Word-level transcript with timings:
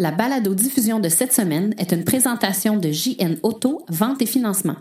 La 0.00 0.10
balado-diffusion 0.10 0.98
de 0.98 1.08
cette 1.08 1.32
semaine 1.32 1.72
est 1.78 1.92
une 1.92 2.02
présentation 2.02 2.76
de 2.76 2.90
JN 2.90 3.36
Auto, 3.44 3.86
vente 3.88 4.20
et 4.22 4.26
financement. 4.26 4.74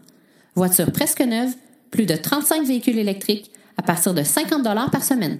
Voiture 0.55 0.91
presque 0.91 1.21
neuve, 1.21 1.51
plus 1.91 2.07
de 2.07 2.15
35 2.15 2.65
véhicules 2.65 2.97
électriques 2.97 3.51
à 3.77 3.83
partir 3.83 4.15
de 4.15 4.23
50 4.23 4.63
par 4.91 5.03
semaine. 5.03 5.37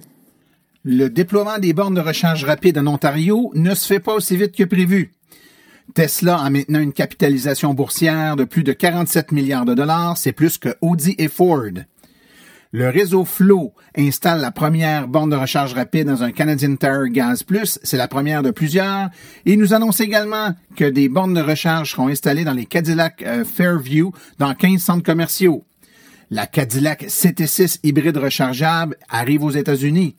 Le 0.84 1.08
déploiement 1.08 1.58
des 1.58 1.72
bornes 1.72 1.96
de 1.96 2.00
recharge 2.00 2.44
rapide 2.44 2.78
en 2.78 2.86
Ontario 2.86 3.50
ne 3.56 3.74
se 3.74 3.86
fait 3.86 3.98
pas 3.98 4.14
aussi 4.14 4.36
vite 4.36 4.54
que 4.54 4.62
prévu. 4.62 5.12
Tesla 5.92 6.36
a 6.36 6.50
maintenant 6.50 6.78
une 6.78 6.92
capitalisation 6.92 7.74
boursière 7.74 8.36
de 8.36 8.44
plus 8.44 8.62
de 8.62 8.72
47 8.72 9.32
milliards 9.32 9.64
de 9.64 9.74
dollars, 9.74 10.16
c'est 10.16 10.30
plus 10.30 10.56
que 10.56 10.76
Audi 10.82 11.16
et 11.18 11.26
Ford. 11.26 11.72
Le 12.76 12.88
réseau 12.88 13.24
Flow 13.24 13.72
installe 13.96 14.40
la 14.40 14.50
première 14.50 15.06
borne 15.06 15.30
de 15.30 15.36
recharge 15.36 15.74
rapide 15.74 16.08
dans 16.08 16.24
un 16.24 16.32
Canadian 16.32 16.74
Tire 16.74 17.06
Gas 17.06 17.44
Plus. 17.46 17.78
C'est 17.84 17.96
la 17.96 18.08
première 18.08 18.42
de 18.42 18.50
plusieurs. 18.50 19.10
Et 19.46 19.56
nous 19.56 19.74
annonce 19.74 20.00
également 20.00 20.56
que 20.74 20.82
des 20.82 21.08
bornes 21.08 21.34
de 21.34 21.40
recharge 21.40 21.92
seront 21.92 22.08
installées 22.08 22.42
dans 22.42 22.52
les 22.52 22.66
Cadillac 22.66 23.22
euh, 23.22 23.44
Fairview 23.44 24.10
dans 24.40 24.52
15 24.54 24.80
centres 24.82 25.04
commerciaux. 25.04 25.64
La 26.32 26.48
Cadillac 26.48 27.04
CT6 27.04 27.78
hybride 27.84 28.16
rechargeable 28.16 28.96
arrive 29.08 29.44
aux 29.44 29.52
États-Unis. 29.52 30.16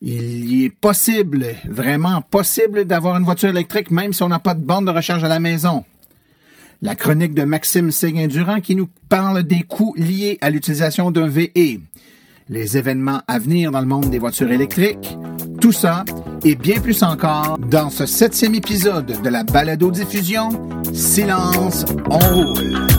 Il 0.00 0.64
est 0.64 0.70
possible, 0.70 1.44
vraiment 1.66 2.22
possible 2.22 2.86
d'avoir 2.86 3.18
une 3.18 3.24
voiture 3.24 3.50
électrique 3.50 3.90
même 3.90 4.14
si 4.14 4.22
on 4.22 4.28
n'a 4.28 4.38
pas 4.38 4.54
de 4.54 4.64
borne 4.64 4.86
de 4.86 4.92
recharge 4.92 5.24
à 5.24 5.28
la 5.28 5.40
maison 5.40 5.84
la 6.82 6.94
chronique 6.94 7.34
de 7.34 7.44
Maxime 7.44 7.90
Séguin-Durand 7.90 8.60
qui 8.60 8.74
nous 8.74 8.88
parle 9.08 9.42
des 9.42 9.62
coûts 9.62 9.94
liés 9.96 10.38
à 10.40 10.50
l'utilisation 10.50 11.10
d'un 11.10 11.28
VE, 11.28 11.80
les 12.48 12.76
événements 12.76 13.22
à 13.26 13.38
venir 13.38 13.70
dans 13.70 13.80
le 13.80 13.86
monde 13.86 14.10
des 14.10 14.18
voitures 14.18 14.50
électriques, 14.50 15.18
tout 15.60 15.72
ça 15.72 16.04
et 16.44 16.54
bien 16.54 16.80
plus 16.80 17.02
encore 17.02 17.58
dans 17.58 17.90
ce 17.90 18.06
septième 18.06 18.54
épisode 18.54 19.20
de 19.22 19.28
la 19.28 19.44
balado-diffusion 19.44 20.50
Silence, 20.92 21.84
on 22.10 22.18
roule. 22.18 22.97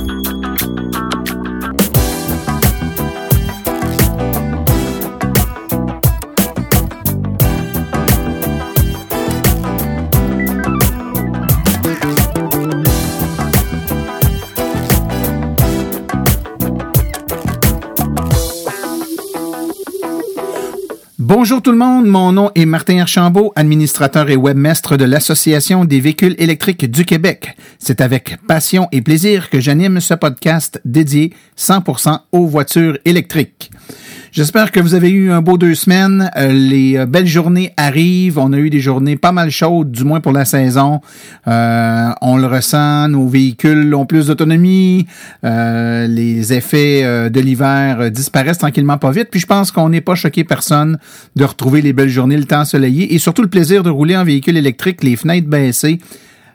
Bonjour 21.29 21.61
tout 21.61 21.71
le 21.71 21.77
monde, 21.77 22.07
mon 22.07 22.31
nom 22.31 22.49
est 22.55 22.65
Martin 22.65 23.01
Archambault, 23.01 23.53
administrateur 23.55 24.31
et 24.31 24.35
webmestre 24.35 24.97
de 24.97 25.05
l'Association 25.05 25.85
des 25.85 25.99
véhicules 25.99 26.33
électriques 26.39 26.89
du 26.89 27.05
Québec. 27.05 27.55
C'est 27.77 28.01
avec 28.01 28.37
passion 28.47 28.87
et 28.91 29.03
plaisir 29.03 29.51
que 29.51 29.59
j'anime 29.59 29.99
ce 29.99 30.15
podcast 30.15 30.81
dédié 30.85 31.35
100% 31.55 32.21
aux 32.31 32.47
voitures 32.47 32.97
électriques. 33.05 33.69
J'espère 34.31 34.71
que 34.71 34.79
vous 34.79 34.93
avez 34.93 35.09
eu 35.09 35.31
un 35.31 35.41
beau 35.41 35.57
deux 35.57 35.73
semaines. 35.73 36.29
Euh, 36.37 36.51
les 36.51 36.97
euh, 36.97 37.07
belles 37.07 37.25
journées 37.25 37.73
arrivent. 37.77 38.37
On 38.37 38.53
a 38.53 38.57
eu 38.57 38.69
des 38.69 38.79
journées 38.79 39.15
pas 39.15 39.31
mal 39.31 39.49
chaudes, 39.49 39.91
du 39.91 40.03
moins 40.03 40.19
pour 40.19 40.33
la 40.33 40.45
saison. 40.45 41.01
Euh, 41.47 42.09
on 42.21 42.37
le 42.37 42.45
ressent, 42.45 43.07
nos 43.07 43.27
véhicules 43.27 43.91
ont 43.95 44.05
plus 44.05 44.27
d'autonomie. 44.27 45.07
les 45.41 46.53
effets 46.53 47.29
de 47.29 47.39
l'hiver 47.39 48.11
disparaissent 48.11 48.59
tranquillement 48.59 48.99
pas 48.99 49.11
vite. 49.11 49.29
Puis 49.31 49.39
je 49.39 49.47
pense 49.47 49.71
qu'on 49.71 49.89
n'est 49.89 50.01
pas 50.01 50.15
choqué 50.15 50.43
personne 50.43 50.99
de 51.35 51.43
retrouver 51.43 51.81
les 51.81 51.93
belles 51.93 52.09
journées, 52.09 52.37
le 52.37 52.45
temps 52.45 52.61
ensoleillé 52.61 53.15
et 53.15 53.17
surtout 53.17 53.41
le 53.41 53.47
plaisir 53.47 53.81
de 53.81 53.89
rouler 53.89 54.15
en 54.15 54.23
véhicule 54.23 54.57
électrique, 54.57 55.03
les 55.03 55.15
fenêtres 55.15 55.47
baissées 55.47 55.99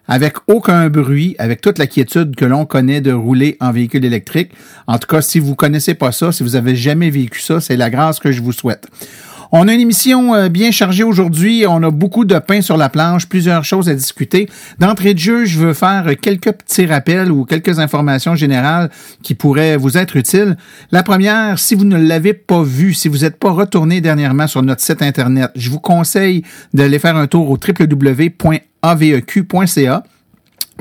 avec 0.06 0.36
aucun 0.48 0.88
bruit, 0.88 1.34
avec 1.38 1.60
toute 1.60 1.78
la 1.78 1.86
quiétude 1.86 2.36
que 2.36 2.44
l'on 2.44 2.66
connaît 2.66 3.00
de 3.00 3.12
rouler 3.12 3.56
en 3.60 3.72
véhicule 3.72 4.04
électrique. 4.04 4.52
En 4.86 4.98
tout 4.98 5.06
cas, 5.06 5.22
si 5.22 5.38
vous 5.38 5.54
connaissez 5.54 5.94
pas 5.94 6.12
ça, 6.12 6.32
si 6.32 6.42
vous 6.42 6.56
avez 6.56 6.76
jamais 6.76 7.10
vécu 7.10 7.40
ça, 7.40 7.60
c'est 7.60 7.76
la 7.76 7.90
grâce 7.90 8.20
que 8.20 8.32
je 8.32 8.42
vous 8.42 8.52
souhaite. 8.52 8.86
On 9.56 9.68
a 9.68 9.72
une 9.72 9.80
émission 9.80 10.34
euh, 10.34 10.48
bien 10.48 10.72
chargée 10.72 11.04
aujourd'hui. 11.04 11.64
On 11.68 11.80
a 11.84 11.90
beaucoup 11.92 12.24
de 12.24 12.36
pain 12.40 12.60
sur 12.60 12.76
la 12.76 12.88
planche, 12.88 13.28
plusieurs 13.28 13.62
choses 13.62 13.88
à 13.88 13.94
discuter. 13.94 14.48
D'entrée 14.80 15.14
de 15.14 15.20
jeu, 15.20 15.44
je 15.44 15.60
veux 15.60 15.74
faire 15.74 16.10
quelques 16.20 16.50
petits 16.50 16.86
rappels 16.86 17.30
ou 17.30 17.44
quelques 17.44 17.78
informations 17.78 18.34
générales 18.34 18.90
qui 19.22 19.36
pourraient 19.36 19.76
vous 19.76 19.96
être 19.96 20.16
utiles. 20.16 20.56
La 20.90 21.04
première, 21.04 21.60
si 21.60 21.76
vous 21.76 21.84
ne 21.84 21.96
l'avez 21.96 22.34
pas 22.34 22.64
vu, 22.64 22.94
si 22.94 23.06
vous 23.06 23.18
n'êtes 23.18 23.36
pas 23.36 23.52
retourné 23.52 24.00
dernièrement 24.00 24.48
sur 24.48 24.60
notre 24.60 24.80
site 24.80 25.02
Internet, 25.02 25.52
je 25.54 25.70
vous 25.70 25.78
conseille 25.78 26.42
d'aller 26.72 26.98
faire 26.98 27.14
un 27.16 27.28
tour 27.28 27.48
au 27.48 27.56
www.aveq.ca 27.56 28.42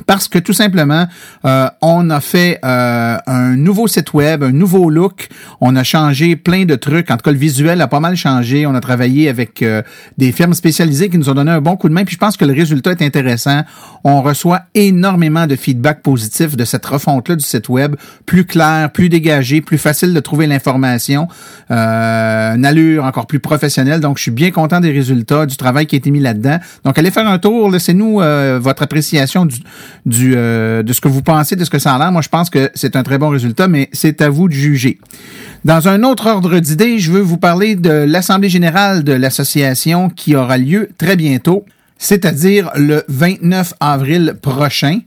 parce 0.07 0.27
que 0.27 0.39
tout 0.39 0.53
simplement, 0.53 1.07
euh, 1.45 1.69
on 1.81 2.09
a 2.09 2.19
fait 2.19 2.59
euh, 2.65 3.17
un 3.27 3.55
nouveau 3.55 3.87
site 3.87 4.13
web, 4.13 4.43
un 4.43 4.51
nouveau 4.51 4.89
look. 4.89 5.29
On 5.61 5.75
a 5.75 5.83
changé 5.83 6.35
plein 6.35 6.65
de 6.65 6.75
trucs. 6.75 7.11
En 7.11 7.17
tout 7.17 7.23
cas, 7.23 7.31
le 7.31 7.37
visuel 7.37 7.79
a 7.79 7.87
pas 7.87 7.99
mal 7.99 8.15
changé. 8.15 8.65
On 8.65 8.73
a 8.73 8.81
travaillé 8.81 9.29
avec 9.29 9.61
euh, 9.61 9.83
des 10.17 10.31
firmes 10.31 10.55
spécialisées 10.55 11.09
qui 11.09 11.17
nous 11.17 11.29
ont 11.29 11.35
donné 11.35 11.51
un 11.51 11.61
bon 11.61 11.77
coup 11.77 11.89
de 11.89 11.93
main. 11.93 12.05
Puis 12.05 12.15
je 12.15 12.19
pense 12.19 12.37
que 12.37 12.45
le 12.45 12.53
résultat 12.53 12.91
est 12.91 13.03
intéressant. 13.03 13.61
On 14.03 14.21
reçoit 14.21 14.63
énormément 14.73 15.45
de 15.45 15.55
feedback 15.55 16.01
positif 16.01 16.57
de 16.57 16.65
cette 16.65 16.85
refonte-là 16.85 17.35
du 17.35 17.45
site 17.45 17.69
web, 17.69 17.95
plus 18.25 18.45
clair, 18.45 18.91
plus 18.91 19.09
dégagé, 19.09 19.61
plus 19.61 19.77
facile 19.77 20.13
de 20.13 20.19
trouver 20.19 20.47
l'information, 20.47 21.27
une 21.69 22.65
allure 22.65 23.05
encore 23.05 23.27
plus 23.27 23.39
professionnelle. 23.39 24.01
Donc, 24.01 24.17
je 24.17 24.23
suis 24.23 24.31
bien 24.31 24.51
content 24.51 24.79
des 24.79 24.91
résultats, 24.91 25.45
du 25.45 25.55
travail 25.55 25.85
qui 25.85 25.95
a 25.95 25.97
été 25.97 26.11
mis 26.11 26.19
là-dedans. 26.19 26.57
Donc, 26.83 26.97
allez 26.97 27.11
faire 27.11 27.27
un 27.27 27.37
tour. 27.39 27.69
Laissez-nous 27.69 28.19
votre 28.59 28.83
appréciation 28.83 29.45
du 29.45 29.57
euh, 30.11 30.83
de 30.83 30.94
ce 30.94 31.01
que 31.01 31.07
vous 31.07 31.21
pensez 31.21 31.55
de 31.55 31.63
ce 31.63 31.69
que 31.69 31.79
ça 31.79 31.94
a 31.94 31.97
l'air. 31.99 32.11
Moi, 32.11 32.21
je 32.21 32.29
pense 32.29 32.49
que 32.49 32.69
c'est 32.75 32.95
un 32.95 33.03
très 33.03 33.17
bon 33.17 33.29
résultat, 33.29 33.67
mais 33.67 33.89
c'est 33.94 34.21
à 34.21 34.29
vous 34.29 34.47
de 34.47 34.53
juger. 34.53 34.99
Dans 35.66 35.88
un 35.88 36.03
autre 36.03 36.27
ordre 36.27 36.59
d'idées, 36.59 36.99
je 36.99 37.11
veux 37.11 37.21
vous 37.21 37.38
parler 37.38 37.75
de 37.75 37.89
l'Assemblée 37.89 38.49
générale 38.49 39.03
de 39.03 39.13
l'association 39.13 40.09
qui 40.09 40.35
aura 40.35 40.57
lieu 40.57 40.89
très 40.97 41.16
bientôt, 41.16 41.66
c'est-à-dire 41.97 42.69
le 42.75 43.03
29 43.07 43.73
avril 43.79 44.35
prochain. 44.41 44.99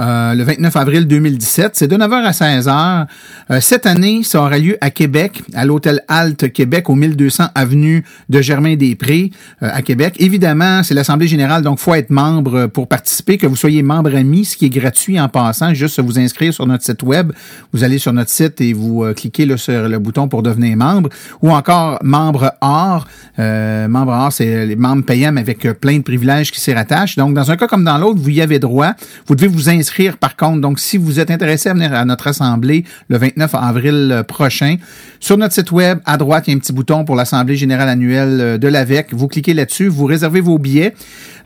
Euh, 0.00 0.34
le 0.34 0.44
29 0.44 0.76
avril 0.76 1.06
2017. 1.06 1.72
C'est 1.74 1.88
de 1.88 1.96
9h 1.96 2.24
à 2.24 2.30
16h. 2.30 3.06
Euh, 3.50 3.60
cette 3.60 3.84
année, 3.84 4.22
ça 4.22 4.40
aura 4.40 4.58
lieu 4.58 4.78
à 4.80 4.90
Québec, 4.90 5.42
à 5.54 5.66
l'hôtel 5.66 6.02
Alt 6.08 6.50
Québec, 6.52 6.88
au 6.88 6.94
1200 6.94 7.48
avenue 7.54 8.04
de 8.30 8.40
Germain-des-Prés, 8.40 9.30
euh, 9.62 9.68
à 9.70 9.82
Québec. 9.82 10.14
Évidemment, 10.18 10.82
c'est 10.82 10.94
l'Assemblée 10.94 11.28
générale, 11.28 11.62
donc 11.62 11.78
faut 11.78 11.94
être 11.94 12.10
membre 12.10 12.66
pour 12.66 12.88
participer, 12.88 13.36
que 13.36 13.46
vous 13.46 13.56
soyez 13.56 13.82
membre 13.82 14.14
ami, 14.16 14.46
ce 14.46 14.56
qui 14.56 14.66
est 14.66 14.70
gratuit 14.70 15.20
en 15.20 15.28
passant, 15.28 15.74
juste 15.74 16.00
vous 16.00 16.18
inscrire 16.18 16.54
sur 16.54 16.66
notre 16.66 16.84
site 16.84 17.02
web. 17.02 17.32
Vous 17.74 17.84
allez 17.84 17.98
sur 17.98 18.14
notre 18.14 18.30
site 18.30 18.60
et 18.62 18.72
vous 18.72 19.04
cliquez 19.14 19.46
sur 19.58 19.88
le 19.88 19.98
bouton 19.98 20.28
pour 20.28 20.42
devenir 20.42 20.76
membre, 20.76 21.10
ou 21.42 21.50
encore 21.50 21.98
membre 22.02 22.54
or. 22.62 23.06
membre 23.38 24.12
or, 24.12 24.32
c'est 24.32 24.66
les 24.66 24.76
membres 24.76 25.04
payants 25.04 25.36
avec 25.36 25.62
plein 25.80 25.98
de 25.98 26.02
privilèges 26.02 26.52
qui 26.52 26.60
s'y 26.60 26.72
rattachent. 26.72 27.16
Donc, 27.16 27.34
dans 27.34 27.50
un 27.50 27.56
cas 27.56 27.66
comme 27.66 27.84
dans 27.84 27.98
l'autre, 27.98 28.20
vous 28.20 28.30
y 28.30 28.40
avez 28.40 28.58
droit. 28.58 28.92
Vous 29.26 29.34
devez 29.34 29.48
vous 29.48 29.68
inscrire 29.68 29.89
par 30.18 30.36
contre. 30.36 30.60
Donc, 30.60 30.78
si 30.78 30.96
vous 30.96 31.20
êtes 31.20 31.30
intéressé 31.30 31.68
à 31.68 31.74
venir 31.74 31.92
à 31.94 32.04
notre 32.04 32.28
assemblée 32.28 32.84
le 33.08 33.18
29 33.18 33.54
avril 33.54 34.10
euh, 34.12 34.22
prochain, 34.22 34.76
sur 35.18 35.36
notre 35.36 35.54
site 35.54 35.72
web, 35.72 35.98
à 36.04 36.16
droite, 36.16 36.44
il 36.46 36.50
y 36.50 36.54
a 36.54 36.56
un 36.56 36.60
petit 36.60 36.72
bouton 36.72 37.04
pour 37.04 37.16
l'Assemblée 37.16 37.56
générale 37.56 37.88
annuelle 37.88 38.40
euh, 38.40 38.58
de 38.58 38.68
l'AVEC. 38.68 39.12
Vous 39.12 39.28
cliquez 39.28 39.54
là-dessus, 39.54 39.88
vous 39.88 40.06
réservez 40.06 40.40
vos 40.40 40.58
billets. 40.58 40.94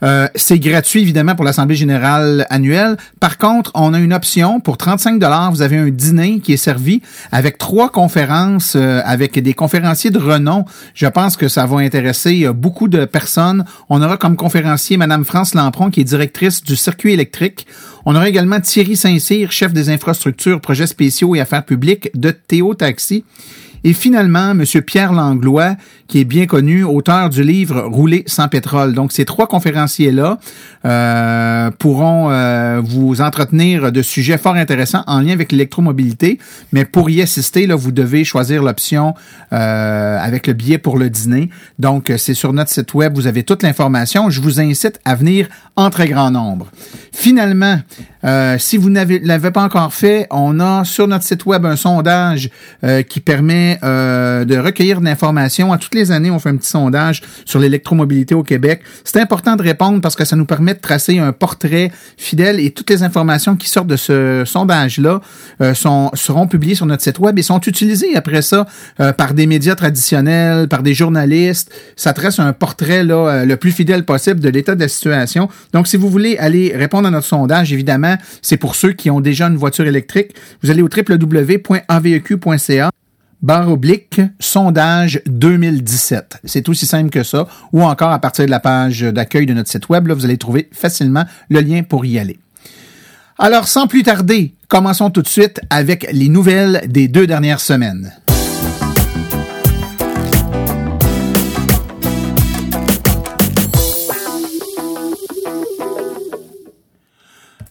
Euh, 0.03 0.29
c'est 0.35 0.59
gratuit, 0.59 1.03
évidemment, 1.03 1.35
pour 1.35 1.45
l'Assemblée 1.45 1.77
générale 1.77 2.47
annuelle. 2.51 2.97
Par 3.21 3.39
contre, 3.39 3.71
on 3.75 3.95
a 3.95 3.99
une 3.99 4.13
option. 4.13 4.61
Pour 4.61 4.77
35 4.77 5.23
vous 5.51 5.63
avez 5.63 5.77
un 5.77 5.89
dîner 5.89 6.41
qui 6.41 6.53
est 6.53 6.59
servi 6.59 7.01
avec 7.33 7.59
trois 7.59 7.89
conférences, 7.91 8.77
avec 8.77 9.39
des 9.39 9.55
conférenciers 9.55 10.11
de 10.11 10.19
renom. 10.19 10.65
Je 10.95 11.07
pense 11.07 11.37
que 11.37 11.49
ça 11.49 11.67
va 11.67 11.79
intéresser 11.79 12.49
beaucoup 12.53 12.89
de 12.89 13.05
personnes. 13.05 13.65
On 13.89 14.03
aura 14.03 14.17
comme 14.17 14.37
conférencier 14.37 14.97
Madame 14.97 15.25
France 15.25 15.55
Lampron, 15.55 15.91
qui 15.91 16.01
est 16.01 16.05
directrice 16.05 16.63
du 16.63 16.77
circuit 16.77 17.13
électrique. 17.13 17.67
On 18.07 18.15
aura 18.15 18.29
également 18.29 18.61
Thierry 18.61 18.97
Saint-Cyr, 18.97 19.51
chef 19.51 19.73
des 19.73 19.89
infrastructures, 19.89 20.61
projets 20.61 20.87
spéciaux 20.87 21.35
et 21.35 21.41
affaires 21.41 21.65
publiques 21.65 22.11
de 22.15 22.31
Théo 22.31 22.75
Taxi. 22.75 23.25
Et 23.87 23.93
finalement, 23.93 24.53
M. 24.53 24.65
Pierre 24.83 25.13
Langlois, 25.13 25.77
qui 26.09 26.21
est 26.21 26.25
bien 26.25 26.47
connu, 26.47 26.85
auteur 26.85 27.29
du 27.29 27.43
livre 27.43 27.83
Rouler 27.83 28.25
sans 28.27 28.49
pétrole. 28.49 28.95
Donc, 28.95 29.13
ces 29.13 29.27
trois 29.27 29.47
conférenciers-là 29.47 30.39
euh, 30.87 31.71
pourront 31.79 32.31
euh, 32.31 32.81
vous 32.83 33.21
entretenir 33.21 33.93
de 33.93 34.01
sujets 34.01 34.39
fort 34.39 34.55
intéressants 34.55 35.05
en 35.07 35.21
lien 35.21 35.33
avec 35.33 35.53
l'électromobilité. 35.53 36.39
Mais 36.73 36.87
pour 36.87 37.11
y 37.11 37.21
assister, 37.21 37.67
là, 37.67 37.75
vous 37.75 37.93
devez 37.93 38.25
choisir 38.25 38.63
l'option 38.63 39.15
euh, 39.53 40.19
avec 40.19 40.47
le 40.47 40.55
billet 40.55 40.79
pour 40.79 40.99
le 40.99 41.11
dîner. 41.11 41.51
Donc, 41.79 42.11
c'est 42.17 42.35
sur 42.35 42.55
notre 42.55 42.71
site 42.71 42.95
web, 42.95 43.15
vous 43.15 43.27
avez 43.27 43.43
toute 43.43 43.63
l'information. 43.63 44.31
Je 44.31 44.41
vous 44.41 44.61
incite 44.61 45.01
à 45.05 45.15
venir 45.15 45.49
en 45.77 45.91
très 45.91 46.09
grand 46.09 46.31
nombre. 46.31 46.69
Finalement, 47.13 47.79
si 48.59 48.77
vous 48.77 48.91
ne 48.91 49.27
l'avez 49.27 49.51
pas 49.51 49.63
encore 49.63 49.93
fait, 49.93 50.27
on 50.31 50.59
a 50.59 50.85
sur 50.85 51.07
notre 51.07 51.25
site 51.25 51.45
web 51.47 51.67
un 51.67 51.77
sondage 51.77 52.51
qui 53.09 53.21
permet 53.21 53.74
euh, 53.83 54.45
de 54.45 54.57
recueillir 54.57 55.01
de 55.01 55.05
l'information. 55.05 55.73
À 55.73 55.79
toutes 55.79 55.95
les 55.95 56.13
années, 56.13 56.31
on 56.31 56.39
fait 56.39 56.51
un 56.51 56.57
petit 56.57 56.69
sondage 56.69 57.23
sur 57.45 57.59
l'électromobilité 57.59 58.35
au 58.35 58.43
Québec. 58.43 58.83
C'est 59.05 59.21
important 59.21 59.57
de 59.57 59.63
répondre 59.63 60.01
parce 60.01 60.17
que 60.17 60.25
ça 60.25 60.37
nous 60.37 60.47
permet 60.47 60.75
de 60.75 60.81
tracer 60.81 61.19
un 61.19 61.33
portrait 61.33 61.91
fidèle 62.17 62.61
et 62.61 62.71
toutes 62.71 62.91
les 62.91 63.03
informations 63.03 63.57
qui 63.57 63.69
sortent 63.69 63.87
de 63.87 63.97
ce 63.97 64.45
sondage-là 64.47 65.21
euh, 65.61 65.75
seront 65.75 66.47
publiées 66.47 66.75
sur 66.75 66.87
notre 66.87 67.03
site 67.03 67.19
web 67.19 67.39
et 67.39 67.43
sont 67.43 67.61
utilisées 67.61 68.17
après 68.17 68.43
ça 68.43 68.67
euh, 69.01 69.13
par 69.13 69.35
des 69.35 69.47
médias 69.47 69.75
traditionnels, 69.75 70.69
par 70.69 70.83
des 70.83 70.95
journalistes. 70.95 71.73
Ça 71.97 72.13
trace 72.13 72.39
un 72.39 72.53
portrait 72.53 73.05
là, 73.05 73.45
le 73.45 73.57
plus 73.57 73.73
fidèle 73.73 74.05
possible 74.05 74.41
de 74.41 74.49
l'état 74.49 74.75
de 74.75 74.81
la 74.81 74.89
situation. 74.89 75.49
Donc, 75.73 75.87
si 75.87 75.97
vous 75.97 76.09
voulez 76.09 76.37
aller 76.39 76.73
répondre 76.75 77.09
à 77.09 77.11
notre 77.11 77.27
sondage, 77.27 77.73
évidemment, 77.73 78.17
c'est 78.43 78.57
pour 78.57 78.75
ceux 78.75 78.93
qui 78.93 79.11
ont 79.11 79.21
déjà 79.21 79.47
une 79.47 79.57
voiture 79.57 79.87
électrique. 79.87 80.35
Vous 80.63 80.71
allez 80.71 80.83
au 80.83 80.89
www.aveq.ca 80.89 82.91
barre 83.45 83.71
oblique 83.71 84.23
sondage 84.41 85.21
2017. 85.27 86.39
C'est 86.45 86.69
aussi 86.69 86.87
simple 86.87 87.11
que 87.11 87.23
ça. 87.23 87.47
Ou 87.73 87.83
encore 87.83 88.11
à 88.11 88.19
partir 88.19 88.47
de 88.47 88.51
la 88.51 88.59
page 88.59 89.03
d'accueil 89.03 89.47
de 89.47 89.53
notre 89.53 89.71
site 89.71 89.89
web, 89.91 90.07
là, 90.07 90.15
vous 90.15 90.25
allez 90.25 90.39
trouver 90.39 90.69
facilement 90.73 91.25
le 91.51 91.61
lien 91.61 91.83
pour 91.83 92.07
y 92.07 92.19
aller. 92.19 92.39
Alors, 93.39 93.69
sans 93.69 93.87
plus 93.87 94.03
tarder, 94.03 94.55
commençons 94.69 95.11
tout 95.11 95.23
de 95.23 95.29
suite 95.29 95.61
avec 95.69 96.09
les 96.11 96.29
nouvelles 96.29 96.85
des 96.89 97.07
deux 97.07 97.27
dernières 97.27 97.61
semaines. 97.61 98.13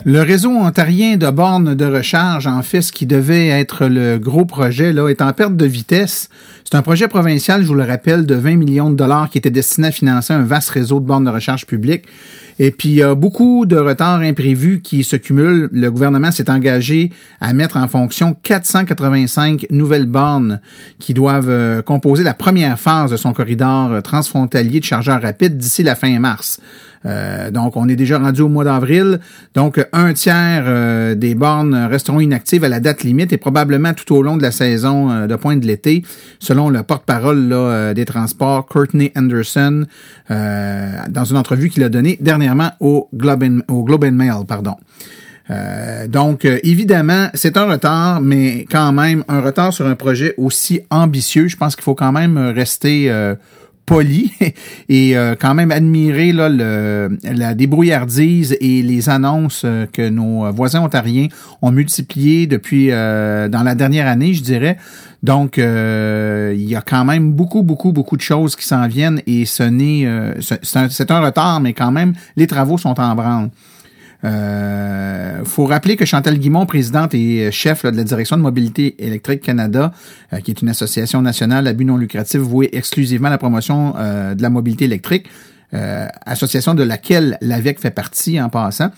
Le 0.06 0.22
réseau 0.22 0.50
ontarien 0.50 1.16
de 1.16 1.30
bornes 1.30 1.76
de 1.76 1.86
recharge, 1.86 2.46
en 2.46 2.62
fait, 2.62 2.82
ce 2.82 2.92
qui 2.92 3.06
devait 3.06 3.48
être 3.48 3.88
le 3.88 4.18
gros 4.18 4.44
projet, 4.44 4.92
là, 4.92 5.08
est 5.08 5.22
en 5.22 5.32
perte 5.32 5.56
de 5.56 5.66
vitesse. 5.66 6.28
C'est 6.66 6.76
un 6.76 6.82
projet 6.82 7.08
provincial, 7.08 7.62
je 7.62 7.68
vous 7.68 7.74
le 7.74 7.86
rappelle, 7.86 8.26
de 8.26 8.36
20 8.36 8.58
millions 8.58 8.90
de 8.90 8.98
dollars 8.98 9.30
qui 9.30 9.38
était 9.38 9.50
destiné 9.50 9.88
à 9.88 9.92
financer 9.92 10.34
un 10.34 10.44
vaste 10.44 10.72
réseau 10.72 11.00
de 11.00 11.06
bornes 11.06 11.24
de 11.24 11.30
recharge 11.30 11.66
publiques. 11.66 12.04
Et 12.60 12.72
puis, 12.72 12.90
il 12.90 12.96
y 12.96 13.02
a 13.02 13.16
beaucoup 13.16 13.66
de 13.66 13.78
retards 13.78 14.20
imprévus 14.20 14.82
qui 14.82 15.06
se 15.06 15.16
cumulent. 15.16 15.70
Le 15.72 15.90
gouvernement 15.90 16.32
s'est 16.32 16.50
engagé 16.50 17.10
à 17.40 17.54
mettre 17.54 17.78
en 17.78 17.88
fonction 17.88 18.36
485 18.44 19.68
nouvelles 19.70 20.06
bornes 20.06 20.60
qui 21.00 21.14
doivent 21.14 21.50
euh, 21.50 21.82
composer 21.82 22.24
la 22.24 22.34
première 22.34 22.78
phase 22.78 23.10
de 23.10 23.18
son 23.18 23.32
corridor 23.32 24.04
transfrontalier 24.04 24.82
de 24.82 24.86
chargeurs 24.86 25.22
rapides 25.22 25.58
d'ici 25.58 25.82
la 25.82 25.96
fin 25.96 26.20
mars. 26.20 26.60
Euh, 27.06 27.52
donc, 27.52 27.76
on 27.76 27.88
est 27.90 27.96
déjà 27.96 28.20
rendu 28.20 28.42
au 28.42 28.50
mois 28.50 28.64
d'avril. 28.64 29.20
Donc, 29.56 29.86
un 29.92 30.14
tiers 30.14 30.64
euh, 30.68 31.16
des 31.16 31.36
bornes 31.36 31.76
resteront 31.76 32.20
inactives 32.20 32.64
à 32.64 32.70
la 32.70 32.80
date 32.80 33.04
limite 33.04 33.34
et 33.34 33.38
probablement 33.38 33.94
tout 33.94 34.14
au 34.16 34.22
long 34.22 34.38
de 34.38 34.42
la 34.42 34.52
saison 34.52 35.12
euh, 35.12 35.28
de 35.28 35.36
pointe 35.36 35.60
de 35.60 35.68
l'été, 35.68 36.04
selon 36.40 36.70
le 36.70 36.84
porte-parole 36.84 37.94
des 37.96 38.06
transports, 38.06 38.66
Courtney 38.66 39.12
Anderson, 39.16 39.86
dans 40.30 41.26
une 41.26 41.38
entrevue 41.38 41.70
qu'il 41.70 41.84
a 41.84 41.90
donnée 41.90 42.18
dernièrement 42.22 42.72
au 42.80 43.10
Globe 43.14 43.44
and, 43.44 43.60
au 43.68 43.84
Globe 43.84 44.06
Mail. 44.06 44.46
Pardon. 44.48 44.76
donc, 46.10 46.46
évidemment, 46.46 47.28
c'est 47.34 47.58
un 47.58 47.66
retard, 47.66 48.22
mais 48.22 48.66
quand 48.70 48.92
même, 48.92 49.24
un 49.28 49.42
retard 49.42 49.74
sur 49.74 49.86
un 49.88 49.96
projet 49.96 50.34
aussi 50.38 50.82
ambitieux. 50.90 51.48
Je 51.48 51.58
pense 51.58 51.76
qu'il 51.76 51.84
faut 51.84 51.96
quand 51.96 52.12
même 52.12 52.38
rester 52.38 53.12
poli 53.86 54.32
et 54.90 55.18
euh, 55.18 55.36
quand 55.40 55.54
même 55.54 55.72
admirer 55.72 56.32
là, 56.32 56.50
le, 56.50 57.18
la 57.24 57.54
débrouillardise 57.54 58.58
et 58.60 58.82
les 58.82 59.10
annonces 59.10 59.64
euh, 59.66 59.86
que 59.92 60.08
nos 60.10 60.52
voisins 60.52 60.82
ontariens 60.82 61.28
ont 61.62 61.72
multipliées 61.72 62.48
depuis 62.48 62.92
euh, 62.92 63.48
dans 63.50 63.64
la 63.64 63.76
dernière 63.76 64.08
année, 64.08 64.34
je 64.34 64.44
dirais. 64.44 64.78
Donc, 65.22 65.56
il 65.56 66.66
y 66.66 66.76
a 66.76 66.82
quand 66.82 67.06
même 67.06 67.32
beaucoup, 67.32 67.64
beaucoup, 67.64 67.94
beaucoup 67.94 68.18
de 68.18 68.22
choses 68.22 68.58
qui 68.58 68.66
s'en 68.66 68.88
viennent 68.88 69.22
et 69.26 69.46
ce 69.46 69.64
n'est, 69.64 70.06
c'est 70.42 71.12
un, 71.12 71.16
un, 71.16 71.20
retard, 71.22 71.62
mais 71.62 71.72
quand 71.72 71.92
même, 71.92 72.12
les 72.36 72.46
travaux 72.46 72.78
sont 72.78 73.00
en 73.00 73.16
branle. 73.16 73.50
Euh, 74.26 75.44
faut 75.44 75.66
rappeler 75.66 75.96
que 75.96 76.06
Chantal 76.06 76.38
Guimont, 76.38 76.66
présidente 76.66 77.14
et 77.14 77.52
chef 77.52 77.86
de 77.86 77.96
la 77.96 78.04
direction 78.04 78.38
de 78.38 78.42
mobilité 78.42 78.96
électrique 79.00 79.42
Canada, 79.42 79.92
euh, 80.32 80.40
qui 80.40 80.52
est 80.52 80.62
une 80.62 80.70
association 80.70 81.22
nationale 81.22 81.68
à 81.68 81.74
but 81.74 81.86
non 81.86 81.98
lucratif 81.98 82.40
vouée 82.40 82.70
exclusivement 82.72 83.28
à 83.28 83.32
la 83.32 83.38
promotion 83.38 83.96
euh, 83.98 84.36
de 84.36 84.42
la 84.42 84.50
mobilité 84.50 84.86
électrique, 84.86 85.28
euh, 85.74 86.08
association 86.26 86.76
de 86.76 86.84
laquelle 86.84 87.38
l'AVEC 87.42 87.80
fait 87.80 87.92
partie 87.92 88.40
en 88.40 88.50
passant. 88.50 88.92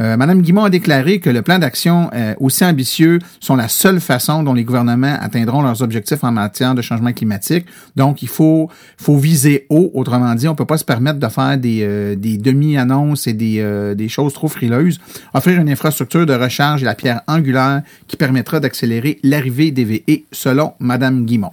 Euh, 0.00 0.16
Madame 0.16 0.42
Guimont 0.42 0.64
a 0.64 0.70
déclaré 0.70 1.18
que 1.20 1.30
le 1.30 1.42
plan 1.42 1.58
d'action 1.58 2.10
euh, 2.14 2.34
aussi 2.38 2.64
ambitieux 2.64 3.18
sont 3.40 3.56
la 3.56 3.66
seule 3.66 3.98
façon 3.98 4.42
dont 4.42 4.52
les 4.52 4.62
gouvernements 4.62 5.16
atteindront 5.20 5.62
leurs 5.62 5.82
objectifs 5.82 6.22
en 6.22 6.30
matière 6.30 6.74
de 6.74 6.82
changement 6.82 7.12
climatique. 7.12 7.66
Donc, 7.96 8.22
il 8.22 8.28
faut, 8.28 8.70
faut 8.96 9.16
viser 9.16 9.66
haut. 9.70 9.90
Autrement 9.94 10.34
dit, 10.34 10.46
on 10.48 10.54
peut 10.54 10.66
pas 10.66 10.78
se 10.78 10.84
permettre 10.84 11.18
de 11.18 11.28
faire 11.28 11.58
des, 11.58 12.14
des 12.16 12.36
demi-annonces 12.36 13.26
et 13.26 13.32
des, 13.32 13.94
des 13.96 14.08
choses 14.08 14.34
trop 14.34 14.48
frileuses. 14.48 15.00
Offrir 15.34 15.60
une 15.60 15.70
infrastructure 15.70 16.26
de 16.26 16.34
recharge 16.34 16.82
et 16.82 16.86
la 16.86 16.94
pierre 16.94 17.22
angulaire 17.26 17.82
qui 18.06 18.16
permettra 18.16 18.60
d'accélérer 18.60 19.18
l'arrivée 19.24 19.70
des 19.70 19.84
VE, 19.84 20.24
selon 20.30 20.74
Madame 20.78 21.24
Guimont. 21.24 21.52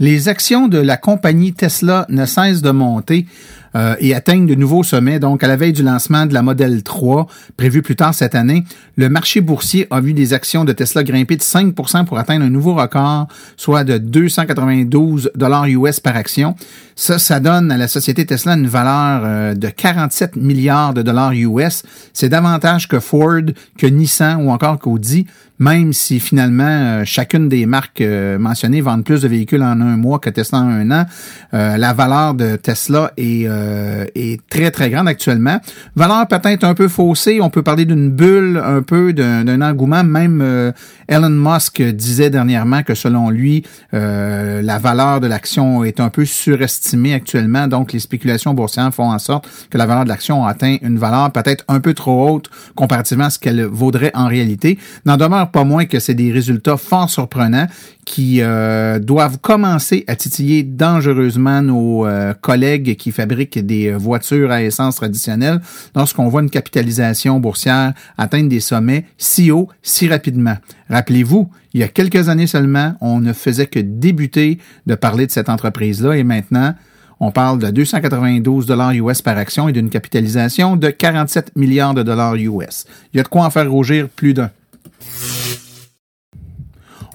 Les 0.00 0.28
actions 0.28 0.68
de 0.68 0.78
la 0.78 0.96
compagnie 0.96 1.52
Tesla 1.52 2.06
ne 2.08 2.24
cessent 2.24 2.62
de 2.62 2.70
monter 2.70 3.26
euh, 3.74 3.96
et 3.98 4.14
atteignent 4.14 4.46
de 4.46 4.54
nouveaux 4.54 4.84
sommets. 4.84 5.18
Donc, 5.18 5.42
à 5.42 5.48
la 5.48 5.56
veille 5.56 5.72
du 5.72 5.82
lancement 5.82 6.24
de 6.24 6.32
la 6.32 6.40
Model 6.40 6.84
3, 6.84 7.26
prévu 7.56 7.82
plus 7.82 7.96
tard 7.96 8.14
cette 8.14 8.36
année, 8.36 8.64
le 8.96 9.08
marché 9.08 9.40
boursier 9.40 9.88
a 9.90 10.00
vu 10.00 10.12
des 10.14 10.34
actions 10.34 10.64
de 10.64 10.72
Tesla 10.72 11.02
grimper 11.02 11.36
de 11.36 11.42
5% 11.42 12.04
pour 12.04 12.18
atteindre 12.18 12.44
un 12.44 12.50
nouveau 12.50 12.74
record, 12.74 13.26
soit 13.56 13.82
de 13.82 13.98
292 13.98 15.32
dollars 15.34 15.66
US 15.66 15.98
par 15.98 16.14
action. 16.14 16.54
Ça, 16.94 17.18
ça 17.18 17.40
donne 17.40 17.72
à 17.72 17.76
la 17.76 17.88
société 17.88 18.24
Tesla 18.24 18.54
une 18.54 18.68
valeur 18.68 19.22
euh, 19.24 19.54
de 19.54 19.68
47 19.68 20.36
milliards 20.36 20.94
de 20.94 21.02
dollars 21.02 21.32
US. 21.32 21.82
C'est 22.12 22.28
davantage 22.28 22.86
que 22.86 23.00
Ford, 23.00 23.42
que 23.76 23.86
Nissan 23.86 24.46
ou 24.46 24.50
encore 24.50 24.78
qu'Audi 24.78 25.26
même 25.58 25.92
si 25.92 26.20
finalement 26.20 26.64
euh, 26.64 27.04
chacune 27.04 27.48
des 27.48 27.66
marques 27.66 28.00
euh, 28.00 28.38
mentionnées 28.38 28.80
vendent 28.80 29.04
plus 29.04 29.22
de 29.22 29.28
véhicules 29.28 29.62
en 29.62 29.80
un 29.80 29.96
mois 29.96 30.18
que 30.18 30.30
Tesla 30.30 30.58
en 30.58 30.68
un 30.68 30.90
an, 30.90 31.06
euh, 31.54 31.76
la 31.76 31.92
valeur 31.92 32.34
de 32.34 32.56
Tesla 32.56 33.12
est, 33.16 33.48
est 34.14 34.40
très 34.48 34.70
très 34.70 34.90
grande 34.90 35.08
actuellement. 35.08 35.58
Valeur 35.96 36.26
peut-être 36.28 36.64
un 36.64 36.74
peu 36.74 36.88
faussée, 36.88 37.40
on 37.40 37.50
peut 37.50 37.62
parler 37.62 37.84
d'une 37.84 38.10
bulle, 38.10 38.62
un 38.64 38.82
peu 38.82 39.12
d'un 39.12 39.62
engouement. 39.62 40.04
Même 40.04 40.72
Elon 41.08 41.30
Musk 41.30 41.82
disait 41.82 42.30
dernièrement 42.30 42.82
que 42.82 42.94
selon 42.94 43.30
lui, 43.30 43.64
la 43.92 44.78
valeur 44.78 45.20
de 45.20 45.26
l'action 45.26 45.84
est 45.84 46.00
un 46.00 46.10
peu 46.10 46.24
surestimée 46.24 47.14
actuellement, 47.14 47.66
donc 47.66 47.92
les 47.92 48.00
spéculations 48.00 48.54
boursières 48.54 48.92
font 48.92 49.10
en 49.10 49.18
sorte 49.18 49.48
que 49.70 49.78
la 49.78 49.86
valeur 49.86 50.04
de 50.04 50.08
l'action 50.08 50.46
atteint 50.46 50.76
une 50.82 50.98
valeur 50.98 51.32
peut-être 51.32 51.64
un 51.68 51.80
peu 51.80 51.94
trop 51.94 52.28
haute 52.28 52.50
comparativement 52.74 53.24
à 53.24 53.30
ce 53.30 53.38
qu'elle 53.38 53.64
vaudrait 53.64 54.12
en 54.14 54.26
réalité. 54.26 54.78
N'en 55.04 55.16
demeure 55.16 55.47
pas 55.50 55.64
moins 55.64 55.84
que 55.86 55.98
c'est 55.98 56.14
des 56.14 56.32
résultats 56.32 56.76
fort 56.76 57.10
surprenants 57.10 57.66
qui 58.04 58.40
euh, 58.40 58.98
doivent 58.98 59.38
commencer 59.38 60.04
à 60.06 60.16
titiller 60.16 60.62
dangereusement 60.62 61.62
nos 61.62 62.06
euh, 62.06 62.32
collègues 62.34 62.96
qui 62.96 63.12
fabriquent 63.12 63.58
des 63.58 63.92
voitures 63.92 64.50
à 64.50 64.62
essence 64.62 64.96
traditionnelles 64.96 65.60
lorsqu'on 65.94 66.28
voit 66.28 66.42
une 66.42 66.50
capitalisation 66.50 67.40
boursière 67.40 67.92
atteindre 68.16 68.48
des 68.48 68.60
sommets 68.60 69.04
si 69.18 69.50
hauts, 69.50 69.68
si 69.82 70.08
rapidement. 70.08 70.56
Rappelez-vous, 70.88 71.50
il 71.74 71.80
y 71.80 71.82
a 71.82 71.88
quelques 71.88 72.28
années 72.28 72.46
seulement, 72.46 72.94
on 73.00 73.20
ne 73.20 73.32
faisait 73.32 73.66
que 73.66 73.78
débuter 73.78 74.58
de 74.86 74.94
parler 74.94 75.26
de 75.26 75.32
cette 75.32 75.48
entreprise-là 75.48 76.16
et 76.16 76.24
maintenant, 76.24 76.74
on 77.20 77.32
parle 77.32 77.58
de 77.58 77.70
292 77.70 78.66
dollars 78.66 78.92
US 78.92 79.22
par 79.22 79.36
action 79.36 79.68
et 79.68 79.72
d'une 79.72 79.90
capitalisation 79.90 80.76
de 80.76 80.88
47 80.88 81.56
milliards 81.56 81.94
de 81.94 82.02
dollars 82.02 82.36
US. 82.36 82.86
Il 83.12 83.16
y 83.16 83.20
a 83.20 83.22
de 83.22 83.28
quoi 83.28 83.44
en 83.44 83.50
faire 83.50 83.70
rougir 83.70 84.08
plus 84.08 84.34
d'un. 84.34 84.50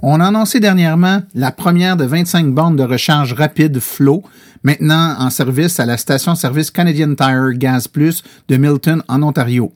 On 0.05 0.19
a 0.19 0.27
annoncé 0.27 0.59
dernièrement 0.59 1.21
la 1.33 1.51
première 1.51 1.95
de 1.95 2.03
25 2.03 2.53
bornes 2.53 2.75
de 2.75 2.83
recharge 2.83 3.31
rapide 3.31 3.79
Flow, 3.79 4.21
maintenant 4.61 5.15
en 5.17 5.29
service 5.29 5.79
à 5.79 5.85
la 5.85 5.95
station-service 5.95 6.71
Canadian 6.71 7.15
Tire 7.15 7.53
Gas 7.53 7.87
Plus 7.91 8.21
de 8.49 8.57
Milton 8.57 9.01
en 9.07 9.23
Ontario. 9.23 9.71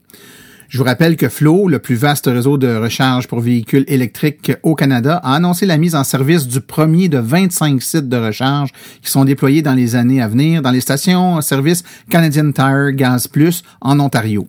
Je 0.68 0.80
vous 0.80 0.84
rappelle 0.84 1.16
que 1.16 1.30
Flow, 1.30 1.70
le 1.70 1.80
plus 1.80 1.96
vaste 1.96 2.26
réseau 2.26 2.58
de 2.58 2.68
recharge 2.76 3.28
pour 3.28 3.40
véhicules 3.40 3.86
électriques 3.88 4.52
au 4.64 4.76
Canada, 4.76 5.16
a 5.24 5.34
annoncé 5.34 5.66
la 5.66 5.78
mise 5.78 5.96
en 5.96 6.04
service 6.04 6.46
du 6.46 6.60
premier 6.60 7.08
de 7.08 7.20
25 7.20 7.82
sites 7.82 8.10
de 8.10 8.18
recharge 8.18 8.72
qui 9.02 9.10
sont 9.10 9.24
déployés 9.24 9.62
dans 9.62 9.76
les 9.76 9.96
années 9.96 10.22
à 10.22 10.28
venir 10.28 10.62
dans 10.62 10.72
les 10.72 10.82
stations-service 10.82 11.86
Canadian 12.10 12.52
Tire 12.52 12.92
Gas 12.92 13.28
Plus 13.32 13.64
en 13.80 13.98
Ontario. 14.02 14.46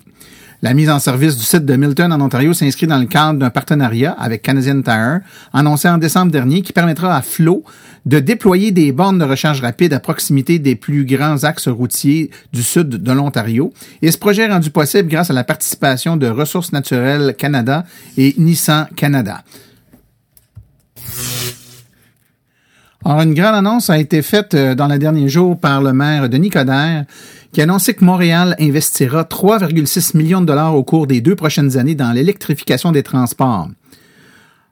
La 0.61 0.75
mise 0.75 0.91
en 0.91 0.99
service 0.99 1.37
du 1.37 1.45
site 1.45 1.65
de 1.65 1.77
Milton 1.77 2.13
en 2.13 2.21
Ontario 2.21 2.53
s'inscrit 2.53 2.89
dans 2.89 2.99
le 2.99 3.07
cadre 3.07 3.39
d'un 3.39 3.51
partenariat 3.51 4.17
avec 4.19 4.43
Canadian 4.43 4.83
Tire, 4.83 5.21
annoncé 5.53 5.89
en 5.89 5.99
décembre 5.99 6.33
dernier, 6.33 6.63
qui 6.63 6.73
permettra 6.73 7.17
à 7.17 7.23
Flow 7.23 7.63
de 8.07 8.19
déployer 8.19 8.73
des 8.73 8.91
bornes 8.91 9.19
de 9.19 9.25
recharge 9.25 9.61
rapide 9.61 9.93
à 9.93 10.01
proximité 10.01 10.59
des 10.59 10.75
plus 10.75 11.05
grands 11.05 11.45
axes 11.45 11.69
routiers 11.69 12.33
du 12.53 12.65
sud 12.65 12.89
de 12.89 13.13
l'Ontario. 13.13 13.73
Et 14.03 14.11
ce 14.11 14.19
projet 14.19 14.43
est 14.43 14.53
rendu 14.53 14.71
possible 14.71 15.09
grâce 15.09 15.31
à 15.31 15.33
la 15.33 15.45
participation 15.45 16.17
de 16.17 16.27
Ressources 16.27 16.73
naturelles 16.73 17.37
Canada 17.39 17.85
et 18.17 18.35
Nissan 18.37 18.89
Canada. 18.97 19.45
Alors, 23.09 23.23
une 23.23 23.33
grande 23.33 23.55
annonce 23.55 23.89
a 23.89 23.97
été 23.97 24.21
faite 24.21 24.53
euh, 24.53 24.75
dans 24.75 24.87
les 24.87 24.99
derniers 24.99 25.31
jours 25.31 25.59
par 25.59 25.81
le 25.81 25.95
maire 25.95 26.29
Denis 26.29 26.51
Coderre, 26.51 27.07
qui 27.55 27.63
a 27.63 27.65
annoncé 27.65 27.95
que 27.95 28.05
Montréal 28.05 28.55
investira 28.61 29.23
3,6 29.23 30.15
millions 30.15 30.43
de 30.43 30.47
dollars 30.47 30.77
au 30.77 30.85
cours 30.85 31.07
des 31.07 31.23
deux 31.23 31.35
prochaines 31.35 31.79
années 31.79 31.95
dans 31.95 32.13
l'électrification 32.13 32.93
des 32.93 33.03
transports. 33.03 33.69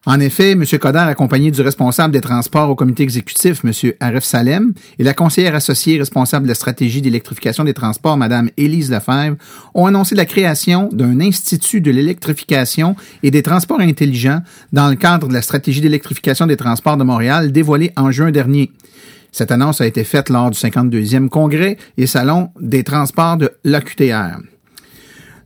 En 0.09 0.21
effet, 0.21 0.53
M. 0.53 0.65
Coder, 0.65 1.01
accompagné 1.01 1.51
du 1.51 1.61
responsable 1.61 2.13
des 2.13 2.21
transports 2.21 2.71
au 2.71 2.77
comité 2.77 3.03
exécutif, 3.03 3.65
M. 3.65 3.73
Aref 3.99 4.23
Salem, 4.23 4.73
et 5.01 5.03
la 5.03 5.15
conseillère 5.15 5.57
associée 5.57 5.99
responsable 5.99 6.45
de 6.45 6.49
la 6.49 6.55
stratégie 6.55 7.03
d'électrification 7.03 7.65
des 7.65 7.75
transports, 7.75 8.17
Mme 8.17 8.49
Élise 8.57 8.93
Lefebvre, 8.93 9.37
ont 9.75 9.87
annoncé 9.87 10.15
la 10.15 10.25
création 10.25 10.89
d'un 10.93 11.21
institut 11.21 11.81
de 11.81 11.91
l'électrification 11.91 12.95
et 13.25 13.33
des 13.33 13.43
transports 13.43 13.81
intelligents 13.81 14.43
dans 14.73 14.89
le 14.89 14.95
cadre 14.95 15.27
de 15.27 15.35
la 15.35 15.43
stratégie 15.43 15.81
d'électrification 15.81 16.47
des 16.47 16.57
transports 16.57 16.97
de 16.97 17.03
Montréal 17.03 17.51
dévoilée 17.51 17.91
en 17.97 18.13
juin 18.13 18.31
dernier. 18.31 18.71
Cette 19.33 19.51
annonce 19.51 19.81
a 19.81 19.87
été 19.89 20.05
faite 20.05 20.29
lors 20.29 20.51
du 20.51 20.59
52e 20.59 21.29
congrès 21.29 21.79
et 21.99 22.07
salon 22.07 22.51
des 22.61 22.85
transports 22.85 23.39
de 23.39 23.51
l'AQTR. 23.65 24.39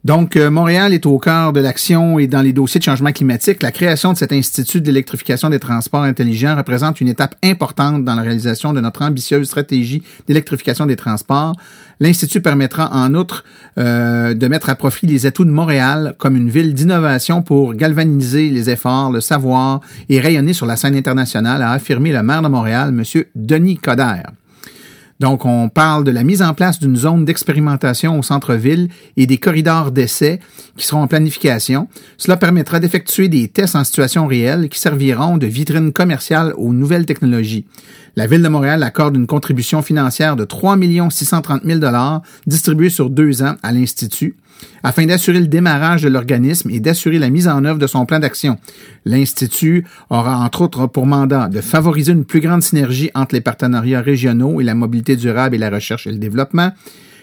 Donc, 0.02 0.36
euh, 0.36 0.50
Montréal 0.50 0.94
est 0.94 1.04
au 1.04 1.18
cœur 1.18 1.52
de 1.52 1.60
l'action 1.60 2.18
et 2.18 2.26
dans 2.26 2.40
les 2.40 2.54
dossiers 2.54 2.78
de 2.78 2.84
changement 2.84 3.12
climatique. 3.12 3.62
La 3.62 3.70
création 3.70 4.14
de 4.14 4.18
cet 4.18 4.32
Institut 4.32 4.80
d'électrification 4.80 5.50
des 5.50 5.58
transports 5.58 6.04
intelligents 6.04 6.56
représente 6.56 7.02
une 7.02 7.08
étape 7.08 7.34
importante 7.44 8.02
dans 8.02 8.14
la 8.14 8.22
réalisation 8.22 8.72
de 8.72 8.80
notre 8.80 9.02
ambitieuse 9.02 9.46
stratégie 9.46 10.02
d'électrification 10.26 10.86
des 10.86 10.96
transports. 10.96 11.54
L'Institut 12.00 12.40
permettra 12.40 12.90
en 12.94 13.14
outre 13.14 13.44
euh, 13.76 14.32
de 14.32 14.48
mettre 14.48 14.70
à 14.70 14.74
profit 14.74 15.06
les 15.06 15.26
atouts 15.26 15.44
de 15.44 15.50
Montréal 15.50 16.14
comme 16.16 16.34
une 16.34 16.48
ville 16.48 16.72
d'innovation 16.72 17.42
pour 17.42 17.74
galvaniser 17.74 18.48
les 18.48 18.70
efforts, 18.70 19.12
le 19.12 19.20
savoir 19.20 19.80
et 20.08 20.18
rayonner 20.18 20.54
sur 20.54 20.64
la 20.64 20.76
scène 20.76 20.96
internationale, 20.96 21.60
a 21.60 21.72
affirmé 21.72 22.10
le 22.10 22.22
maire 22.22 22.40
de 22.40 22.48
Montréal, 22.48 22.88
M. 22.88 23.24
Denis 23.34 23.76
Coderre. 23.76 24.30
Donc, 25.20 25.44
on 25.44 25.68
parle 25.68 26.02
de 26.04 26.10
la 26.10 26.24
mise 26.24 26.40
en 26.40 26.54
place 26.54 26.80
d'une 26.80 26.96
zone 26.96 27.26
d'expérimentation 27.26 28.18
au 28.18 28.22
centre-ville 28.22 28.88
et 29.18 29.26
des 29.26 29.36
corridors 29.36 29.92
d'essai 29.92 30.40
qui 30.76 30.86
seront 30.86 31.02
en 31.02 31.08
planification. 31.08 31.88
Cela 32.16 32.38
permettra 32.38 32.80
d'effectuer 32.80 33.28
des 33.28 33.48
tests 33.48 33.76
en 33.76 33.84
situation 33.84 34.26
réelle 34.26 34.70
qui 34.70 34.80
serviront 34.80 35.36
de 35.36 35.46
vitrine 35.46 35.92
commerciale 35.92 36.54
aux 36.56 36.72
nouvelles 36.72 37.04
technologies. 37.04 37.66
La 38.16 38.26
Ville 38.26 38.42
de 38.42 38.48
Montréal 38.48 38.82
accorde 38.82 39.14
une 39.14 39.26
contribution 39.26 39.82
financière 39.82 40.36
de 40.36 40.44
3 40.44 40.78
630 41.10 41.62
000 41.64 41.80
distribuée 42.46 42.90
sur 42.90 43.10
deux 43.10 43.42
ans 43.42 43.56
à 43.62 43.72
l'Institut 43.72 44.36
afin 44.82 45.06
d'assurer 45.06 45.40
le 45.40 45.46
démarrage 45.46 46.02
de 46.02 46.08
l'organisme 46.08 46.70
et 46.70 46.80
d'assurer 46.80 47.18
la 47.18 47.30
mise 47.30 47.48
en 47.48 47.64
œuvre 47.64 47.78
de 47.78 47.86
son 47.86 48.06
plan 48.06 48.18
d'action. 48.18 48.58
L'Institut 49.04 49.84
aura 50.08 50.38
entre 50.38 50.62
autres 50.62 50.86
pour 50.86 51.06
mandat 51.06 51.48
de 51.48 51.60
favoriser 51.60 52.12
une 52.12 52.24
plus 52.24 52.40
grande 52.40 52.62
synergie 52.62 53.10
entre 53.14 53.34
les 53.34 53.40
partenariats 53.40 54.00
régionaux 54.00 54.60
et 54.60 54.64
la 54.64 54.74
mobilité 54.74 55.16
durable 55.16 55.54
et 55.54 55.58
la 55.58 55.70
recherche 55.70 56.06
et 56.06 56.12
le 56.12 56.18
développement, 56.18 56.72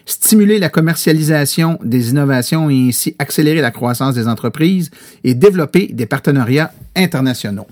stimuler 0.05 0.59
la 0.59 0.69
commercialisation 0.69 1.79
des 1.83 2.09
innovations 2.09 2.69
et 2.69 2.87
ainsi 2.89 3.15
accélérer 3.19 3.61
la 3.61 3.71
croissance 3.71 4.15
des 4.15 4.27
entreprises 4.27 4.89
et 5.23 5.35
développer 5.35 5.87
des 5.87 6.05
partenariats 6.05 6.71
internationaux. 6.95 7.67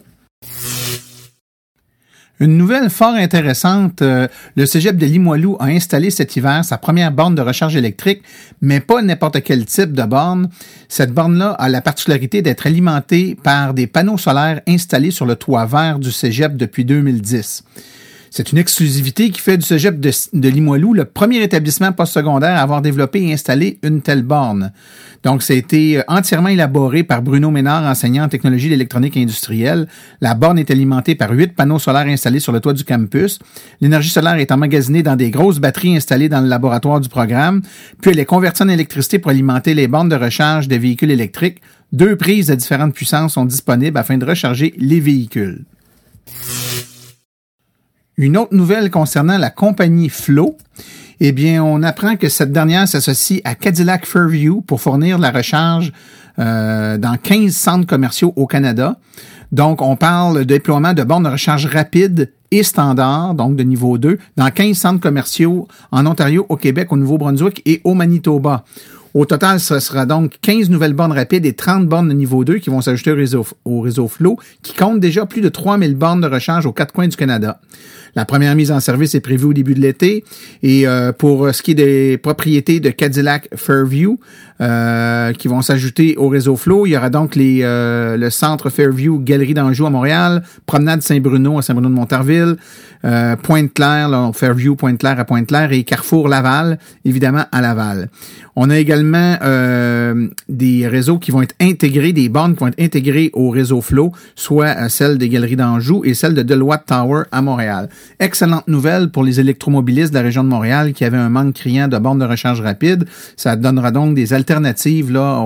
Une 2.41 2.57
nouvelle 2.57 2.89
fort 2.89 3.13
intéressante, 3.13 4.01
euh, 4.01 4.27
le 4.57 4.65
Cégep 4.65 4.97
de 4.97 5.05
Limoilou 5.05 5.55
a 5.61 5.67
installé 5.67 6.09
cet 6.09 6.35
hiver 6.35 6.65
sa 6.65 6.77
première 6.77 7.13
borne 7.13 7.33
de 7.33 7.41
recharge 7.41 7.77
électrique, 7.77 8.23
mais 8.59 8.81
pas 8.81 9.01
n'importe 9.01 9.41
quel 9.41 9.65
type 9.65 9.93
de 9.93 10.03
borne. 10.03 10.49
Cette 10.89 11.13
borne-là 11.13 11.51
a 11.51 11.69
la 11.69 11.79
particularité 11.79 12.41
d'être 12.41 12.67
alimentée 12.67 13.37
par 13.41 13.73
des 13.73 13.87
panneaux 13.87 14.17
solaires 14.17 14.59
installés 14.67 15.11
sur 15.11 15.25
le 15.25 15.37
toit 15.37 15.65
vert 15.65 15.97
du 15.97 16.11
Cégep 16.11 16.57
depuis 16.57 16.83
2010. 16.83 17.63
C'est 18.37 18.51
une 18.51 18.57
exclusivité 18.57 19.29
qui 19.29 19.39
fait 19.39 19.55
du 19.55 19.65
Cégep 19.65 19.97
de, 19.97 20.11
de 20.33 20.49
Limoilou 20.49 20.93
le 20.93 21.05
premier 21.05 21.41
établissement 21.41 21.93
postsecondaire 21.93 22.57
à 22.57 22.63
avoir 22.63 22.81
développé 22.81 23.21
et 23.21 23.31
installé 23.31 23.79
une 23.81 24.01
telle 24.01 24.23
borne. 24.23 24.73
Donc, 25.23 25.41
ça 25.41 25.53
a 25.53 25.55
été 25.55 25.99
euh, 25.99 26.03
entièrement 26.09 26.49
élaboré 26.49 27.05
par 27.05 27.21
Bruno 27.21 27.49
Ménard, 27.49 27.85
enseignant 27.85 28.25
en 28.25 28.27
technologie 28.27 28.67
d'électronique 28.67 29.15
industrielle. 29.15 29.87
La 30.19 30.33
borne 30.33 30.59
est 30.59 30.69
alimentée 30.69 31.15
par 31.15 31.31
huit 31.31 31.55
panneaux 31.55 31.79
solaires 31.79 32.07
installés 32.07 32.41
sur 32.41 32.51
le 32.51 32.59
toit 32.59 32.73
du 32.73 32.83
campus. 32.83 33.39
L'énergie 33.79 34.09
solaire 34.09 34.35
est 34.35 34.51
emmagasinée 34.51 35.01
dans 35.01 35.15
des 35.15 35.31
grosses 35.31 35.59
batteries 35.59 35.95
installées 35.95 36.27
dans 36.27 36.41
le 36.41 36.49
laboratoire 36.49 36.99
du 36.99 37.07
programme, 37.07 37.61
puis 38.01 38.11
elle 38.11 38.19
est 38.19 38.25
convertie 38.25 38.63
en 38.63 38.67
électricité 38.67 39.17
pour 39.17 39.31
alimenter 39.31 39.73
les 39.73 39.87
bornes 39.87 40.09
de 40.09 40.17
recharge 40.17 40.67
des 40.67 40.77
véhicules 40.77 41.11
électriques. 41.11 41.61
Deux 41.93 42.17
prises 42.17 42.47
de 42.47 42.55
différentes 42.55 42.93
puissances 42.93 43.35
sont 43.35 43.45
disponibles 43.45 43.97
afin 43.97 44.17
de 44.17 44.25
recharger 44.25 44.73
les 44.77 44.99
véhicules. 44.99 45.63
Une 48.17 48.37
autre 48.37 48.55
nouvelle 48.55 48.91
concernant 48.91 49.37
la 49.37 49.49
compagnie 49.49 50.07
Flow. 50.07 50.55
Eh 51.19 51.33
bien, 51.33 51.61
on 51.61 51.83
apprend 51.83 52.15
que 52.15 52.29
cette 52.29 52.53
dernière 52.53 52.87
s'associe 52.87 53.41
à 53.43 53.55
Cadillac 53.55 54.05
Fairview 54.05 54.61
pour 54.61 54.79
fournir 54.79 55.17
la 55.17 55.31
recharge 55.31 55.91
euh, 56.39 56.97
dans 56.97 57.17
15 57.17 57.53
centres 57.53 57.85
commerciaux 57.85 58.31
au 58.37 58.47
Canada. 58.47 58.97
Donc, 59.51 59.81
on 59.81 59.97
parle 59.97 60.39
de 60.39 60.43
déploiement 60.43 60.93
de 60.93 61.03
bornes 61.03 61.23
de 61.23 61.29
recharge 61.29 61.65
rapide 61.65 62.31
et 62.51 62.63
standard, 62.63 63.33
donc 63.33 63.57
de 63.57 63.63
niveau 63.63 63.97
2, 63.97 64.17
dans 64.37 64.49
15 64.49 64.77
centres 64.77 65.01
commerciaux 65.01 65.67
en 65.91 66.05
Ontario, 66.05 66.45
au 66.47 66.55
Québec, 66.55 66.93
au 66.93 66.97
Nouveau-Brunswick 66.97 67.61
et 67.65 67.81
au 67.83 67.95
Manitoba. 67.95 68.63
Au 69.13 69.25
total, 69.25 69.61
ce 69.61 69.79
sera 69.79 70.05
donc 70.05 70.33
15 70.41 70.69
nouvelles 70.69 70.93
bornes 70.93 71.13
rapides 71.13 71.45
et 71.45 71.53
30 71.53 71.87
bornes 71.87 72.09
de 72.09 72.13
niveau 72.13 72.43
2 72.43 72.57
qui 72.57 72.69
vont 72.69 72.81
s'ajouter 72.81 73.13
au 73.13 73.15
réseau, 73.15 73.47
au 73.63 73.79
réseau 73.79 74.09
Flow, 74.09 74.37
qui 74.61 74.73
compte 74.73 74.99
déjà 74.99 75.25
plus 75.25 75.39
de 75.39 75.47
3000 75.47 75.95
bornes 75.95 76.19
de 76.19 76.27
recharge 76.27 76.65
aux 76.65 76.73
quatre 76.73 76.91
coins 76.91 77.07
du 77.07 77.15
Canada. 77.15 77.61
La 78.15 78.23
première 78.23 78.55
mise 78.55 78.71
en 78.71 78.79
service 78.79 79.13
est 79.13 79.19
prévue 79.19 79.45
au 79.45 79.53
début 79.53 79.73
de 79.73 79.81
l'été. 79.81 80.23
Et 80.63 80.87
euh, 80.87 81.11
pour 81.11 81.53
ce 81.53 81.61
qui 81.61 81.71
est 81.71 81.75
des 81.75 82.17
propriétés 82.17 82.79
de 82.79 82.89
Cadillac 82.89 83.49
Fairview, 83.55 84.17
euh, 84.61 85.33
qui 85.33 85.49
vont 85.49 85.61
s'ajouter 85.61 86.15
au 86.15 86.29
réseau 86.29 86.55
Flow, 86.55 86.85
il 86.85 86.91
y 86.91 86.97
aura 86.97 87.09
donc 87.09 87.35
les, 87.35 87.59
euh, 87.63 88.15
le 88.15 88.29
centre 88.29 88.69
Fairview 88.69 89.19
Galerie 89.19 89.53
d'Anjou 89.53 89.85
à 89.85 89.89
Montréal, 89.89 90.43
Promenade 90.65 91.01
Saint-Bruno 91.01 91.57
à 91.57 91.61
Saint-Bruno 91.61 91.89
de 91.89 91.93
Montarville, 91.93 92.55
Pointe-Claire, 93.43 94.31
Fairview 94.33 94.75
Pointe-Claire 94.75 95.19
à 95.19 95.25
Pointe-Claire 95.25 95.71
et 95.73 95.83
Carrefour 95.83 96.27
Laval, 96.27 96.79
évidemment 97.03 97.43
à 97.51 97.61
Laval. 97.61 98.09
On 98.55 98.71
a 98.71 98.79
également 98.79 99.37
des 100.49 100.87
réseaux 100.87 101.19
qui 101.19 101.29
vont 101.29 101.43
être 101.43 101.53
intégrés, 101.61 102.13
des 102.13 102.29
bornes 102.29 102.55
qui 102.55 102.61
vont 102.61 102.67
être 102.69 102.81
intégrées 102.81 103.29
au 103.33 103.51
réseau 103.51 103.81
Flow, 103.81 104.11
soit 104.35 104.89
celle 104.89 105.19
des 105.19 105.29
Galeries 105.29 105.55
d'Anjou 105.55 106.01
et 106.03 106.15
celle 106.15 106.33
de 106.33 106.41
Deloitte 106.41 106.87
Tower 106.87 107.25
à 107.31 107.43
Montréal. 107.43 107.89
Excellente 108.19 108.67
nouvelle 108.67 109.09
pour 109.09 109.23
les 109.23 109.39
électromobilistes 109.39 110.11
de 110.11 110.17
la 110.17 110.23
région 110.23 110.43
de 110.43 110.49
Montréal 110.49 110.93
qui 110.93 111.03
avaient 111.05 111.17
un 111.17 111.29
manque 111.29 111.53
criant 111.53 111.87
de 111.87 111.97
bornes 111.97 112.19
de 112.19 112.25
recharge 112.25 112.61
rapide. 112.61 113.05
Ça 113.35 113.55
donnera 113.55 113.91
donc 113.91 114.15
des 114.15 114.33
alternatives 114.33 115.11
là 115.11 115.43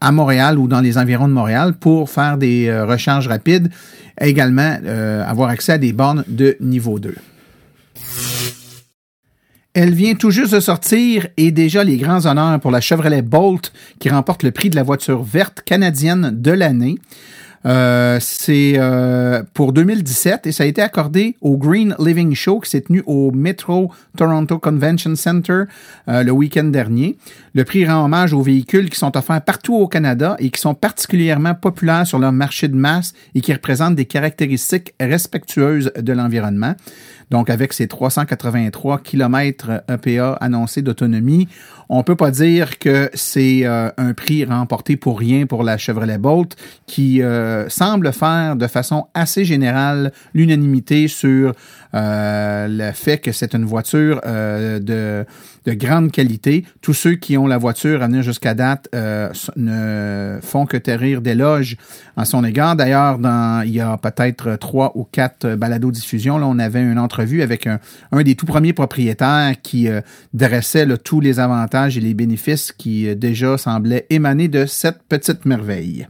à 0.00 0.12
Montréal 0.12 0.58
ou 0.58 0.68
dans 0.68 0.80
les 0.80 0.98
environs 0.98 1.28
de 1.28 1.32
Montréal 1.32 1.74
pour 1.74 2.10
faire 2.10 2.38
des 2.38 2.68
euh, 2.68 2.86
recharges 2.86 3.28
rapides. 3.28 3.70
Également, 4.20 4.78
euh, 4.84 5.24
avoir 5.24 5.50
accès 5.50 5.72
à 5.72 5.78
des 5.78 5.92
bornes 5.92 6.24
de 6.28 6.56
niveau 6.60 6.98
2. 6.98 7.14
Elle 9.74 9.94
vient 9.94 10.14
tout 10.14 10.30
juste 10.30 10.52
de 10.52 10.60
sortir 10.60 11.28
et 11.36 11.52
déjà 11.52 11.84
les 11.84 11.98
grands 11.98 12.26
honneurs 12.26 12.58
pour 12.58 12.72
la 12.72 12.80
Chevrolet 12.80 13.22
Bolt 13.22 13.72
qui 14.00 14.08
remporte 14.08 14.42
le 14.42 14.50
prix 14.50 14.70
de 14.70 14.76
la 14.76 14.82
voiture 14.82 15.22
verte 15.22 15.62
canadienne 15.64 16.30
de 16.32 16.50
l'année. 16.50 16.98
Euh, 17.66 18.18
c'est 18.20 18.74
euh, 18.76 19.42
pour 19.54 19.72
2017 19.72 20.46
et 20.46 20.52
ça 20.52 20.64
a 20.64 20.66
été 20.66 20.80
accordé 20.80 21.36
au 21.40 21.56
Green 21.56 21.94
Living 21.98 22.34
Show 22.34 22.60
qui 22.60 22.70
s'est 22.70 22.82
tenu 22.82 23.02
au 23.06 23.32
Metro 23.32 23.92
Toronto 24.16 24.58
Convention 24.58 25.16
Center 25.16 25.64
euh, 26.08 26.22
le 26.22 26.30
week-end 26.30 26.64
dernier. 26.64 27.16
Le 27.54 27.64
prix 27.64 27.86
rend 27.86 28.04
hommage 28.04 28.32
aux 28.32 28.42
véhicules 28.42 28.90
qui 28.90 28.98
sont 28.98 29.16
offerts 29.16 29.42
partout 29.42 29.74
au 29.74 29.88
Canada 29.88 30.36
et 30.38 30.50
qui 30.50 30.60
sont 30.60 30.74
particulièrement 30.74 31.54
populaires 31.54 32.06
sur 32.06 32.18
leur 32.18 32.32
marché 32.32 32.68
de 32.68 32.76
masse 32.76 33.12
et 33.34 33.40
qui 33.40 33.52
représentent 33.52 33.96
des 33.96 34.06
caractéristiques 34.06 34.94
respectueuses 35.00 35.92
de 35.96 36.12
l'environnement. 36.12 36.74
Donc, 37.30 37.50
avec 37.50 37.72
ses 37.72 37.88
383 37.88 38.98
km 39.00 39.82
EPA 39.88 40.32
annoncés 40.40 40.82
d'autonomie, 40.82 41.48
on 41.88 42.02
peut 42.02 42.16
pas 42.16 42.30
dire 42.30 42.78
que 42.78 43.10
c'est 43.14 43.64
euh, 43.64 43.90
un 43.96 44.12
prix 44.12 44.44
remporté 44.44 44.96
pour 44.96 45.18
rien 45.18 45.46
pour 45.46 45.62
la 45.62 45.78
Chevrolet 45.78 46.18
Bolt, 46.18 46.56
qui 46.86 47.22
euh, 47.22 47.68
semble 47.68 48.12
faire 48.12 48.56
de 48.56 48.66
façon 48.66 49.06
assez 49.14 49.44
générale 49.44 50.12
l'unanimité 50.34 51.08
sur 51.08 51.54
euh, 51.94 52.66
le 52.68 52.92
fait 52.92 53.18
que 53.18 53.32
c'est 53.32 53.54
une 53.54 53.64
voiture 53.64 54.20
de, 54.24 55.24
de, 55.68 55.74
grande 55.74 56.10
qualité. 56.10 56.64
Tous 56.80 56.94
ceux 56.94 57.14
qui 57.14 57.36
ont 57.36 57.46
la 57.46 57.58
voiture 57.58 58.02
à 58.02 58.06
venir 58.06 58.22
jusqu'à 58.22 58.54
date 58.54 58.88
ne 59.56 60.38
font 60.42 60.66
que 60.66 60.76
terrir 60.76 61.20
d'éloges 61.20 61.76
en 62.16 62.24
son 62.24 62.44
égard. 62.44 62.76
D'ailleurs, 62.76 63.18
il 63.64 63.72
y 63.72 63.80
a 63.80 63.96
peut-être 63.96 64.56
trois 64.56 64.92
ou 64.94 65.04
quatre 65.04 65.54
balados-diffusions, 65.54 66.38
là, 66.38 66.46
on 66.46 66.58
avait 66.58 66.82
une 66.82 66.98
entrevue 66.98 67.42
avec 67.42 67.66
un, 67.66 67.78
des 68.22 68.34
tout 68.34 68.46
premiers 68.46 68.72
propriétaires 68.72 69.54
qui 69.62 69.88
dressait 70.34 70.86
tous 70.96 71.20
les 71.20 71.40
avantages 71.40 71.96
et 71.96 72.00
les 72.00 72.14
bénéfices 72.14 72.72
qui 72.72 73.08
euh, 73.08 73.14
déjà 73.14 73.58
semblaient 73.58 74.06
émaner 74.10 74.48
de 74.48 74.66
cette 74.66 75.02
petite 75.08 75.44
merveille. 75.44 76.06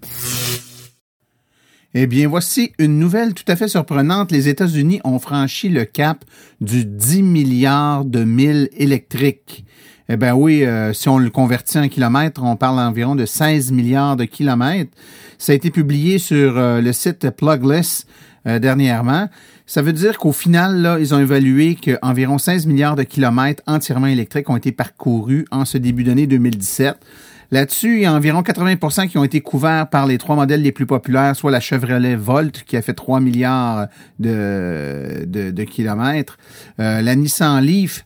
Eh 1.94 2.06
bien, 2.06 2.28
voici 2.28 2.72
une 2.78 2.98
nouvelle 2.98 3.32
tout 3.32 3.50
à 3.50 3.56
fait 3.56 3.66
surprenante. 3.66 4.30
Les 4.30 4.50
États-Unis 4.50 5.00
ont 5.04 5.18
franchi 5.18 5.70
le 5.70 5.86
cap 5.86 6.22
du 6.60 6.84
10 6.84 7.22
milliards 7.22 8.04
de 8.04 8.24
milles 8.24 8.68
électriques. 8.76 9.64
Eh 10.10 10.18
bien 10.18 10.34
oui, 10.34 10.66
euh, 10.66 10.92
si 10.92 11.08
on 11.08 11.16
le 11.16 11.30
convertit 11.30 11.78
en 11.78 11.88
kilomètres, 11.88 12.42
on 12.42 12.56
parle 12.56 12.78
environ 12.78 13.14
de 13.14 13.24
16 13.24 13.72
milliards 13.72 14.16
de 14.16 14.24
kilomètres. 14.24 14.90
Ça 15.38 15.52
a 15.52 15.54
été 15.54 15.70
publié 15.70 16.18
sur 16.18 16.58
euh, 16.58 16.82
le 16.82 16.92
site 16.92 17.30
Plugless 17.30 18.06
euh, 18.46 18.58
dernièrement. 18.58 19.30
Ça 19.64 19.80
veut 19.80 19.94
dire 19.94 20.18
qu'au 20.18 20.32
final, 20.32 20.82
là, 20.82 20.98
ils 20.98 21.14
ont 21.14 21.20
évalué 21.20 21.74
qu'environ 21.74 22.36
16 22.36 22.66
milliards 22.66 22.96
de 22.96 23.02
kilomètres 23.02 23.62
entièrement 23.66 24.08
électriques 24.08 24.50
ont 24.50 24.56
été 24.56 24.72
parcourus 24.72 25.46
en 25.50 25.64
ce 25.64 25.78
début 25.78 26.04
d'année 26.04 26.26
2017. 26.26 26.96
Là-dessus, 27.50 27.96
il 27.96 28.02
y 28.02 28.06
a 28.06 28.12
environ 28.12 28.42
80% 28.42 29.08
qui 29.08 29.16
ont 29.16 29.24
été 29.24 29.40
couverts 29.40 29.88
par 29.88 30.06
les 30.06 30.18
trois 30.18 30.36
modèles 30.36 30.62
les 30.62 30.72
plus 30.72 30.84
populaires, 30.84 31.34
soit 31.34 31.50
la 31.50 31.60
Chevrolet 31.60 32.14
Volt, 32.14 32.64
qui 32.64 32.76
a 32.76 32.82
fait 32.82 32.92
3 32.92 33.20
milliards 33.20 33.88
de, 34.18 35.24
de, 35.24 35.64
kilomètres, 35.64 36.36
la 36.76 37.14
Nissan 37.14 37.62
Leaf, 37.62 38.04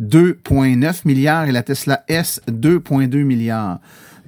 2,9 0.00 1.02
milliards 1.04 1.46
et 1.46 1.52
la 1.52 1.62
Tesla 1.62 2.04
S 2.08 2.40
2,2 2.48 3.24
milliards. 3.24 3.80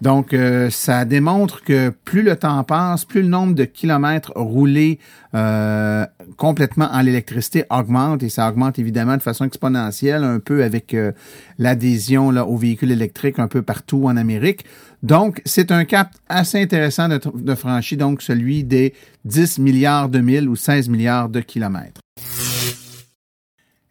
Donc, 0.03 0.35
euh, 0.35 0.69
ça 0.71 1.05
démontre 1.05 1.62
que 1.62 1.91
plus 2.05 2.23
le 2.23 2.37
temps 2.37 2.62
passe, 2.65 3.05
plus 3.05 3.23
le 3.23 3.29
nombre 3.29 3.55
de 3.55 3.65
kilomètres 3.65 4.33
roulés 4.37 4.99
euh, 5.35 6.05
complètement 6.37 6.88
en 6.93 7.00
l'électricité 7.00 7.65
augmente 7.71 8.23
et 8.23 8.29
ça 8.29 8.49
augmente 8.49 8.79
évidemment 8.79 9.17
de 9.17 9.23
façon 9.23 9.45
exponentielle, 9.45 10.23
un 10.23 10.38
peu 10.38 10.62
avec 10.65 10.93
euh, 10.93 11.12
l'adhésion 11.59 12.29
aux 12.29 12.57
véhicules 12.57 12.93
électriques 12.93 13.38
un 13.38 13.49
peu 13.49 13.62
partout 13.62 14.05
en 14.07 14.17
Amérique. 14.17 14.67
Donc, 15.03 15.41
c'est 15.45 15.73
un 15.73 15.85
cap 15.85 16.11
assez 16.29 16.61
intéressant 16.61 17.09
de, 17.09 17.55
franchir, 17.55 17.99
donc 17.99 18.23
celui 18.23 18.65
des 18.65 18.95
10 19.25 19.59
milliards 19.59 20.09
de 20.09 20.21
milles 20.21 20.49
ou 20.49 20.57
16 20.57 20.88
milliards 20.88 21.29
de 21.29 21.41
kilomètres. 21.41 22.00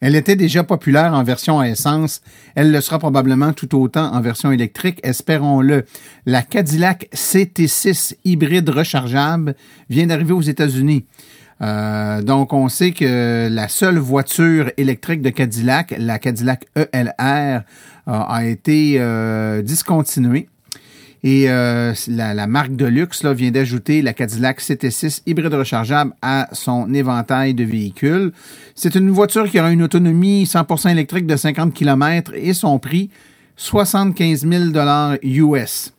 Elle 0.06 0.16
était 0.16 0.36
déjà 0.36 0.64
populaire 0.64 1.16
en 1.16 1.24
version 1.24 1.60
à 1.60 1.68
essence. 1.68 2.22
Elle 2.54 2.72
le 2.72 2.80
sera 2.80 3.00
probablement 3.00 3.54
tout 3.54 3.76
autant 3.76 4.14
en 4.14 4.22
version 4.22 4.52
électrique, 4.52 5.00
espérons-le. 5.02 5.86
La 6.28 6.44
Cadillac 6.44 7.10
CT6 7.12 8.14
hybride 8.24 8.70
rechargeable 8.70 9.56
vient 9.90 10.06
d'arriver 10.06 10.34
aux 10.34 10.44
États-Unis. 10.44 11.06
Euh, 11.64 12.22
donc, 12.22 12.54
on 12.54 12.70
sait 12.70 12.92
que 12.92 13.50
la 13.50 13.68
seule 13.68 13.98
voiture 13.98 14.70
électrique 14.78 15.24
de 15.24 15.32
Cadillac, 15.32 15.96
la 15.98 16.20
Cadillac 16.20 16.68
ELR, 16.76 17.64
a 18.06 18.46
été 18.46 18.98
euh, 19.00 19.64
discontinuée. 19.64 20.50
Et 21.28 21.50
euh, 21.50 21.92
la, 22.08 22.46
marque 22.46 22.76
de 22.76 22.86
luxe 22.86 23.26
vient 23.26 23.50
d'ajouter 23.50 24.04
la 24.04 24.14
Cadillac 24.14 24.62
CT6 24.62 25.24
hybride 25.26 25.56
rechargeable 25.56 26.14
à 26.22 26.48
son 26.52 26.94
éventail 26.94 27.56
de 27.56 27.64
véhicules. 27.64 28.32
C'est 28.76 28.94
une 28.94 29.10
voiture 29.10 29.50
qui 29.50 29.60
aura 29.60 29.72
une 29.72 29.82
autonomie 29.82 30.44
100% 30.44 30.92
électrique 30.92 31.26
de 31.26 31.36
50 31.36 31.74
km 31.74 32.32
et 32.36 32.54
son 32.54 32.78
prix 32.78 33.10
75 33.56 34.48
000 34.48 34.64
US. 35.24 35.92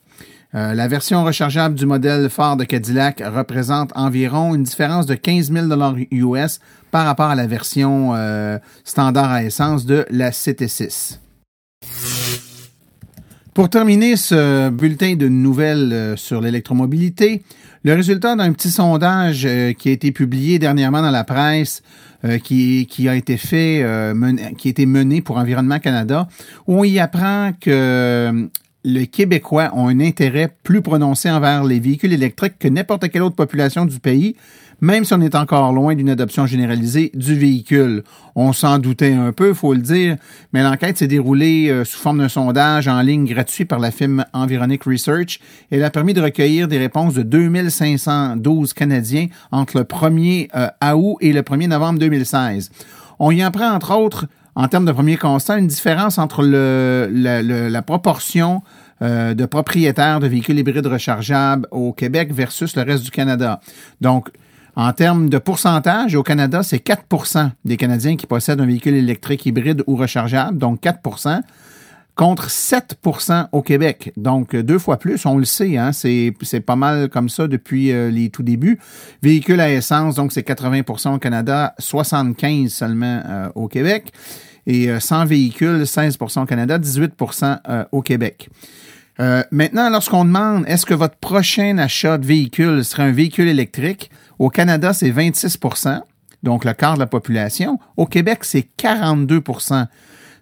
La 0.52 0.88
version 0.88 1.22
rechargeable 1.22 1.74
du 1.74 1.84
modèle 1.84 2.30
phare 2.30 2.56
de 2.56 2.64
Cadillac 2.64 3.20
représente 3.26 3.90
environ 3.94 4.54
une 4.54 4.62
différence 4.62 5.06
de 5.06 5.14
15 5.14 5.52
000 5.52 5.66
US 6.12 6.60
par 6.90 7.04
rapport 7.04 7.26
à 7.26 7.34
la 7.34 7.46
version 7.46 8.14
euh, 8.14 8.58
standard 8.84 9.30
à 9.30 9.42
essence 9.42 9.84
de 9.84 10.06
la 10.08 10.30
CT6. 10.30 11.18
Pour 13.56 13.70
terminer 13.70 14.16
ce 14.16 14.68
bulletin 14.68 15.14
de 15.14 15.28
nouvelles 15.28 15.90
euh, 15.90 16.16
sur 16.16 16.42
l'électromobilité, 16.42 17.42
le 17.84 17.94
résultat 17.94 18.36
d'un 18.36 18.52
petit 18.52 18.68
sondage 18.68 19.46
euh, 19.46 19.72
qui 19.72 19.88
a 19.88 19.92
été 19.92 20.12
publié 20.12 20.58
dernièrement 20.58 21.00
dans 21.00 21.10
la 21.10 21.24
presse, 21.24 21.82
euh, 22.26 22.36
qui, 22.36 22.86
qui, 22.86 23.08
a 23.08 23.16
été 23.16 23.38
fait, 23.38 23.82
qui 24.58 24.68
a 24.68 24.70
été 24.70 24.84
mené 24.84 25.22
pour 25.22 25.38
Environnement 25.38 25.78
Canada, 25.78 26.28
où 26.66 26.80
on 26.80 26.84
y 26.84 26.98
apprend 26.98 27.52
que 27.58 28.46
les 28.84 29.06
Québécois 29.06 29.70
ont 29.72 29.88
un 29.88 30.00
intérêt 30.00 30.54
plus 30.62 30.82
prononcé 30.82 31.30
envers 31.30 31.64
les 31.64 31.80
véhicules 31.80 32.12
électriques 32.12 32.58
que 32.58 32.68
n'importe 32.68 33.08
quelle 33.08 33.22
autre 33.22 33.36
population 33.36 33.86
du 33.86 34.00
pays, 34.00 34.36
même 34.80 35.04
si 35.04 35.14
on 35.14 35.20
est 35.20 35.34
encore 35.34 35.72
loin 35.72 35.94
d'une 35.94 36.10
adoption 36.10 36.46
généralisée 36.46 37.10
du 37.14 37.34
véhicule. 37.34 38.02
On 38.34 38.52
s'en 38.52 38.78
doutait 38.78 39.12
un 39.12 39.32
peu, 39.32 39.54
faut 39.54 39.72
le 39.72 39.80
dire, 39.80 40.16
mais 40.52 40.62
l'enquête 40.62 40.98
s'est 40.98 41.06
déroulée 41.06 41.68
euh, 41.70 41.84
sous 41.84 41.98
forme 41.98 42.18
d'un 42.18 42.28
sondage 42.28 42.88
en 42.88 43.00
ligne 43.00 43.24
gratuit 43.24 43.64
par 43.64 43.78
la 43.78 43.90
firme 43.90 44.24
Environic 44.32 44.84
Research. 44.84 45.40
Elle 45.70 45.84
a 45.84 45.90
permis 45.90 46.14
de 46.14 46.20
recueillir 46.20 46.68
des 46.68 46.78
réponses 46.78 47.14
de 47.14 47.22
2512 47.22 48.72
Canadiens 48.74 49.28
entre 49.50 49.78
le 49.78 49.84
1er 49.84 50.48
euh, 50.54 50.92
août 50.94 51.16
et 51.20 51.32
le 51.32 51.42
1er 51.42 51.68
novembre 51.68 51.98
2016. 51.98 52.70
On 53.18 53.30
y 53.30 53.42
apprend, 53.42 53.70
entre 53.70 53.96
autres, 53.96 54.26
en 54.54 54.68
termes 54.68 54.86
de 54.86 54.92
premier 54.92 55.16
constat, 55.16 55.58
une 55.58 55.66
différence 55.66 56.18
entre 56.18 56.42
le, 56.42 57.08
la 57.10 57.82
proportion 57.82 58.62
euh, 59.02 59.34
de 59.34 59.44
propriétaires 59.44 60.20
de 60.20 60.26
véhicules 60.26 60.58
hybrides 60.58 60.86
rechargeables 60.86 61.68
au 61.70 61.92
Québec 61.92 62.32
versus 62.32 62.74
le 62.76 62.82
reste 62.82 63.04
du 63.04 63.10
Canada. 63.10 63.60
Donc, 64.00 64.30
en 64.76 64.92
termes 64.92 65.30
de 65.30 65.38
pourcentage, 65.38 66.14
au 66.14 66.22
Canada, 66.22 66.62
c'est 66.62 66.86
4% 66.86 67.50
des 67.64 67.78
Canadiens 67.78 68.16
qui 68.16 68.26
possèdent 68.26 68.60
un 68.60 68.66
véhicule 68.66 68.94
électrique 68.94 69.46
hybride 69.46 69.82
ou 69.86 69.96
rechargeable, 69.96 70.58
donc 70.58 70.82
4% 70.82 71.40
contre 72.14 72.48
7% 72.48 73.48
au 73.52 73.62
Québec. 73.62 74.12
Donc, 74.16 74.54
deux 74.54 74.78
fois 74.78 74.98
plus, 74.98 75.24
on 75.24 75.38
le 75.38 75.44
sait, 75.44 75.78
hein, 75.78 75.92
c'est, 75.92 76.34
pas 76.64 76.76
mal 76.76 77.08
comme 77.08 77.28
ça 77.30 77.46
depuis 77.46 77.92
euh, 77.92 78.10
les 78.10 78.30
tout 78.30 78.42
débuts. 78.42 78.78
Véhicules 79.22 79.60
à 79.60 79.70
essence, 79.70 80.14
donc 80.14 80.32
c'est 80.32 80.46
80% 80.46 81.14
au 81.14 81.18
Canada, 81.18 81.74
75 81.78 82.70
seulement 82.70 83.22
euh, 83.26 83.48
au 83.54 83.68
Québec. 83.68 84.12
Et 84.66 84.90
euh, 84.90 85.00
sans 85.00 85.24
véhicules, 85.24 85.82
16% 85.82 86.42
au 86.42 86.46
Canada, 86.46 86.78
18% 86.78 87.86
au 87.92 88.02
Québec. 88.02 88.50
Maintenant, 89.50 89.90
lorsqu'on 89.90 90.24
demande 90.24 90.64
est-ce 90.66 90.86
que 90.86 90.94
votre 90.94 91.16
prochain 91.16 91.78
achat 91.78 92.18
de 92.18 92.26
véhicule 92.26 92.84
serait 92.84 93.04
un 93.04 93.12
véhicule 93.12 93.48
électrique, 93.48 94.10
au 94.38 94.50
Canada, 94.50 94.92
c'est 94.92 95.10
26% 95.10 96.02
donc 96.46 96.64
le 96.64 96.72
quart 96.72 96.94
de 96.94 97.00
la 97.00 97.06
population. 97.06 97.78
Au 97.96 98.06
Québec, 98.06 98.40
c'est 98.42 98.66
42% 98.78 99.86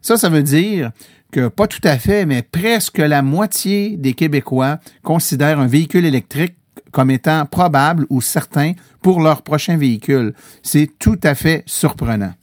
Ça, 0.03 0.17
ça 0.17 0.29
veut 0.29 0.43
dire 0.43 0.93
que 1.33 1.49
pas 1.49 1.67
tout 1.67 1.81
à 1.83 1.99
fait, 1.99 2.27
mais 2.27 2.43
presque 2.43 2.99
la 2.99 3.23
moitié 3.23 3.97
des 3.97 4.13
Québécois 4.13 4.79
considèrent 5.03 5.59
un 5.59 5.67
véhicule 5.67 6.05
électrique 6.05 6.55
comme 6.93 7.11
étant 7.11 7.45
probable 7.47 8.07
ou 8.09 8.21
certain 8.21 8.73
pour 9.03 9.21
leur 9.21 9.43
prochain 9.43 9.77
véhicule. 9.77 10.35
C'est 10.63 10.91
tout 10.99 11.19
à 11.25 11.35
fait 11.35 11.65
surprenant. 11.67 12.35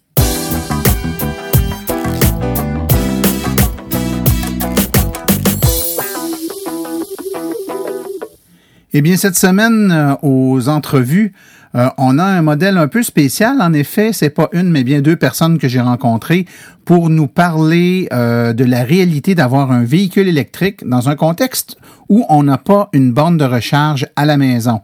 Eh 8.93 9.01
bien, 9.01 9.15
cette 9.15 9.38
semaine, 9.38 9.89
euh, 9.89 10.15
aux 10.21 10.67
entrevues, 10.67 11.32
euh, 11.75 11.88
on 11.97 12.19
a 12.19 12.25
un 12.25 12.41
modèle 12.41 12.77
un 12.77 12.89
peu 12.89 13.04
spécial. 13.04 13.62
En 13.62 13.71
effet, 13.71 14.12
c'est 14.12 14.30
pas 14.30 14.49
une, 14.51 14.69
mais 14.69 14.84
bien 14.84 14.99
deux 15.01 15.15
personnes 15.15 15.60
que 15.60 15.69
j'ai 15.69 15.80
rencontrées 15.80 16.45
pour 16.84 17.10
nous 17.10 17.27
parler 17.27 18.10
euh, 18.12 18.51
de 18.51 18.65
la 18.65 18.84
réalité 18.84 19.34
d'avoir 19.34 19.71
un 19.71 19.86
véhicule 19.86 20.27
électrique 20.27 20.86
dans 20.86 21.08
un 21.08 21.15
contexte 21.15 21.77
où 22.10 22.25
on 22.27 22.43
n'a 22.43 22.58
pas 22.58 22.89
une 22.91 23.13
borne 23.13 23.38
de 23.38 23.45
recharge 23.45 24.08
à 24.17 24.25
la 24.25 24.36
maison. 24.36 24.82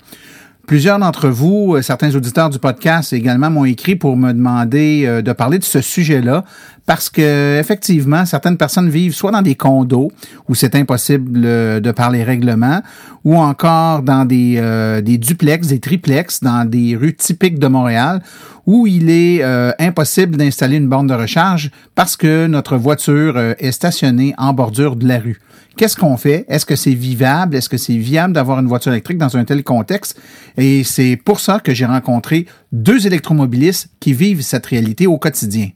Plusieurs 0.68 1.00
d'entre 1.00 1.30
vous, 1.30 1.82
certains 1.82 2.14
auditeurs 2.14 2.50
du 2.50 2.60
podcast 2.60 3.14
également 3.14 3.50
m'ont 3.50 3.66
écrit 3.66 3.96
pour 3.96 4.16
me 4.18 4.34
demander 4.34 5.22
de 5.24 5.32
parler 5.32 5.58
de 5.58 5.64
ce 5.64 5.82
sujet-là 5.82 6.44
parce 6.88 7.10
que 7.10 7.60
effectivement, 7.60 8.26
certaines 8.26 8.58
personnes 8.58 8.90
vivent 8.90 9.14
soit 9.14 9.32
dans 9.32 9.42
des 9.42 9.56
condos 9.56 10.10
où 10.48 10.56
c'est 10.56 10.74
impossible 10.74 11.42
euh, 11.44 11.80
de 11.82 11.92
parler 11.92 12.24
règlement, 12.24 12.82
ou 13.26 13.36
encore 13.38 14.02
dans 14.04 14.24
des, 14.24 14.56
euh, 14.58 15.02
des 15.02 15.18
duplex, 15.18 15.68
des 15.68 15.80
triplex, 15.80 16.42
dans 16.42 16.68
des 16.68 16.96
rues 16.96 17.14
typiques 17.14 17.60
de 17.60 17.68
Montréal, 17.68 18.24
où 18.68 18.86
il 18.86 19.10
est 19.10 19.42
euh, 19.42 19.72
impossible 19.80 20.38
d'installer 20.38 20.78
une 20.78 20.88
borne 20.88 21.08
de 21.08 21.16
recharge 21.16 21.72
parce 21.96 22.16
que 22.16 22.46
notre 22.46 22.78
voiture 22.78 23.40
est 23.40 23.72
stationnée 23.72 24.36
en 24.38 24.54
bordure 24.54 24.96
de 24.96 25.08
la 25.08 25.18
rue. 25.18 25.40
Qu'est-ce 25.78 25.96
qu'on 25.96 26.18
fait? 26.18 26.44
Est-ce 26.48 26.66
que 26.66 26.76
c'est 26.76 26.96
vivable? 26.96 27.56
Est-ce 27.56 27.70
que 27.70 27.78
c'est 27.78 27.98
viable 27.98 28.34
d'avoir 28.34 28.60
une 28.60 28.68
voiture 28.68 28.92
électrique 28.92 29.20
dans 29.20 29.38
un 29.38 29.46
tel 29.46 29.64
contexte? 29.64 30.20
Et 30.58 30.84
c'est 30.84 31.22
pour 31.24 31.40
ça 31.40 31.60
que 31.60 31.74
j'ai 31.74 31.86
rencontré 31.86 32.48
deux 32.72 33.06
électromobilistes 33.06 33.90
qui 34.00 34.14
vivent 34.14 34.42
cette 34.42 34.66
réalité 34.66 35.06
au 35.06 35.20
quotidien. 35.20 35.70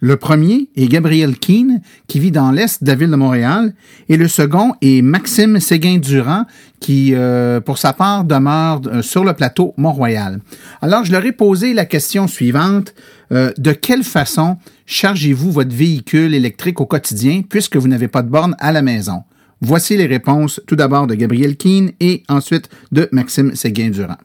Le 0.00 0.16
premier 0.16 0.68
est 0.76 0.86
Gabriel 0.86 1.38
Keane, 1.38 1.80
qui 2.06 2.20
vit 2.20 2.30
dans 2.30 2.52
l'est 2.52 2.82
de 2.82 2.88
la 2.88 2.94
ville 2.96 3.10
de 3.10 3.16
Montréal, 3.16 3.74
et 4.08 4.16
le 4.16 4.28
second 4.28 4.74
est 4.80 5.02
Maxime 5.02 5.58
Séguin-Durand, 5.58 6.44
qui, 6.80 7.12
euh, 7.14 7.60
pour 7.60 7.78
sa 7.78 7.92
part, 7.92 8.24
demeure 8.24 8.80
euh, 8.86 9.02
sur 9.02 9.24
le 9.24 9.32
plateau 9.34 9.74
Mont-Royal. 9.76 10.40
Alors, 10.80 11.04
je 11.04 11.12
leur 11.12 11.24
ai 11.24 11.32
posé 11.32 11.74
la 11.74 11.84
question 11.84 12.28
suivante. 12.28 12.94
Euh, 13.30 13.52
de 13.58 13.72
quelle 13.72 14.04
façon 14.04 14.56
chargez-vous 14.86 15.52
votre 15.52 15.74
véhicule 15.74 16.34
électrique 16.34 16.80
au 16.80 16.86
quotidien 16.86 17.42
puisque 17.46 17.76
vous 17.76 17.88
n'avez 17.88 18.08
pas 18.08 18.22
de 18.22 18.28
borne 18.28 18.56
à 18.58 18.72
la 18.72 18.82
maison? 18.82 19.22
Voici 19.60 19.96
les 19.96 20.06
réponses 20.06 20.60
tout 20.66 20.76
d'abord 20.76 21.06
de 21.06 21.14
Gabriel 21.14 21.56
Keane 21.56 21.92
et 22.00 22.22
ensuite 22.28 22.70
de 22.92 23.08
Maxime 23.12 23.54
Séguin-Durand. 23.54 24.16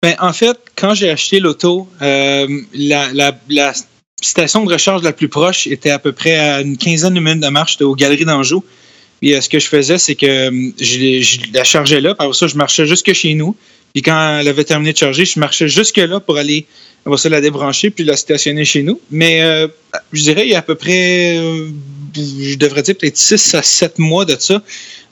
Ben, 0.00 0.14
en 0.20 0.32
fait, 0.32 0.56
quand 0.76 0.94
j'ai 0.94 1.10
acheté 1.10 1.40
l'auto, 1.40 1.88
la, 2.00 3.74
station 4.22 4.64
de 4.64 4.72
recharge 4.72 5.02
la 5.02 5.12
plus 5.12 5.28
proche 5.28 5.66
était 5.66 5.90
à 5.90 5.98
peu 5.98 6.12
près 6.12 6.38
à 6.38 6.60
une 6.60 6.76
quinzaine 6.76 7.14
de 7.14 7.20
minutes 7.20 7.42
de 7.42 7.48
marche 7.48 7.80
aux 7.82 7.94
Galeries 7.96 8.24
d'Anjou. 8.24 8.64
Puis 9.20 9.34
euh, 9.34 9.40
ce 9.40 9.48
que 9.48 9.58
je 9.58 9.66
faisais, 9.66 9.98
c'est 9.98 10.14
que 10.14 10.50
je, 10.80 11.20
je, 11.22 11.52
la 11.52 11.64
chargeais 11.64 12.00
là, 12.00 12.10
après 12.10 12.32
ça, 12.32 12.46
je 12.46 12.56
marchais 12.56 12.86
jusque 12.86 13.12
chez 13.12 13.34
nous. 13.34 13.56
Puis 13.92 14.02
quand 14.02 14.38
elle 14.40 14.48
avait 14.48 14.64
terminé 14.64 14.92
de 14.92 14.98
charger, 14.98 15.24
je 15.24 15.38
marchais 15.40 15.68
jusque 15.68 15.96
là 15.96 16.20
pour 16.20 16.36
aller 16.36 16.66
ça, 17.16 17.28
la 17.28 17.40
débrancher 17.40 17.90
puis 17.90 18.04
la 18.04 18.16
stationner 18.16 18.64
chez 18.64 18.82
nous. 18.82 19.00
Mais 19.10 19.42
euh, 19.42 19.68
je 20.12 20.22
dirais, 20.22 20.46
il 20.46 20.50
y 20.50 20.54
a 20.54 20.58
à 20.58 20.62
peu 20.62 20.74
près, 20.74 21.38
euh, 21.38 21.68
je 22.14 22.56
devrais 22.56 22.82
dire 22.82 22.96
peut-être 22.96 23.16
6 23.16 23.54
à 23.54 23.62
7 23.62 23.98
mois 23.98 24.24
de 24.24 24.36
ça, 24.38 24.62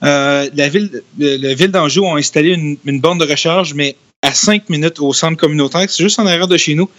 euh, 0.03 0.49
la 0.53 0.69
ville, 0.69 1.01
la 1.17 1.53
ville 1.53 1.71
d'Anjou 1.71 2.05
a 2.05 2.17
installé 2.17 2.49
une, 2.49 2.77
une 2.85 2.99
borne 2.99 3.17
de 3.17 3.25
recharge, 3.25 3.73
mais 3.73 3.95
à 4.21 4.33
5 4.33 4.69
minutes 4.69 4.99
au 4.99 5.13
centre 5.13 5.37
communautaire. 5.37 5.89
C'est 5.89 6.03
juste 6.03 6.19
en 6.19 6.25
arrière 6.25 6.47
de 6.47 6.57
chez 6.57 6.75
nous. 6.75 6.89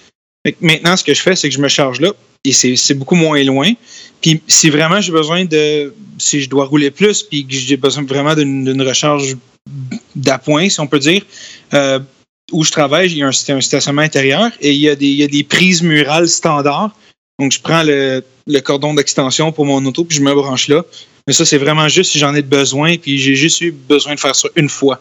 maintenant, 0.60 0.96
ce 0.96 1.04
que 1.04 1.14
je 1.14 1.20
fais, 1.20 1.36
c'est 1.36 1.48
que 1.48 1.54
je 1.54 1.60
me 1.60 1.68
charge 1.68 2.00
là 2.00 2.12
et 2.44 2.52
c'est 2.52 2.94
beaucoup 2.94 3.14
moins 3.14 3.42
loin. 3.44 3.72
Puis 4.20 4.42
si 4.46 4.70
vraiment 4.70 5.00
j'ai 5.00 5.12
besoin 5.12 5.44
de, 5.44 5.92
si 6.18 6.40
je 6.40 6.48
dois 6.48 6.66
rouler 6.66 6.90
plus, 6.90 7.22
puis 7.22 7.46
que 7.46 7.54
j'ai 7.54 7.76
besoin 7.76 8.04
vraiment 8.04 8.34
d'une 8.34 8.82
recharge 8.82 9.36
d'appoint, 10.14 10.68
si 10.68 10.80
on 10.80 10.86
peut 10.86 10.98
dire, 10.98 11.22
euh, 11.74 12.00
où 12.52 12.64
je 12.64 12.72
travaille, 12.72 13.10
il 13.10 13.18
y 13.18 13.22
a 13.22 13.26
un, 13.26 13.32
stationnement 13.32 14.02
intérieur 14.02 14.50
et 14.60 14.72
il 14.72 14.80
y, 14.80 14.88
a 14.88 14.96
des, 14.96 15.44
prises 15.44 15.82
murales 15.82 16.28
standards. 16.28 16.90
Donc, 17.38 17.52
je 17.52 17.60
prends 17.60 17.82
le, 17.84 18.22
cordon 18.64 18.94
d'extension 18.94 19.52
pour 19.52 19.66
mon 19.66 19.84
auto, 19.84 20.04
puis 20.04 20.16
je 20.16 20.22
me 20.22 20.34
branche 20.34 20.68
là. 20.68 20.82
Mais 21.26 21.34
ça, 21.34 21.44
c'est 21.44 21.58
vraiment 21.58 21.88
juste 21.88 22.12
si 22.12 22.18
j'en 22.18 22.34
ai 22.34 22.42
besoin, 22.42 22.96
puis 22.96 23.18
j'ai 23.18 23.34
juste 23.34 23.60
eu 23.60 23.70
besoin 23.70 24.14
de 24.14 24.20
faire 24.20 24.34
ça 24.34 24.48
une 24.56 24.70
fois. 24.70 25.00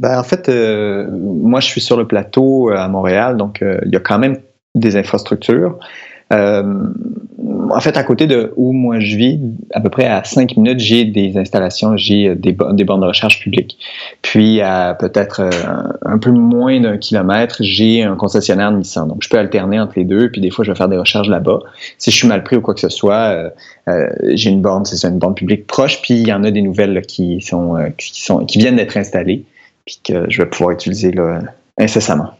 Ben, 0.00 0.18
en 0.18 0.24
fait, 0.24 0.48
euh, 0.48 1.06
moi, 1.10 1.60
je 1.60 1.66
suis 1.66 1.82
sur 1.82 1.98
le 1.98 2.06
plateau 2.06 2.70
à 2.70 2.88
Montréal, 2.88 3.36
donc 3.36 3.60
euh, 3.60 3.78
il 3.84 3.92
y 3.92 3.96
a 3.96 4.00
quand 4.00 4.18
même 4.18 4.40
des 4.76 4.96
infrastructures. 4.96 5.78
Euh, 6.32 6.88
en 7.70 7.80
fait, 7.80 7.96
à 7.96 8.02
côté 8.02 8.26
de 8.26 8.52
où 8.56 8.72
moi 8.72 8.98
je 8.98 9.16
vis, 9.16 9.40
à 9.72 9.80
peu 9.80 9.90
près 9.90 10.06
à 10.06 10.24
5 10.24 10.56
minutes, 10.56 10.80
j'ai 10.80 11.04
des 11.04 11.36
installations, 11.36 11.96
j'ai 11.96 12.34
des, 12.34 12.56
des 12.72 12.84
bornes 12.84 13.00
de 13.00 13.06
recherche 13.06 13.40
publiques. 13.40 13.78
Puis, 14.22 14.60
à 14.60 14.96
peut-être 14.98 15.40
euh, 15.40 15.50
un, 16.04 16.18
peu 16.18 16.30
moins 16.30 16.80
d'un 16.80 16.98
kilomètre, 16.98 17.56
j'ai 17.60 18.02
un 18.02 18.16
concessionnaire 18.16 18.72
Nissan. 18.72 19.08
Donc, 19.08 19.18
je 19.22 19.28
peux 19.28 19.38
alterner 19.38 19.78
entre 19.78 19.94
les 19.96 20.04
deux, 20.04 20.30
puis 20.30 20.40
des 20.40 20.50
fois, 20.50 20.64
je 20.64 20.72
vais 20.72 20.76
faire 20.76 20.88
des 20.88 20.98
recherches 20.98 21.28
là-bas. 21.28 21.60
Si 21.98 22.10
je 22.10 22.16
suis 22.16 22.28
mal 22.28 22.42
pris 22.42 22.56
ou 22.56 22.60
quoi 22.60 22.74
que 22.74 22.80
ce 22.80 22.88
soit, 22.88 23.14
euh, 23.14 23.50
euh, 23.88 24.08
j'ai 24.32 24.50
une 24.50 24.62
borne, 24.62 24.84
c'est 24.84 25.06
une 25.06 25.18
borne 25.18 25.34
publique 25.34 25.66
proche, 25.66 26.02
puis 26.02 26.14
il 26.14 26.26
y 26.26 26.32
en 26.32 26.44
a 26.44 26.50
des 26.50 26.62
nouvelles 26.62 27.02
qui, 27.02 27.40
sont, 27.40 27.76
euh, 27.76 27.88
qui, 27.96 28.20
sont, 28.20 28.44
qui 28.44 28.58
viennent 28.58 28.76
d'être 28.76 28.96
installées, 28.96 29.44
puis 29.84 30.00
que 30.02 30.28
je 30.28 30.42
vais 30.42 30.48
pouvoir 30.48 30.72
utiliser 30.72 31.12
là, 31.12 31.40
incessamment. 31.78 32.30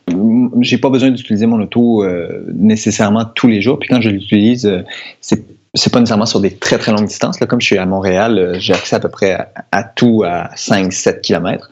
J'ai 0.61 0.79
pas 0.79 0.90
besoin 0.90 1.11
d'utiliser 1.11 1.46
mon 1.46 1.61
auto 1.61 2.05
euh, 2.05 2.44
nécessairement 2.55 3.25
tous 3.25 3.49
les 3.49 3.61
jours. 3.61 3.79
Puis 3.79 3.88
quand 3.88 4.01
je 4.01 4.09
l'utilise, 4.09 4.66
euh, 4.66 4.83
c'est 5.20 5.44
c'est 5.75 5.92
pas 5.92 6.01
nécessairement 6.01 6.25
sur 6.25 6.40
des 6.40 6.53
très 6.53 6.79
très 6.79 6.90
longues 6.90 7.07
distances. 7.07 7.38
Là, 7.38 7.46
comme 7.46 7.61
je 7.61 7.66
suis 7.66 7.77
à 7.77 7.85
Montréal, 7.85 8.38
euh, 8.38 8.57
j'ai 8.59 8.72
accès 8.72 8.96
à 8.96 9.01
peu 9.01 9.11
près 9.11 9.37
à, 9.72 9.85
tout 9.85 10.22
à 10.25 10.49
5-7 10.55 11.20
km. 11.20 11.68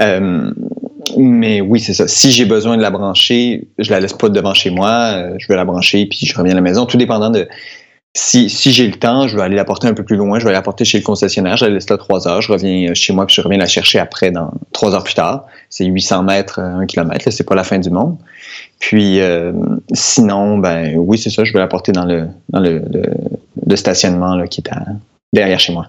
Euh, 0.00 0.52
mais 1.16 1.60
oui, 1.60 1.80
c'est 1.80 1.94
ça. 1.94 2.06
Si 2.06 2.30
j'ai 2.30 2.44
besoin 2.44 2.76
de 2.76 2.82
la 2.82 2.90
brancher, 2.90 3.66
je 3.78 3.90
la 3.90 3.98
laisse 3.98 4.12
pas 4.12 4.28
devant 4.28 4.54
chez 4.54 4.70
moi. 4.70 5.24
je 5.38 5.48
vais 5.48 5.56
la 5.56 5.64
brancher 5.64 6.06
puis 6.06 6.20
je 6.24 6.36
reviens 6.38 6.52
à 6.52 6.54
la 6.54 6.60
maison. 6.60 6.86
Tout 6.86 6.98
dépendant 6.98 7.30
de 7.30 7.48
si, 8.14 8.48
j'ai 8.48 8.86
le 8.86 8.94
temps, 8.94 9.28
je 9.28 9.36
vais 9.36 9.42
aller 9.42 9.56
la 9.56 9.64
porter 9.64 9.86
un 9.86 9.94
peu 9.94 10.02
plus 10.02 10.16
loin, 10.16 10.38
je 10.38 10.44
vais 10.44 10.52
la 10.52 10.62
porter 10.62 10.84
chez 10.84 10.98
le 10.98 11.04
concessionnaire, 11.04 11.56
je 11.56 11.66
la 11.66 11.72
laisse 11.72 11.88
là 11.88 11.96
trois 11.96 12.26
heures, 12.26 12.40
je 12.40 12.50
reviens 12.50 12.92
chez 12.94 13.12
moi 13.12 13.26
puis 13.26 13.36
je 13.36 13.40
reviens 13.40 13.58
la 13.58 13.66
chercher 13.66 13.98
après 13.98 14.30
dans 14.30 14.52
trois 14.72 14.94
heures 14.94 15.04
plus 15.04 15.14
tard. 15.14 15.46
C'est 15.70 15.84
800 15.84 16.22
mètres, 16.24 16.58
un 16.58 16.86
kilomètre, 16.86 17.30
c'est 17.30 17.44
pas 17.44 17.54
la 17.54 17.64
fin 17.64 17.78
du 17.78 17.90
monde. 17.90 18.16
Puis 18.80 19.20
euh, 19.20 19.52
sinon, 19.92 20.58
ben 20.58 20.96
oui, 20.96 21.18
c'est 21.18 21.30
ça, 21.30 21.44
je 21.44 21.52
vais 21.52 21.58
la 21.58 21.68
porter 21.68 21.92
dans 21.92 22.04
le 22.04 22.28
dans 22.48 22.60
le, 22.60 22.82
stationnement 23.76 24.42
qui 24.46 24.62
est 24.62 24.70
derrière 25.32 25.60
chez 25.60 25.72
moi. 25.72 25.88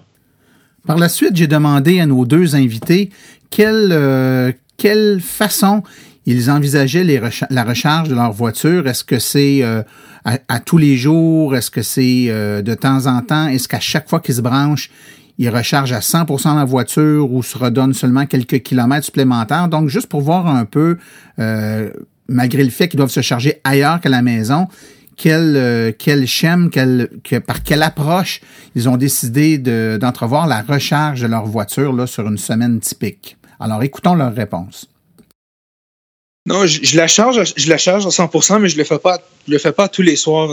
Par 0.86 0.98
la 0.98 1.08
suite, 1.08 1.34
j'ai 1.34 1.46
demandé 1.46 2.00
à 2.00 2.06
nos 2.06 2.24
deux 2.24 2.54
invités 2.54 3.10
euh, 3.58 4.52
quelle 4.76 5.20
façon 5.20 5.82
ils 6.26 6.50
envisageaient 6.50 7.04
la 7.50 7.64
recharge 7.64 8.08
de 8.08 8.14
leur 8.14 8.32
voiture. 8.32 8.86
Est-ce 8.86 9.04
que 9.04 9.18
c'est 9.18 9.60
euh, 9.62 9.82
à, 10.24 10.60
tous 10.60 10.78
les 10.78 10.96
jours? 10.96 11.56
Est-ce 11.56 11.70
que 11.70 11.82
c'est 11.82 12.26
euh, 12.28 12.62
de 12.62 12.74
temps 12.74 13.06
en 13.06 13.22
temps? 13.22 13.48
Est-ce 13.48 13.68
qu'à 13.68 13.80
chaque 13.80 14.08
fois 14.08 14.20
qu'ils 14.20 14.36
se 14.36 14.40
branchent, 14.40 14.90
ils 15.38 15.48
rechargent 15.48 15.92
à 15.92 16.00
100% 16.00 16.56
la 16.56 16.64
voiture 16.64 17.32
ou 17.32 17.42
se 17.42 17.56
redonnent 17.56 17.94
seulement 17.94 18.26
quelques 18.26 18.60
kilomètres 18.62 19.06
supplémentaires? 19.06 19.68
Donc, 19.68 19.88
juste 19.88 20.08
pour 20.08 20.20
voir 20.20 20.46
un 20.46 20.66
peu, 20.66 20.98
euh, 21.38 21.90
malgré 22.28 22.62
le 22.62 22.70
fait 22.70 22.88
qu'ils 22.88 22.98
doivent 22.98 23.10
se 23.10 23.22
charger 23.22 23.60
ailleurs 23.64 24.00
qu'à 24.00 24.10
la 24.10 24.20
maison, 24.20 24.68
quel, 25.16 25.94
quel 25.98 26.26
schème, 26.26 26.70
par 27.46 27.62
quelle 27.62 27.82
approche 27.82 28.40
ils 28.74 28.88
ont 28.88 28.96
décidé 28.96 29.58
d'entrevoir 29.98 30.44
de, 30.44 30.50
la 30.50 30.62
recharge 30.62 31.20
de 31.20 31.26
leur 31.26 31.44
voiture 31.44 31.92
là, 31.92 32.06
sur 32.06 32.26
une 32.26 32.38
semaine 32.38 32.80
typique? 32.80 33.36
Alors, 33.58 33.82
écoutons 33.82 34.14
leur 34.14 34.34
réponse. 34.34 34.89
Non, 36.46 36.66
je, 36.66 36.96
la 36.96 37.06
charge, 37.06 37.52
je 37.56 37.68
la 37.68 37.78
charge 37.78 38.06
à 38.06 38.08
100%, 38.08 38.60
mais 38.60 38.68
je 38.68 38.78
le 38.78 38.84
fais 38.84 38.98
pas, 38.98 39.18
je 39.46 39.52
le 39.52 39.58
fais 39.58 39.72
pas 39.72 39.88
tous 39.88 40.02
les 40.02 40.16
soirs. 40.16 40.52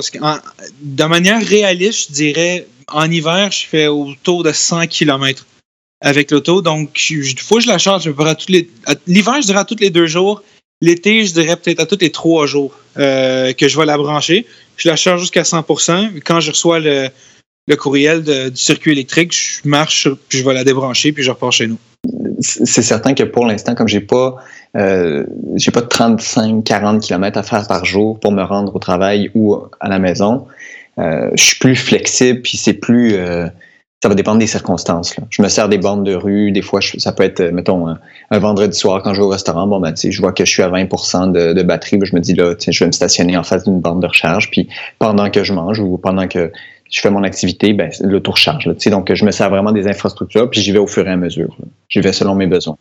De 0.81 1.03
manière 1.05 1.43
réaliste, 1.45 2.09
je 2.09 2.13
dirais, 2.13 2.67
en 2.87 3.09
hiver, 3.09 3.51
je 3.51 3.65
fais 3.65 3.87
autour 3.87 4.43
de 4.43 4.51
100 4.51 4.87
km 4.87 5.45
avec 6.01 6.31
l'auto. 6.31 6.61
Donc, 6.61 7.09
il 7.09 7.39
faut 7.39 7.55
que 7.55 7.61
je 7.61 7.67
la 7.67 7.77
charge 7.77 8.07
à 8.07 8.35
tous 8.35 8.51
les. 8.51 8.69
L'hiver, 9.07 9.41
je 9.41 9.47
dirais 9.47 9.59
à 9.59 9.65
tous 9.65 9.77
les 9.79 9.89
deux 9.89 10.07
jours. 10.07 10.43
L'été, 10.81 11.25
je 11.25 11.33
dirais 11.33 11.55
peut-être 11.55 11.79
à 11.79 11.85
tous 11.85 11.97
les 12.01 12.11
trois 12.11 12.45
jours 12.45 12.77
euh, 12.97 13.51
que 13.53 13.67
je 13.67 13.79
vais 13.79 13.85
la 13.85 13.97
brancher. 13.97 14.45
Je 14.75 14.87
la 14.89 14.95
charge 14.95 15.21
jusqu'à 15.21 15.41
100%. 15.41 16.19
Quand 16.23 16.39
je 16.39 16.51
reçois 16.51 16.79
le, 16.79 17.09
le 17.67 17.75
courriel 17.75 18.23
du 18.23 18.57
circuit 18.57 18.91
électrique, 18.91 19.33
je 19.33 19.67
marche, 19.67 20.07
puis 20.29 20.39
je 20.39 20.45
vais 20.45 20.53
la 20.53 20.63
débrancher, 20.63 21.11
puis 21.13 21.23
je 21.23 21.31
repars 21.31 21.51
chez 21.51 21.67
nous. 21.67 21.79
C'est 22.39 22.81
certain 22.81 23.13
que 23.13 23.23
pour 23.23 23.45
l'instant, 23.45 23.75
comme 23.75 23.87
j'ai 23.87 24.01
pas 24.01 24.35
euh, 24.75 25.25
j'ai 25.55 25.71
pas 25.71 25.81
35-40 25.81 26.99
km 26.99 27.37
à 27.37 27.43
faire 27.43 27.67
par 27.67 27.85
jour 27.85 28.19
pour 28.19 28.31
me 28.31 28.43
rendre 28.43 28.75
au 28.75 28.79
travail 28.79 29.31
ou 29.33 29.55
à 29.79 29.89
la 29.89 29.99
maison, 29.99 30.45
euh, 30.99 31.29
je 31.35 31.43
suis 31.43 31.59
plus 31.59 31.75
flexible, 31.75 32.41
puis 32.41 32.57
c'est 32.57 32.73
plus 32.73 33.15
euh, 33.15 33.47
ça 34.01 34.09
va 34.09 34.15
dépendre 34.15 34.37
des 34.37 34.47
circonstances. 34.47 35.15
Je 35.31 35.41
me 35.41 35.47
sers 35.47 35.69
des 35.69 35.79
bornes 35.79 36.03
de 36.03 36.13
rue. 36.13 36.51
Des 36.51 36.61
fois, 36.61 36.81
je, 36.81 36.99
ça 36.99 37.11
peut 37.11 37.23
être, 37.23 37.41
mettons, 37.41 37.87
un, 37.87 38.39
vendredi 38.39 38.77
soir 38.77 39.01
quand 39.01 39.13
je 39.15 39.21
vais 39.21 39.25
au 39.25 39.29
restaurant. 39.29 39.65
Bon, 39.65 39.79
ben, 39.79 39.93
je 39.97 40.21
vois 40.21 40.33
que 40.33 40.45
je 40.45 40.51
suis 40.51 40.61
à 40.61 40.69
20 40.69 40.83
de, 41.31 41.53
de 41.53 41.63
batterie. 41.63 41.97
Ben, 41.97 42.05
je 42.05 42.15
me 42.15 42.21
dis, 42.21 42.35
là, 42.35 42.53
je 42.59 42.79
vais 42.79 42.85
me 42.85 42.91
stationner 42.91 43.35
en 43.37 43.43
face 43.43 43.63
d'une 43.63 43.79
borne 43.79 43.99
de 43.99 44.05
recharge. 44.05 44.51
Puis 44.51 44.69
pendant 44.99 45.31
que 45.31 45.43
je 45.43 45.51
mange 45.51 45.79
ou 45.79 45.97
pendant 45.97 46.27
que 46.27 46.51
je 46.89 47.01
fais 47.01 47.09
mon 47.09 47.23
activité, 47.23 47.73
ben, 47.73 47.91
l'auto 48.01 48.31
recharge. 48.31 48.65
Là, 48.65 48.73
donc, 48.89 49.13
je 49.13 49.25
me 49.25 49.31
sers 49.31 49.49
vraiment 49.49 49.71
des 49.71 49.87
infrastructures. 49.87 50.49
Puis 50.49 50.61
j'y 50.61 50.71
vais 50.71 50.79
au 50.79 50.87
fur 50.87 51.07
et 51.07 51.11
à 51.11 51.17
mesure. 51.17 51.55
J'y 51.89 52.01
vais 52.01 52.13
selon 52.13 52.35
mes 52.35 52.47
besoins. 52.47 52.77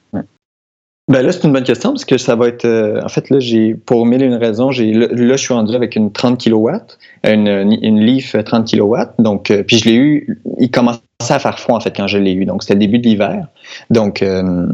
Ben 1.08 1.22
là, 1.22 1.30
c'est 1.30 1.44
une 1.44 1.52
bonne 1.52 1.62
question 1.62 1.90
parce 1.90 2.04
que 2.04 2.18
ça 2.18 2.34
va 2.34 2.48
être. 2.48 2.64
Euh, 2.64 3.00
en 3.00 3.08
fait, 3.08 3.30
là, 3.30 3.38
j'ai 3.38 3.74
pour 3.74 4.04
mille 4.06 4.22
et 4.22 4.26
une 4.26 4.34
raisons, 4.34 4.72
j'ai 4.72 4.92
là, 4.92 5.06
je 5.12 5.36
suis 5.36 5.54
rendu 5.54 5.72
avec 5.72 5.94
une 5.94 6.10
30 6.10 6.42
kW, 6.42 6.68
une, 7.22 7.78
une 7.80 8.00
Leaf 8.00 8.34
30 8.44 8.68
kW. 8.68 8.96
Donc, 9.20 9.52
euh, 9.52 9.62
puis 9.62 9.78
je 9.78 9.84
l'ai 9.84 9.94
eu, 9.94 10.40
il 10.58 10.68
commençait 10.68 11.00
à 11.28 11.38
faire 11.38 11.60
froid 11.60 11.76
en 11.76 11.80
fait 11.80 11.94
quand 11.96 12.08
je 12.08 12.18
l'ai 12.18 12.32
eu. 12.32 12.44
Donc, 12.44 12.64
c'était 12.64 12.74
le 12.74 12.80
début 12.80 12.98
de 12.98 13.06
l'hiver. 13.06 13.46
Donc, 13.90 14.20
euh, 14.20 14.66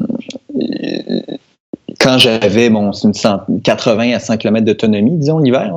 quand 2.03 2.19
j'avais 2.19 2.69
bon, 2.69 2.91
une 2.93 3.61
80 3.63 4.15
à 4.15 4.19
100 4.19 4.37
km 4.39 4.65
d'autonomie, 4.65 5.17
disons 5.17 5.39
l'hiver, 5.39 5.73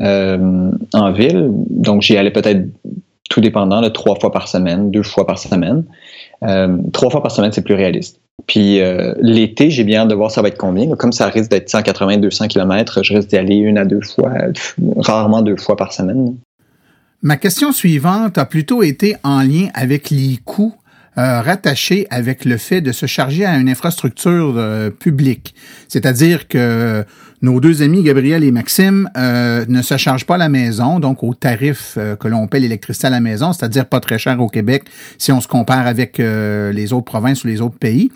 euh, 0.00 0.70
en 0.92 1.12
ville, 1.12 1.50
donc 1.70 2.02
j'y 2.02 2.16
allais 2.16 2.30
peut-être 2.30 2.66
tout 3.30 3.40
dépendant, 3.40 3.88
trois 3.90 4.18
fois 4.18 4.30
par 4.30 4.48
semaine, 4.48 4.90
deux 4.90 5.02
fois 5.02 5.26
par 5.26 5.38
semaine. 5.38 5.84
Euh, 6.42 6.76
trois 6.92 7.10
fois 7.10 7.22
par 7.22 7.30
semaine, 7.30 7.52
c'est 7.52 7.62
plus 7.62 7.74
réaliste. 7.74 8.20
Puis 8.46 8.80
euh, 8.80 9.14
l'été, 9.20 9.70
j'ai 9.70 9.84
bien 9.84 10.02
hâte 10.02 10.08
de 10.08 10.14
voir 10.14 10.30
ça 10.30 10.42
va 10.42 10.48
être 10.48 10.58
combien. 10.58 10.94
Comme 10.96 11.12
ça 11.12 11.28
risque 11.28 11.50
d'être 11.50 11.68
180-200 11.68 12.48
km, 12.48 13.02
je 13.02 13.14
risque 13.14 13.28
d'y 13.28 13.36
aller 13.36 13.56
une 13.56 13.78
à 13.78 13.84
deux 13.84 14.00
fois, 14.00 14.32
rarement 14.96 15.42
deux 15.42 15.56
fois 15.56 15.76
par 15.76 15.92
semaine. 15.92 16.36
Ma 17.22 17.36
question 17.36 17.70
suivante 17.70 18.36
a 18.36 18.44
plutôt 18.44 18.82
été 18.82 19.14
en 19.22 19.42
lien 19.42 19.68
avec 19.74 20.10
les 20.10 20.38
coûts 20.44 20.74
euh, 21.18 21.42
rattachés 21.42 22.06
avec 22.10 22.44
le 22.44 22.56
fait 22.56 22.80
de 22.80 22.90
se 22.90 23.06
charger 23.06 23.44
à 23.44 23.58
une 23.58 23.68
infrastructure 23.68 24.54
euh, 24.56 24.90
publique. 24.90 25.54
C'est-à-dire 25.88 26.48
que 26.48 27.04
nos 27.42 27.60
deux 27.60 27.82
amis, 27.82 28.02
Gabriel 28.02 28.44
et 28.44 28.50
Maxime, 28.50 29.10
euh, 29.16 29.64
ne 29.68 29.82
se 29.82 29.96
chargent 29.96 30.24
pas 30.24 30.36
à 30.36 30.38
la 30.38 30.48
maison, 30.48 31.00
donc 31.00 31.22
au 31.22 31.34
tarif 31.34 31.94
euh, 31.98 32.16
que 32.16 32.28
l'on 32.28 32.46
paie 32.46 32.60
l'électricité 32.60 33.08
à 33.08 33.10
la 33.10 33.20
maison, 33.20 33.52
c'est-à-dire 33.52 33.86
pas 33.86 34.00
très 34.00 34.16
cher 34.16 34.40
au 34.40 34.48
Québec 34.48 34.84
si 35.18 35.32
on 35.32 35.40
se 35.40 35.48
compare 35.48 35.86
avec 35.86 36.18
les 36.18 36.92
autres 36.92 37.04
provinces 37.04 37.44
ou 37.44 37.48
les 37.48 37.60
autres 37.60 37.78
pays. 37.78 38.10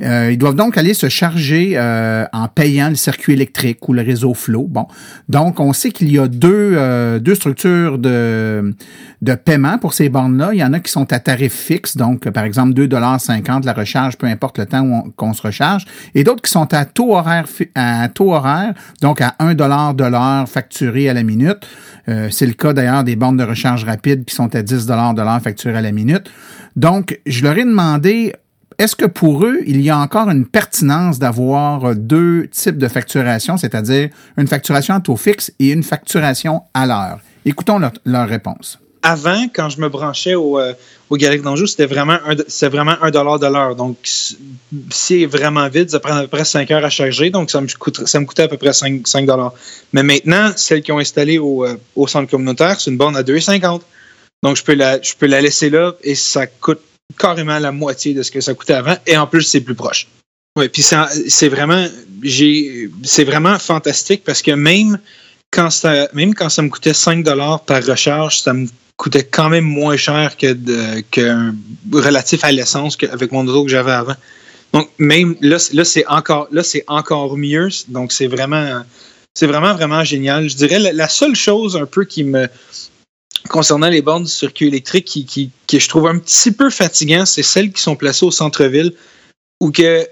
Euh, 0.00 0.30
ils 0.32 0.38
doivent 0.38 0.54
donc 0.54 0.78
aller 0.78 0.94
se 0.94 1.10
charger 1.10 1.74
euh, 1.74 2.24
en 2.32 2.48
payant 2.48 2.88
le 2.88 2.94
circuit 2.94 3.34
électrique 3.34 3.86
ou 3.88 3.92
le 3.92 4.00
réseau 4.00 4.32
Flow. 4.32 4.66
Bon, 4.66 4.86
donc 5.28 5.60
on 5.60 5.74
sait 5.74 5.90
qu'il 5.90 6.10
y 6.10 6.18
a 6.18 6.28
deux, 6.28 6.72
euh, 6.74 7.18
deux 7.18 7.34
structures 7.34 7.98
de, 7.98 8.74
de 9.20 9.34
paiement 9.34 9.76
pour 9.76 9.92
ces 9.92 10.08
bornes-là. 10.08 10.50
Il 10.54 10.60
y 10.60 10.64
en 10.64 10.72
a 10.72 10.80
qui 10.80 10.90
sont 10.90 11.12
à 11.12 11.18
tarif 11.18 11.52
fixe, 11.52 11.98
donc 11.98 12.28
par 12.30 12.44
exemple 12.44 12.72
2,50 12.72 13.66
la 13.66 13.74
recharge, 13.74 14.16
peu 14.16 14.26
importe 14.26 14.58
le 14.58 14.66
temps 14.66 15.04
qu'on 15.14 15.34
se 15.34 15.42
recharge, 15.42 15.84
et 16.14 16.24
d'autres 16.24 16.42
qui 16.42 16.50
sont 16.50 16.72
à 16.72 16.86
taux 16.86 17.14
horaire 17.14 17.44
à 17.74 18.08
taux 18.08 18.32
horaire, 18.32 18.72
donc 19.02 19.20
à 19.20 19.34
1 19.40 19.54
dollar 19.54 19.92
de 19.92 20.04
l'heure 20.04 20.48
facturé 20.48 21.10
à 21.10 21.14
la 21.14 21.22
minute. 21.22 21.68
C'est 22.06 22.46
le 22.46 22.54
cas 22.54 22.72
d'ailleurs 22.72 23.04
des 23.04 23.14
bornes 23.14 23.36
de 23.36 23.44
recharge 23.44 23.84
rapide 23.84 24.24
qui 24.24 24.34
sont 24.34 24.54
à 24.54 24.62
10 24.62 24.86
dollars 24.86 25.14
de 25.14 25.22
l'heure 25.22 25.40
facturées 25.40 25.78
à 25.78 25.82
la 25.82 25.92
minute. 25.92 26.30
Donc, 26.74 27.20
je 27.26 27.42
leur 27.42 27.56
ai 27.58 27.64
demandé 27.64 28.32
est-ce 28.78 28.96
que 28.96 29.06
pour 29.06 29.44
eux, 29.44 29.60
il 29.66 29.80
y 29.80 29.90
a 29.90 29.98
encore 29.98 30.28
une 30.28 30.46
pertinence 30.46 31.18
d'avoir 31.18 31.94
deux 31.94 32.48
types 32.48 32.78
de 32.78 32.88
facturation, 32.88 33.56
c'est-à-dire 33.56 34.08
une 34.36 34.48
facturation 34.48 34.94
à 34.94 35.00
taux 35.00 35.16
fixe 35.16 35.52
et 35.58 35.70
une 35.70 35.82
facturation 35.82 36.62
à 36.74 36.86
l'heure? 36.86 37.20
Écoutons 37.44 37.80
leur, 38.04 38.28
réponse. 38.28 38.78
Avant, 39.02 39.46
quand 39.52 39.68
je 39.68 39.80
me 39.80 39.88
branchais 39.88 40.36
au, 40.36 40.60
euh, 40.60 40.74
d'Anjou, 41.10 41.66
c'était 41.66 41.86
vraiment 41.86 42.18
un, 42.24 42.68
vraiment 42.68 42.94
un 43.02 43.10
dollar 43.10 43.40
de 43.40 43.46
l'heure. 43.46 43.74
Donc, 43.74 43.96
si 44.02 44.38
c'est 44.90 45.26
vraiment 45.26 45.68
vide, 45.68 45.90
ça 45.90 45.98
prend 45.98 46.14
à 46.14 46.22
peu 46.22 46.28
près 46.28 46.44
5 46.44 46.70
heures 46.70 46.84
à 46.84 46.90
charger. 46.90 47.30
Donc, 47.30 47.50
ça 47.50 47.60
me, 47.60 47.66
ça 48.04 48.20
me 48.20 48.26
coûtait 48.26 48.44
à 48.44 48.48
peu 48.48 48.58
près 48.58 48.72
5, 48.72 49.26
dollars. 49.26 49.54
Mais 49.92 50.04
maintenant, 50.04 50.52
celles 50.54 50.82
qui 50.82 50.92
ont 50.92 51.00
installé 51.00 51.38
au, 51.38 51.64
euh, 51.66 51.76
centre 52.06 52.30
communautaire, 52.30 52.80
c'est 52.80 52.90
une 52.90 52.96
borne 52.96 53.16
à 53.16 53.24
2,50. 53.24 53.80
Donc, 54.44 54.56
je 54.56 54.62
peux, 54.62 54.76
je 54.76 55.14
peux 55.18 55.26
la 55.26 55.40
laisser 55.40 55.68
là 55.68 55.94
et 56.04 56.14
ça 56.14 56.46
coûte 56.46 56.80
carrément 57.18 57.58
la 57.58 57.72
moitié 57.72 58.14
de 58.14 58.22
ce 58.22 58.30
que 58.30 58.40
ça 58.40 58.54
coûtait 58.54 58.74
avant. 58.74 58.96
Et 59.06 59.16
en 59.16 59.26
plus, 59.26 59.42
c'est 59.42 59.60
plus 59.60 59.74
proche. 59.74 60.06
Oui, 60.56 60.68
puis 60.68 60.82
c'est 60.82 61.48
vraiment, 61.48 61.86
c'est 63.04 63.24
vraiment 63.24 63.58
fantastique 63.58 64.22
parce 64.24 64.42
que 64.42 64.50
même 64.50 64.98
quand 65.50 65.70
ça, 65.70 66.08
même 66.12 66.34
quand 66.34 66.48
ça 66.48 66.62
me 66.62 66.68
coûtait 66.68 66.94
5 66.94 67.24
dollars 67.24 67.64
par 67.64 67.84
recharge, 67.84 68.40
ça 68.40 68.52
me 68.52 68.66
coûtait 68.96 69.24
quand 69.24 69.48
même 69.48 69.64
moins 69.64 69.96
cher 69.96 70.36
que, 70.36 70.52
de, 70.52 71.52
relatif 71.92 72.44
à 72.44 72.52
l'essence 72.52 72.98
avec 73.10 73.32
mon 73.32 73.46
auto 73.46 73.64
que 73.64 73.70
j'avais 73.70 73.92
avant. 73.92 74.16
Donc 74.72 74.88
même 74.98 75.36
là, 75.40 75.56
là 75.72 75.84
c'est 75.84 76.06
encore, 76.06 76.48
là 76.50 76.62
encore 76.86 77.36
mieux. 77.36 77.68
Donc 77.88 78.12
c'est 78.12 78.26
vraiment, 78.26 78.82
c'est 79.34 79.46
vraiment 79.46 79.74
vraiment 79.74 80.04
génial. 80.04 80.48
Je 80.48 80.56
dirais 80.56 80.78
la, 80.78 81.08
seule 81.08 81.34
chose 81.34 81.76
un 81.76 81.86
peu 81.86 82.04
qui 82.04 82.24
me 82.24 82.48
concernant 83.48 83.88
les 83.88 84.02
bornes 84.02 84.24
du 84.24 84.30
circuit 84.30 84.68
électrique 84.68 85.04
qui, 85.04 85.24
qui, 85.24 85.50
qui 85.66 85.80
je 85.80 85.88
trouve 85.88 86.06
un 86.06 86.18
petit 86.18 86.52
peu 86.52 86.70
fatigant, 86.70 87.26
c'est 87.26 87.42
celles 87.42 87.72
qui 87.72 87.82
sont 87.82 87.96
placées 87.96 88.24
au 88.24 88.30
centre-ville 88.30 88.92
où 89.60 89.70
que 89.70 90.06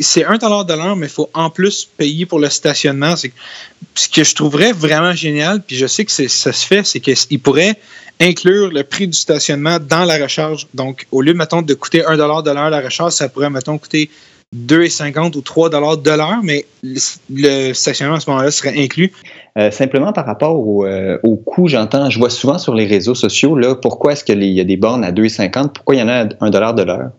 c'est 0.00 0.24
un 0.24 0.38
dollar 0.38 0.64
de 0.64 0.72
l'heure, 0.72 0.96
mais 0.96 1.06
il 1.06 1.12
faut 1.12 1.30
en 1.34 1.50
plus 1.50 1.88
payer 1.96 2.26
pour 2.26 2.38
le 2.38 2.48
stationnement. 2.48 3.14
Ce 3.16 4.08
que 4.08 4.24
je 4.24 4.34
trouverais 4.34 4.72
vraiment 4.72 5.12
génial, 5.12 5.62
puis 5.62 5.76
je 5.76 5.86
sais 5.86 6.04
que 6.04 6.10
ça 6.10 6.52
se 6.52 6.66
fait, 6.66 6.84
c'est 6.84 7.00
qu'ils 7.00 7.40
pourraient 7.40 7.76
inclure 8.20 8.70
le 8.70 8.82
prix 8.82 9.06
du 9.06 9.16
stationnement 9.16 9.78
dans 9.78 10.04
la 10.04 10.16
recharge. 10.16 10.66
Donc, 10.74 11.06
au 11.12 11.20
lieu, 11.22 11.34
mettons, 11.34 11.62
de 11.62 11.74
coûter 11.74 12.04
un 12.04 12.16
dollar 12.16 12.42
de 12.42 12.50
l'heure 12.50 12.70
la 12.70 12.80
recharge, 12.80 13.12
ça 13.12 13.28
pourrait, 13.28 13.50
mettons, 13.50 13.78
coûter 13.78 14.10
2,50 14.56 15.36
ou 15.36 15.42
3 15.42 15.70
dollars 15.70 15.98
de 15.98 16.10
l'heure, 16.10 16.40
mais 16.42 16.64
le, 16.82 17.72
stationnement 17.74 18.16
à 18.16 18.20
ce 18.20 18.30
moment-là 18.30 18.50
serait 18.50 18.78
inclus. 18.78 19.12
Euh, 19.58 19.70
simplement 19.70 20.12
par 20.12 20.24
rapport 20.24 20.58
au, 20.58 20.86
euh, 20.86 21.18
coût, 21.44 21.68
j'entends, 21.68 22.08
je 22.08 22.18
vois 22.18 22.30
souvent 22.30 22.58
sur 22.58 22.74
les 22.74 22.86
réseaux 22.86 23.14
sociaux, 23.14 23.56
là, 23.56 23.74
pourquoi 23.74 24.12
est-ce 24.12 24.24
qu'il 24.24 24.42
y 24.42 24.60
a 24.60 24.64
des 24.64 24.76
bornes 24.76 25.04
à 25.04 25.12
2,50, 25.12 25.72
pourquoi 25.74 25.96
il 25.96 25.98
y 25.98 26.02
en 26.02 26.08
a 26.08 26.24
à 26.24 26.28
1 26.40 26.50
dollar 26.50 26.74
de 26.74 26.82
l'heure? 26.82 27.10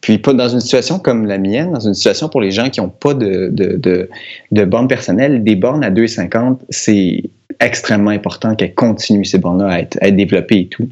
Puis 0.00 0.18
dans 0.18 0.48
une 0.48 0.60
situation 0.60 0.98
comme 0.98 1.26
la 1.26 1.36
mienne, 1.36 1.72
dans 1.72 1.80
une 1.80 1.94
situation 1.94 2.28
pour 2.28 2.40
les 2.40 2.50
gens 2.50 2.70
qui 2.70 2.80
n'ont 2.80 2.88
pas 2.88 3.12
de, 3.12 3.50
de 3.52 4.64
bornes 4.64 4.88
personnelles, 4.88 5.44
des 5.44 5.56
bornes 5.56 5.84
à 5.84 5.90
2,50, 5.90 6.60
c'est 6.70 7.22
extrêmement 7.60 8.10
important 8.10 8.54
qu'elle 8.54 8.74
continue 8.74 9.24
ces 9.24 9.38
bornes-là 9.38 9.68
à 9.68 9.78
être, 9.80 9.98
développées 10.14 10.60
et 10.60 10.68
tout. 10.68 10.88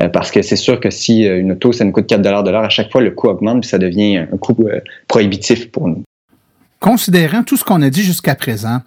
Euh, 0.00 0.08
parce 0.08 0.30
que 0.30 0.42
c'est 0.42 0.56
sûr 0.56 0.80
que 0.80 0.90
si 0.90 1.26
euh, 1.26 1.40
une 1.40 1.52
auto, 1.52 1.72
ça 1.72 1.84
nous 1.84 1.92
coûte 1.92 2.06
4 2.06 2.20
de 2.20 2.50
l'heure, 2.50 2.64
à 2.64 2.68
chaque 2.68 2.90
fois, 2.90 3.00
le 3.00 3.10
coût 3.10 3.28
augmente, 3.28 3.62
puis 3.62 3.70
ça 3.70 3.78
devient 3.78 4.18
un 4.18 4.36
coût 4.36 4.56
euh, 4.66 4.80
prohibitif 5.08 5.70
pour 5.70 5.88
nous. 5.88 6.02
Considérant 6.78 7.42
tout 7.42 7.56
ce 7.56 7.64
qu'on 7.64 7.82
a 7.82 7.90
dit 7.90 8.02
jusqu'à 8.02 8.34
présent, 8.34 8.80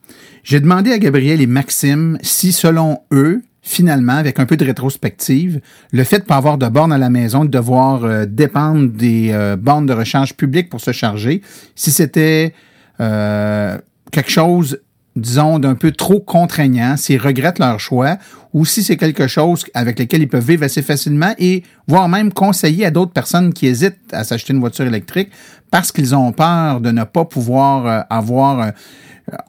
j'ai 0.44 0.60
demandé 0.60 0.92
à 0.92 0.98
Gabriel 0.98 1.42
et 1.42 1.48
Maxime 1.48 2.18
si, 2.22 2.52
selon 2.52 3.00
eux, 3.12 3.42
finalement, 3.62 4.14
avec 4.14 4.40
un 4.40 4.46
peu 4.46 4.58
de 4.58 4.66
rétrospective, 4.66 5.62
le 5.92 6.04
fait 6.04 6.18
de 6.18 6.24
ne 6.24 6.28
pas 6.28 6.36
avoir 6.36 6.58
de 6.58 6.68
bornes 6.68 6.92
à 6.92 6.98
la 6.98 7.10
maison, 7.10 7.46
de 7.46 7.50
devoir 7.50 8.28
dépendre 8.28 8.90
des 8.90 9.56
bornes 9.58 9.86
de 9.86 9.94
recharge 9.94 10.34
publiques 10.34 10.70
pour 10.70 10.82
se 10.82 10.92
charger, 10.92 11.42
si 11.76 11.92
c'était 11.92 12.54
quelque 12.98 14.30
chose 14.30 14.80
disons, 15.16 15.60
d'un 15.60 15.76
peu 15.76 15.92
trop 15.92 16.20
contraignant, 16.20 16.98
s'ils 16.98 17.22
regrettent 17.22 17.60
leur 17.60 17.80
choix, 17.80 18.18
ou 18.54 18.66
si 18.66 18.84
c'est 18.84 18.98
quelque 18.98 19.28
chose 19.28 19.66
avec 19.74 20.00
lequel 20.00 20.22
ils 20.22 20.28
peuvent 20.28 20.46
vivre 20.46 20.64
assez 20.64 20.82
facilement 20.82 21.34
et 21.38 21.64
voire 21.88 22.10
même 22.10 22.32
conseiller 22.32 22.86
à 22.86 22.92
d'autres 22.92 23.12
personnes 23.12 23.54
qui 23.54 23.68
hésitent 23.68 23.98
à 24.12 24.24
s'acheter 24.24 24.54
une 24.54 24.60
voiture 24.60 24.86
électrique 24.86 25.30
parce 25.72 25.92
qu'ils 25.92 26.14
ont 26.14 26.32
peur 26.32 26.82
de 26.82 26.92
ne 26.92 27.04
pas 27.04 27.26
pouvoir 27.26 27.88
euh, 27.88 28.02
avoir, 28.10 28.62
euh, 28.62 28.70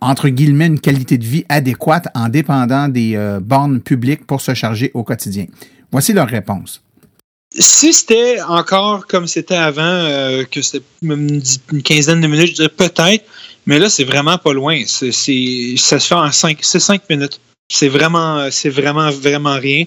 entre 0.00 0.29
guillemets, 0.29 0.66
une 0.68 0.81
qualité 0.81 1.18
de 1.18 1.24
vie 1.24 1.44
adéquate 1.50 2.09
en 2.14 2.31
dépendant 2.31 2.88
des 2.88 3.14
euh, 3.14 3.40
bornes 3.40 3.81
publiques 3.81 4.27
pour 4.27 4.40
se 4.40 4.55
charger 4.55 4.90
au 4.94 5.03
quotidien. 5.03 5.44
Voici 5.92 6.14
leur 6.14 6.27
réponse. 6.27 6.83
Si 7.57 7.92
c'était 7.92 8.40
encore 8.48 9.07
comme 9.07 9.29
c'était 9.29 9.55
avant, 9.55 10.09
que 10.50 10.61
c'était 10.61 10.85
une 11.03 11.40
quinzaine 11.85 12.20
de 12.20 12.27
minutes, 12.27 12.48
je 12.48 12.55
dirais 12.55 12.68
peut-être, 12.68 13.24
mais 13.66 13.79
là, 13.79 13.88
c'est 13.88 14.05
vraiment 14.05 14.38
pas 14.38 14.53
loin. 14.53 14.83
Ça 14.87 15.11
se 15.11 15.98
fait 15.98 16.14
en 16.14 16.33
5, 16.33 16.59
c'est 16.61 16.81
5 16.81 17.09
minutes. 17.09 17.40
C'est 17.68 17.88
vraiment, 17.88 18.50
c'est 18.50 18.68
vraiment, 18.68 19.11
vraiment 19.11 19.59
rien. 19.59 19.85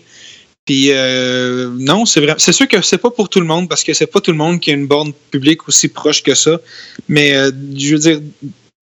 Puis 0.68 0.92
euh, 0.92 1.70
non, 1.80 2.06
c'est 2.06 2.20
vrai. 2.20 2.36
C'est 2.38 2.52
sûr 2.52 2.68
que 2.68 2.82
c'est 2.82 2.98
pas 2.98 3.10
pour 3.10 3.30
tout 3.30 3.40
le 3.40 3.46
monde 3.46 3.70
parce 3.70 3.86
que 3.86 3.94
c'est 3.94 4.06
pas 4.06 4.20
tout 4.20 4.32
le 4.32 4.38
monde 4.38 4.60
qui 4.60 4.70
a 4.70 4.74
une 4.74 4.86
borne 4.86 5.14
publique 5.32 5.68
aussi 5.70 5.88
proche 5.88 6.22
que 6.22 6.36
ça. 6.36 6.60
Mais 7.08 7.36
euh, 7.36 7.52
je 7.76 7.94
veux 7.94 8.00
dire, 8.00 8.20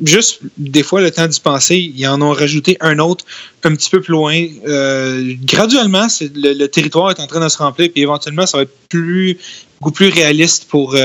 juste 0.03 0.41
des 0.57 0.83
fois 0.83 1.01
le 1.01 1.11
temps 1.11 1.27
d'y 1.27 1.39
penser, 1.39 1.93
ils 1.95 2.07
en 2.07 2.21
ont 2.21 2.31
rajouté 2.31 2.77
un 2.81 2.99
autre 2.99 3.25
un 3.63 3.75
petit 3.75 3.89
peu 3.89 4.01
plus 4.01 4.11
loin. 4.11 4.45
Euh, 4.67 5.33
graduellement, 5.43 6.07
le, 6.21 6.65
territoire 6.67 7.11
est 7.11 7.19
en 7.19 7.27
train 7.27 7.43
de 7.43 7.49
se 7.49 7.57
remplir, 7.57 7.89
puis 7.91 8.01
éventuellement, 8.01 8.45
ça 8.45 8.57
va 8.57 8.63
être 8.63 8.77
plus 8.89 9.37
beaucoup 9.79 9.91
plus 9.91 10.09
réaliste 10.09 10.65
pour 10.69 10.95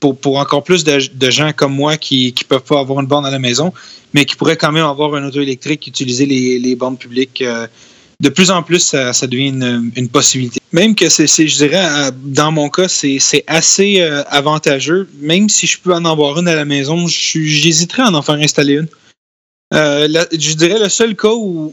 pour, 0.00 0.38
encore 0.38 0.62
plus 0.62 0.84
de, 0.84 1.30
gens 1.30 1.52
comme 1.52 1.74
moi 1.74 1.96
qui 1.96 2.34
ne 2.38 2.44
peuvent 2.44 2.62
pas 2.62 2.80
avoir 2.80 3.00
une 3.00 3.06
borne 3.06 3.26
à 3.26 3.30
la 3.30 3.38
maison, 3.38 3.72
mais 4.14 4.24
qui 4.24 4.36
pourraient 4.36 4.56
quand 4.56 4.72
même 4.72 4.84
avoir 4.84 5.14
un 5.14 5.26
auto 5.26 5.40
électrique, 5.40 5.86
utiliser 5.86 6.26
les, 6.26 6.58
les 6.58 6.76
bornes 6.76 6.96
publiques. 6.96 7.42
Euh, 7.42 7.66
de 8.20 8.28
plus 8.28 8.50
en 8.50 8.62
plus, 8.62 8.80
ça, 8.80 9.26
devient 9.26 9.48
une, 9.96 10.08
possibilité. 10.08 10.60
Même 10.72 10.94
que 10.94 11.08
c'est, 11.08 11.26
je 11.26 11.56
dirais, 11.56 11.84
euh, 11.84 12.10
dans 12.24 12.50
mon 12.50 12.68
cas, 12.68 12.88
c'est, 12.88 13.44
assez 13.46 14.00
euh, 14.00 14.24
avantageux. 14.28 15.08
Même 15.20 15.48
si 15.48 15.66
je 15.66 15.78
peux 15.78 15.94
en 15.94 16.04
avoir 16.04 16.38
une 16.38 16.48
à 16.48 16.56
la 16.56 16.64
maison, 16.64 17.06
j'hésiterais 17.06 18.02
à 18.02 18.10
en 18.10 18.22
faire 18.22 18.34
installer 18.36 18.74
une. 18.74 18.88
je 19.72 20.54
dirais 20.54 20.80
le 20.80 20.88
seul 20.88 21.14
cas 21.14 21.32
où, 21.32 21.72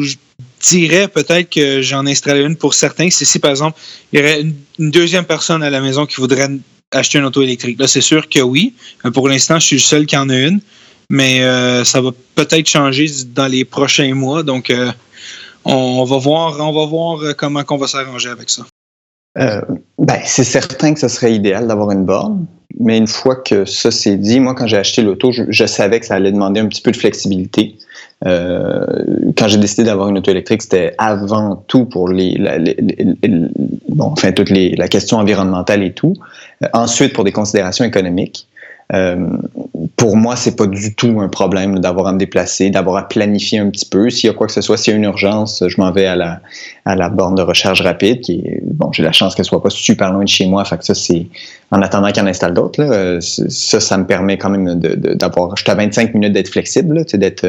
je 0.00 0.16
dirais 0.60 1.08
peut-être 1.08 1.48
que 1.48 1.80
j'en 1.80 2.06
installe 2.06 2.38
une 2.38 2.56
pour 2.56 2.74
certains, 2.74 3.10
c'est 3.10 3.24
si 3.24 3.38
par 3.40 3.50
exemple 3.50 3.78
il 4.12 4.20
y 4.20 4.22
aurait 4.22 4.42
une, 4.78 4.90
deuxième 4.90 5.24
personne 5.24 5.62
à 5.62 5.70
la 5.70 5.80
maison 5.80 6.06
qui 6.06 6.16
voudrait 6.16 6.48
acheter 6.92 7.18
une 7.18 7.24
auto 7.24 7.42
électrique. 7.42 7.78
Là, 7.80 7.88
c'est 7.88 8.02
sûr 8.02 8.28
que 8.28 8.40
oui. 8.40 8.74
Pour 9.14 9.28
l'instant, 9.28 9.58
je 9.58 9.66
suis 9.66 9.76
le 9.76 9.82
seul 9.82 10.06
qui 10.06 10.16
en 10.16 10.28
a 10.28 10.36
une, 10.36 10.60
mais 11.08 11.42
euh, 11.42 11.84
ça 11.84 12.00
va 12.00 12.10
peut-être 12.34 12.68
changer 12.68 13.06
dans 13.34 13.46
les 13.46 13.64
prochains 13.64 14.14
mois. 14.14 14.42
Donc, 14.42 14.70
euh, 14.70 14.92
on 15.64 16.04
va 16.04 16.18
voir, 16.18 16.56
on 16.60 16.72
va 16.72 16.86
voir 16.86 17.20
euh, 17.20 17.32
comment 17.36 17.62
on 17.68 17.76
va 17.76 17.86
s'arranger 17.86 18.30
avec 18.30 18.50
ça. 18.50 18.64
ben, 19.36 20.20
c'est 20.24 20.44
certain 20.44 20.94
que 20.94 21.00
ce 21.00 21.08
serait 21.08 21.34
idéal 21.34 21.66
d'avoir 21.66 21.90
une 21.90 22.04
borne, 22.04 22.46
mais 22.78 22.98
une 22.98 23.06
fois 23.06 23.36
que 23.36 23.64
ça 23.64 23.90
c'est 23.90 24.16
dit, 24.16 24.40
moi 24.40 24.54
quand 24.54 24.66
j'ai 24.66 24.78
acheté 24.78 25.02
l'auto, 25.02 25.32
je, 25.32 25.66
savais 25.66 26.00
que 26.00 26.06
ça 26.06 26.14
allait 26.14 26.32
demander 26.32 26.60
un 26.60 26.66
petit 26.66 26.82
peu 26.82 26.90
de 26.90 26.96
flexibilité. 26.96 27.76
quand 28.24 29.48
j'ai 29.48 29.58
décidé 29.58 29.84
d'avoir 29.84 30.08
une 30.08 30.18
auto 30.18 30.30
électrique, 30.30 30.62
c'était 30.62 30.94
avant 30.98 31.56
tout 31.66 31.86
pour 31.86 32.08
les, 32.08 32.38
bon, 33.94 34.06
enfin 34.06 34.32
toute 34.32 34.50
la 34.50 34.88
question 34.88 35.18
environnementale 35.18 35.82
et 35.82 35.92
tout. 35.92 36.14
Euh, 36.62 36.68
ensuite, 36.72 37.12
pour 37.12 37.24
des 37.24 37.32
considérations 37.32 37.84
économiques, 37.84 38.48
euh, 38.92 39.26
pour 40.02 40.16
moi, 40.16 40.34
c'est 40.34 40.56
pas 40.56 40.66
du 40.66 40.96
tout 40.96 41.20
un 41.20 41.28
problème 41.28 41.78
d'avoir 41.78 42.08
à 42.08 42.12
me 42.12 42.18
déplacer, 42.18 42.70
d'avoir 42.70 42.96
à 42.96 43.06
planifier 43.06 43.60
un 43.60 43.70
petit 43.70 43.86
peu. 43.86 44.10
S'il 44.10 44.26
y 44.26 44.30
a 44.30 44.34
quoi 44.34 44.48
que 44.48 44.52
ce 44.52 44.60
soit, 44.60 44.76
s'il 44.76 44.90
y 44.90 44.94
a 44.94 44.96
une 44.96 45.04
urgence, 45.04 45.62
je 45.64 45.80
m'en 45.80 45.92
vais 45.92 46.06
à 46.06 46.16
la, 46.16 46.40
à 46.84 46.96
la 46.96 47.08
borne 47.08 47.36
de 47.36 47.42
recharge 47.42 47.82
rapide, 47.82 48.20
qui 48.20 48.40
est, 48.44 48.62
bon, 48.64 48.90
j'ai 48.90 49.04
la 49.04 49.12
chance 49.12 49.36
qu'elle 49.36 49.44
soit 49.44 49.62
pas 49.62 49.70
super 49.70 50.12
loin 50.12 50.24
de 50.24 50.28
chez 50.28 50.44
moi, 50.44 50.64
fait 50.64 50.76
que 50.76 50.84
ça, 50.84 50.96
c'est, 50.96 51.28
en 51.70 51.80
attendant 51.82 52.10
qu'il 52.10 52.20
en 52.20 52.26
installe 52.26 52.52
d'autres, 52.52 52.82
là, 52.82 53.20
ça, 53.20 53.78
ça 53.78 53.96
me 53.96 54.04
permet 54.04 54.38
quand 54.38 54.50
même 54.50 54.74
d'avoir, 54.80 55.56
je 55.56 55.62
à 55.70 55.74
25 55.76 56.14
minutes 56.14 56.32
d'être 56.32 56.48
flexible, 56.48 57.04
sais, 57.06 57.16
d'être, 57.16 57.46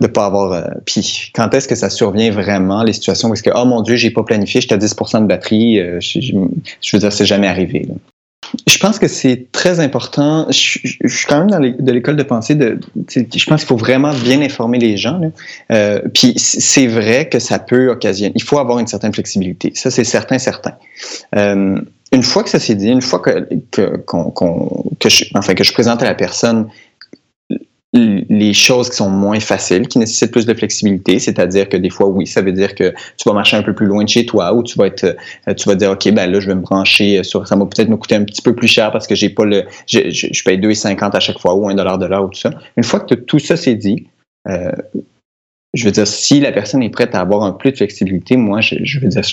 de 0.00 0.06
pas 0.06 0.24
avoir. 0.24 0.52
Euh, 0.52 0.62
puis 0.86 1.30
quand 1.34 1.52
est-ce 1.52 1.68
que 1.68 1.74
ça 1.74 1.90
survient 1.90 2.30
vraiment 2.30 2.84
les 2.84 2.94
situations 2.94 3.34
est-ce 3.34 3.42
que 3.42 3.50
oh 3.54 3.66
mon 3.66 3.82
dieu 3.82 3.96
j'ai 3.96 4.10
pas 4.10 4.22
planifié, 4.22 4.62
j'étais 4.62 4.76
à 4.76 4.78
10% 4.78 5.20
de 5.20 5.26
batterie, 5.26 5.78
je, 6.00 6.20
je, 6.20 6.96
veux 6.96 7.00
dire 7.00 7.12
c'est 7.12 7.26
jamais 7.26 7.48
arrivé. 7.48 7.86
Je 8.66 8.78
pense 8.78 8.98
que 8.98 9.08
c'est 9.08 9.46
très 9.52 9.80
important. 9.80 10.46
Je, 10.50 10.78
suis 11.08 11.26
quand 11.28 11.38
même 11.38 11.50
dans 11.50 11.60
de 11.60 11.92
l'école 11.92 12.16
de 12.16 12.22
pensée. 12.22 12.56
Je 12.56 13.46
pense 13.46 13.60
qu'il 13.60 13.68
faut 13.68 13.76
vraiment 13.76 14.12
bien 14.12 14.40
informer 14.42 14.78
les 14.78 14.96
gens. 14.96 15.20
Euh, 15.70 16.00
puis 16.14 16.34
c'est 16.36 16.86
vrai 16.86 17.28
que 17.28 17.38
ça 17.38 17.58
peut 17.58 17.88
occasionner. 17.88 18.32
Il 18.34 18.42
faut 18.42 18.58
avoir 18.58 18.78
une 18.78 18.86
certaine 18.86 19.12
flexibilité. 19.12 19.72
Ça, 19.74 19.90
c'est 19.90 20.04
certain, 20.04 20.38
certain. 20.38 20.72
Euh, 21.34 21.80
une 22.12 22.22
fois 22.22 22.42
que 22.42 22.50
ça 22.50 22.60
s'est 22.60 22.74
dit, 22.74 22.88
une 22.88 23.02
fois 23.02 23.18
que, 23.18 23.48
que, 23.70 24.04
que, 25.00 25.08
je, 25.08 25.24
enfin, 25.34 25.54
que 25.54 25.64
je 25.64 25.72
présente 25.72 26.02
à 26.02 26.04
la 26.04 26.14
personne 26.14 26.68
les 27.96 28.52
choses 28.52 28.90
qui 28.90 28.96
sont 28.96 29.10
moins 29.10 29.40
faciles, 29.40 29.88
qui 29.88 29.98
nécessitent 29.98 30.30
plus 30.30 30.46
de 30.46 30.54
flexibilité, 30.54 31.18
c'est-à-dire 31.18 31.68
que 31.68 31.76
des 31.76 31.90
fois, 31.90 32.06
oui, 32.06 32.26
ça 32.26 32.42
veut 32.42 32.52
dire 32.52 32.74
que 32.74 32.90
tu 32.90 33.28
vas 33.28 33.32
marcher 33.32 33.56
un 33.56 33.62
peu 33.62 33.74
plus 33.74 33.86
loin 33.86 34.04
de 34.04 34.08
chez 34.08 34.26
toi 34.26 34.52
ou 34.54 34.62
tu 34.62 34.78
vas 34.78 34.86
être, 34.86 35.04
euh, 35.04 35.54
tu 35.54 35.68
vas 35.68 35.74
dire, 35.74 35.90
OK, 35.90 36.08
ben 36.12 36.30
là, 36.30 36.40
je 36.40 36.46
vais 36.46 36.54
me 36.54 36.60
brancher 36.60 37.22
sur, 37.24 37.46
ça 37.46 37.56
va 37.56 37.64
peut-être 37.66 37.88
me 37.88 37.96
coûter 37.96 38.14
un 38.14 38.24
petit 38.24 38.42
peu 38.42 38.54
plus 38.54 38.68
cher 38.68 38.92
parce 38.92 39.06
que 39.06 39.14
j'ai 39.14 39.30
pas 39.30 39.44
le, 39.44 39.64
je, 39.86 40.10
je, 40.10 40.44
paye 40.44 40.58
2,50 40.58 41.16
à 41.16 41.20
chaque 41.20 41.38
fois 41.38 41.54
ou 41.54 41.68
1 41.68 41.74
dollar 41.74 41.98
de 41.98 42.06
l'heure 42.06 42.24
ou 42.24 42.28
tout 42.28 42.40
ça. 42.40 42.50
Une 42.76 42.84
fois 42.84 43.00
que 43.00 43.14
tout 43.14 43.38
ça 43.38 43.56
s'est 43.56 43.74
dit, 43.74 44.06
euh, 44.48 44.72
je 45.74 45.84
veux 45.84 45.92
dire, 45.92 46.06
si 46.06 46.40
la 46.40 46.52
personne 46.52 46.82
est 46.82 46.90
prête 46.90 47.14
à 47.14 47.20
avoir 47.20 47.42
un 47.42 47.52
plus 47.52 47.72
de 47.72 47.76
flexibilité, 47.76 48.36
moi, 48.36 48.60
je, 48.60 48.76
je 48.82 49.00
veux 49.00 49.08
dire, 49.08 49.24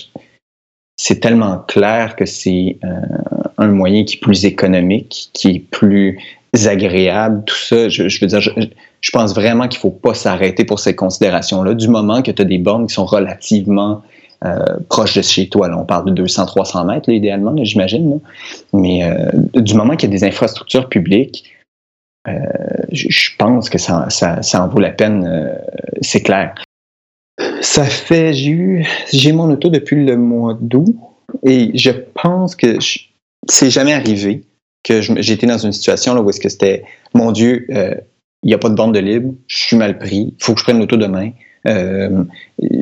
c'est 0.97 1.19
tellement 1.19 1.59
clair 1.59 2.15
que 2.15 2.25
c'est 2.25 2.77
euh, 2.83 2.89
un 3.57 3.67
moyen 3.67 4.03
qui 4.03 4.17
est 4.17 4.19
plus 4.19 4.45
économique, 4.45 5.29
qui 5.33 5.49
est 5.49 5.59
plus 5.59 6.19
agréable, 6.65 7.43
tout 7.45 7.55
ça. 7.55 7.89
Je, 7.89 8.03
veux 8.03 8.27
dire, 8.27 8.39
je, 8.39 9.11
pense 9.11 9.33
vraiment 9.33 9.67
qu'il 9.67 9.77
ne 9.79 9.81
faut 9.81 9.91
pas 9.91 10.13
s'arrêter 10.13 10.65
pour 10.65 10.79
ces 10.79 10.95
considérations-là. 10.95 11.73
Du 11.73 11.87
moment 11.87 12.21
que 12.21 12.31
tu 12.31 12.41
as 12.41 12.45
des 12.45 12.57
bornes 12.57 12.87
qui 12.87 12.93
sont 12.93 13.05
relativement 13.05 14.01
euh, 14.45 14.59
proches 14.89 15.15
de 15.15 15.21
chez 15.21 15.49
toi, 15.49 15.67
là, 15.67 15.77
on 15.77 15.85
parle 15.85 16.13
de 16.13 16.23
200-300 16.23 16.85
mètres, 16.85 17.09
là, 17.09 17.15
idéalement, 17.15 17.55
j'imagine. 17.63 18.19
Mais 18.71 19.03
euh, 19.03 19.29
du 19.55 19.73
moment 19.73 19.95
qu'il 19.95 20.09
y 20.09 20.13
a 20.13 20.17
des 20.17 20.23
infrastructures 20.23 20.89
publiques, 20.89 21.51
euh, 22.27 22.39
je, 22.91 23.29
pense 23.37 23.69
que 23.69 23.77
ça, 23.77 24.09
ça, 24.09 24.41
ça, 24.41 24.63
en 24.63 24.67
vaut 24.67 24.79
la 24.79 24.91
peine, 24.91 25.51
c'est 26.01 26.21
clair. 26.21 26.53
Ça 27.61 27.83
fait, 27.83 28.33
j'ai 28.33 28.51
eu, 28.51 28.85
j'ai 29.11 29.31
mon 29.31 29.49
auto 29.49 29.69
depuis 29.69 30.05
le 30.05 30.17
mois 30.17 30.55
d'août 30.61 30.95
et 31.43 31.71
je 31.75 31.89
pense 31.89 32.55
que 32.55 32.77
c'est 33.49 33.69
jamais 33.71 33.93
arrivé 33.93 34.43
que 34.83 35.01
j'étais 35.01 35.47
dans 35.47 35.57
une 35.57 35.71
situation 35.71 36.13
là, 36.13 36.21
où 36.21 36.29
est-ce 36.29 36.39
que 36.39 36.49
c'était, 36.49 36.83
mon 37.13 37.31
Dieu, 37.31 37.65
euh, 37.71 37.95
il 38.43 38.47
n'y 38.47 38.53
a 38.53 38.57
pas 38.57 38.69
de 38.69 38.75
bande 38.75 38.93
de 38.93 38.99
libre, 38.99 39.33
je 39.47 39.57
suis 39.57 39.77
mal 39.77 39.97
pris, 39.97 40.35
il 40.37 40.43
faut 40.43 40.53
que 40.53 40.59
je 40.59 40.65
prenne 40.65 40.79
l'auto 40.79 40.97
demain. 40.97 41.31
Euh, 41.65 42.25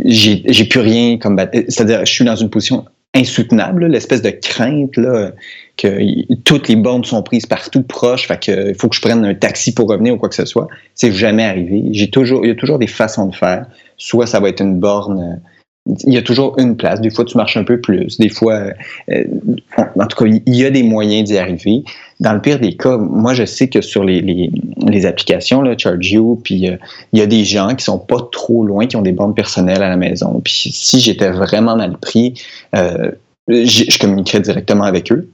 j'ai 0.06 0.66
plus 0.66 0.80
rien 0.80 1.20
comme 1.20 1.38
c'est-à-dire 1.38 2.04
je 2.04 2.12
suis 2.12 2.26
dans 2.26 2.36
une 2.36 2.50
position 2.50 2.86
insoutenable, 3.14 3.86
l'espèce 3.86 4.22
de 4.22 4.30
crainte 4.30 4.98
là, 4.98 5.32
que 5.78 6.34
toutes 6.44 6.68
les 6.68 6.76
bornes 6.76 7.04
sont 7.04 7.22
prises 7.22 7.46
partout 7.46 7.84
proches, 7.84 8.28
fait 8.28 8.42
que 8.42 8.74
faut 8.74 8.88
que 8.88 8.96
je 8.96 9.02
prenne 9.02 9.24
un 9.26 9.36
taxi 9.36 9.74
pour 9.74 9.90
revenir 9.90 10.16
ou 10.16 10.18
quoi 10.18 10.30
que 10.30 10.36
ce 10.36 10.46
soit. 10.46 10.68
C'est 10.96 11.12
jamais 11.12 11.44
arrivé. 11.44 11.84
J'ai 11.92 12.10
toujours, 12.10 12.46
il 12.46 12.50
y 12.50 12.52
a 12.52 12.56
toujours 12.56 12.80
des 12.80 12.88
façons 12.88 13.28
de 13.28 13.36
faire. 13.36 13.66
Soit 13.98 14.28
ça 14.28 14.40
va 14.40 14.50
être 14.50 14.62
une 14.62 14.80
borne 14.80 15.42
il 15.88 16.14
y 16.14 16.18
a 16.18 16.22
toujours 16.22 16.58
une 16.60 16.78
place. 16.78 17.02
Des 17.02 17.10
fois, 17.10 17.26
tu 17.26 17.38
marches 17.38 17.58
un 17.58 17.64
peu 17.64 17.80
plus. 17.80 18.18
Des 18.18 18.30
fois, 18.30 18.66
euh, 19.10 19.24
en 19.78 20.08
tout 20.08 20.24
cas, 20.24 20.26
il 20.46 20.56
y 20.56 20.64
a 20.64 20.70
des 20.70 20.84
moyens 20.84 21.30
d'y 21.30 21.38
arriver. 21.38 21.84
Dans 22.20 22.34
le 22.34 22.42
pire 22.42 22.60
des 22.60 22.76
cas, 22.78 22.98
moi, 22.98 23.34
je 23.34 23.46
sais 23.46 23.68
que 23.68 23.82
sur 23.82 24.04
les, 24.04 24.22
les, 24.22 24.52
les 24.88 25.06
applications, 25.06 25.62
là, 25.62 25.76
ChargeU, 25.76 26.38
puis 26.44 26.70
euh, 26.70 26.78
il 27.14 27.20
y 27.20 27.22
a 27.22 27.26
des 27.26 27.44
gens 27.44 27.74
qui 27.76 27.84
sont 27.84 27.98
pas 27.98 28.30
trop 28.32 28.64
loin, 28.64 28.86
qui 28.86 28.96
ont 28.96 29.02
des 29.02 29.12
bornes 29.12 29.34
personnelles 29.34 29.82
à 29.82 29.90
la 29.90 29.98
maison. 29.98 30.40
Puis 30.44 30.70
si 30.72 31.00
j'étais 31.00 31.32
vraiment 31.32 31.76
mal 31.76 31.98
pris, 31.98 32.36
euh, 32.76 33.12
je 33.48 33.98
communiquerais 34.00 34.42
directement 34.42 34.84
avec 34.84 35.12
eux. 35.12 35.30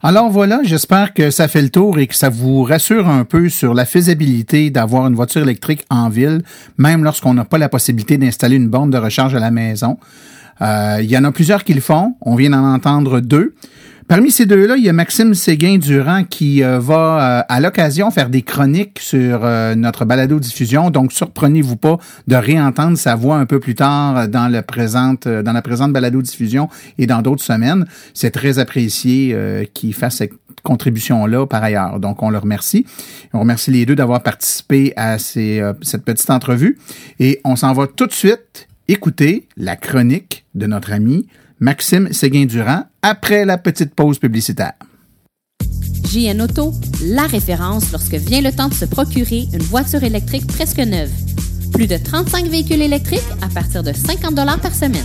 Alors 0.00 0.30
voilà, 0.30 0.60
j'espère 0.62 1.12
que 1.12 1.32
ça 1.32 1.48
fait 1.48 1.60
le 1.60 1.70
tour 1.70 1.98
et 1.98 2.06
que 2.06 2.14
ça 2.14 2.28
vous 2.28 2.62
rassure 2.62 3.08
un 3.08 3.24
peu 3.24 3.48
sur 3.48 3.74
la 3.74 3.84
faisabilité 3.84 4.70
d'avoir 4.70 5.08
une 5.08 5.16
voiture 5.16 5.42
électrique 5.42 5.84
en 5.90 6.08
ville, 6.08 6.42
même 6.76 7.02
lorsqu'on 7.02 7.34
n'a 7.34 7.44
pas 7.44 7.58
la 7.58 7.68
possibilité 7.68 8.16
d'installer 8.16 8.54
une 8.54 8.68
borne 8.68 8.90
de 8.90 8.96
recharge 8.96 9.34
à 9.34 9.40
la 9.40 9.50
maison. 9.50 9.98
Euh, 10.62 10.98
il 11.00 11.10
y 11.10 11.18
en 11.18 11.24
a 11.24 11.32
plusieurs 11.32 11.64
qui 11.64 11.74
le 11.74 11.80
font. 11.80 12.14
On 12.20 12.36
vient 12.36 12.50
d'en 12.50 12.64
entendre 12.74 13.18
deux. 13.18 13.56
Parmi 14.08 14.30
ces 14.30 14.46
deux-là, 14.46 14.78
il 14.78 14.84
y 14.84 14.88
a 14.88 14.94
Maxime 14.94 15.34
Séguin-Durand 15.34 16.24
qui 16.24 16.64
euh, 16.64 16.78
va 16.78 17.40
euh, 17.40 17.42
à 17.46 17.60
l'occasion 17.60 18.10
faire 18.10 18.30
des 18.30 18.40
chroniques 18.40 19.00
sur 19.00 19.44
euh, 19.44 19.74
notre 19.74 20.06
balado-diffusion. 20.06 20.88
Donc, 20.88 21.12
surprenez-vous 21.12 21.76
pas 21.76 21.98
de 22.26 22.34
réentendre 22.34 22.96
sa 22.96 23.16
voix 23.16 23.36
un 23.36 23.44
peu 23.44 23.60
plus 23.60 23.74
tard 23.74 24.26
dans, 24.28 24.48
la 24.48 24.62
présente 24.62 25.26
balado-diffusion 25.26 26.70
et 26.96 27.06
dans 27.06 27.20
d'autres 27.20 27.42
semaines. 27.42 27.84
C'est 28.14 28.30
très 28.30 28.58
apprécié 28.58 29.36
qu'il 29.74 29.92
fasse 29.92 30.16
cette 30.16 30.32
contribution-là 30.62 31.46
par 31.46 31.62
ailleurs. 31.62 32.00
Donc, 32.00 32.22
on 32.22 32.30
le 32.30 32.38
remercie. 32.38 32.86
On 33.34 33.40
remercie 33.40 33.70
les 33.70 33.84
deux 33.84 33.94
d'avoir 33.94 34.22
participé 34.22 34.94
à 34.96 35.18
cette 35.18 36.04
petite 36.06 36.30
entrevue. 36.30 36.78
Et 37.20 37.42
on 37.44 37.56
s'en 37.56 37.74
va 37.74 37.86
tout 37.86 38.06
de 38.06 38.14
suite 38.14 38.68
écouter 38.88 39.48
la 39.58 39.76
chronique 39.76 40.46
de 40.54 40.66
notre 40.66 40.92
ami 40.92 41.26
Maxime 41.60 42.12
Séguin-Durand 42.12 42.84
après 43.02 43.44
la 43.44 43.58
petite 43.58 43.94
pause 43.94 44.18
publicitaire. 44.18 44.74
JN 46.04 46.40
Auto, 46.40 46.72
la 47.02 47.26
référence 47.26 47.90
lorsque 47.92 48.14
vient 48.14 48.40
le 48.40 48.52
temps 48.52 48.68
de 48.68 48.74
se 48.74 48.84
procurer 48.84 49.46
une 49.52 49.62
voiture 49.62 50.02
électrique 50.04 50.46
presque 50.46 50.78
neuve. 50.78 51.10
Plus 51.72 51.86
de 51.86 51.96
35 51.96 52.46
véhicules 52.46 52.80
électriques 52.80 53.26
à 53.42 53.48
partir 53.48 53.82
de 53.82 53.92
50 53.92 54.34
par 54.62 54.74
semaine. 54.74 55.04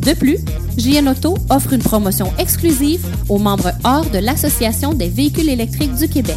De 0.00 0.12
plus, 0.14 0.38
JN 0.76 1.08
Auto 1.08 1.38
offre 1.48 1.72
une 1.72 1.82
promotion 1.82 2.32
exclusive 2.38 3.04
aux 3.28 3.38
membres 3.38 3.72
hors 3.84 4.08
de 4.10 4.18
l'Association 4.18 4.94
des 4.94 5.08
véhicules 5.08 5.48
électriques 5.48 5.94
du 5.94 6.08
Québec. 6.08 6.36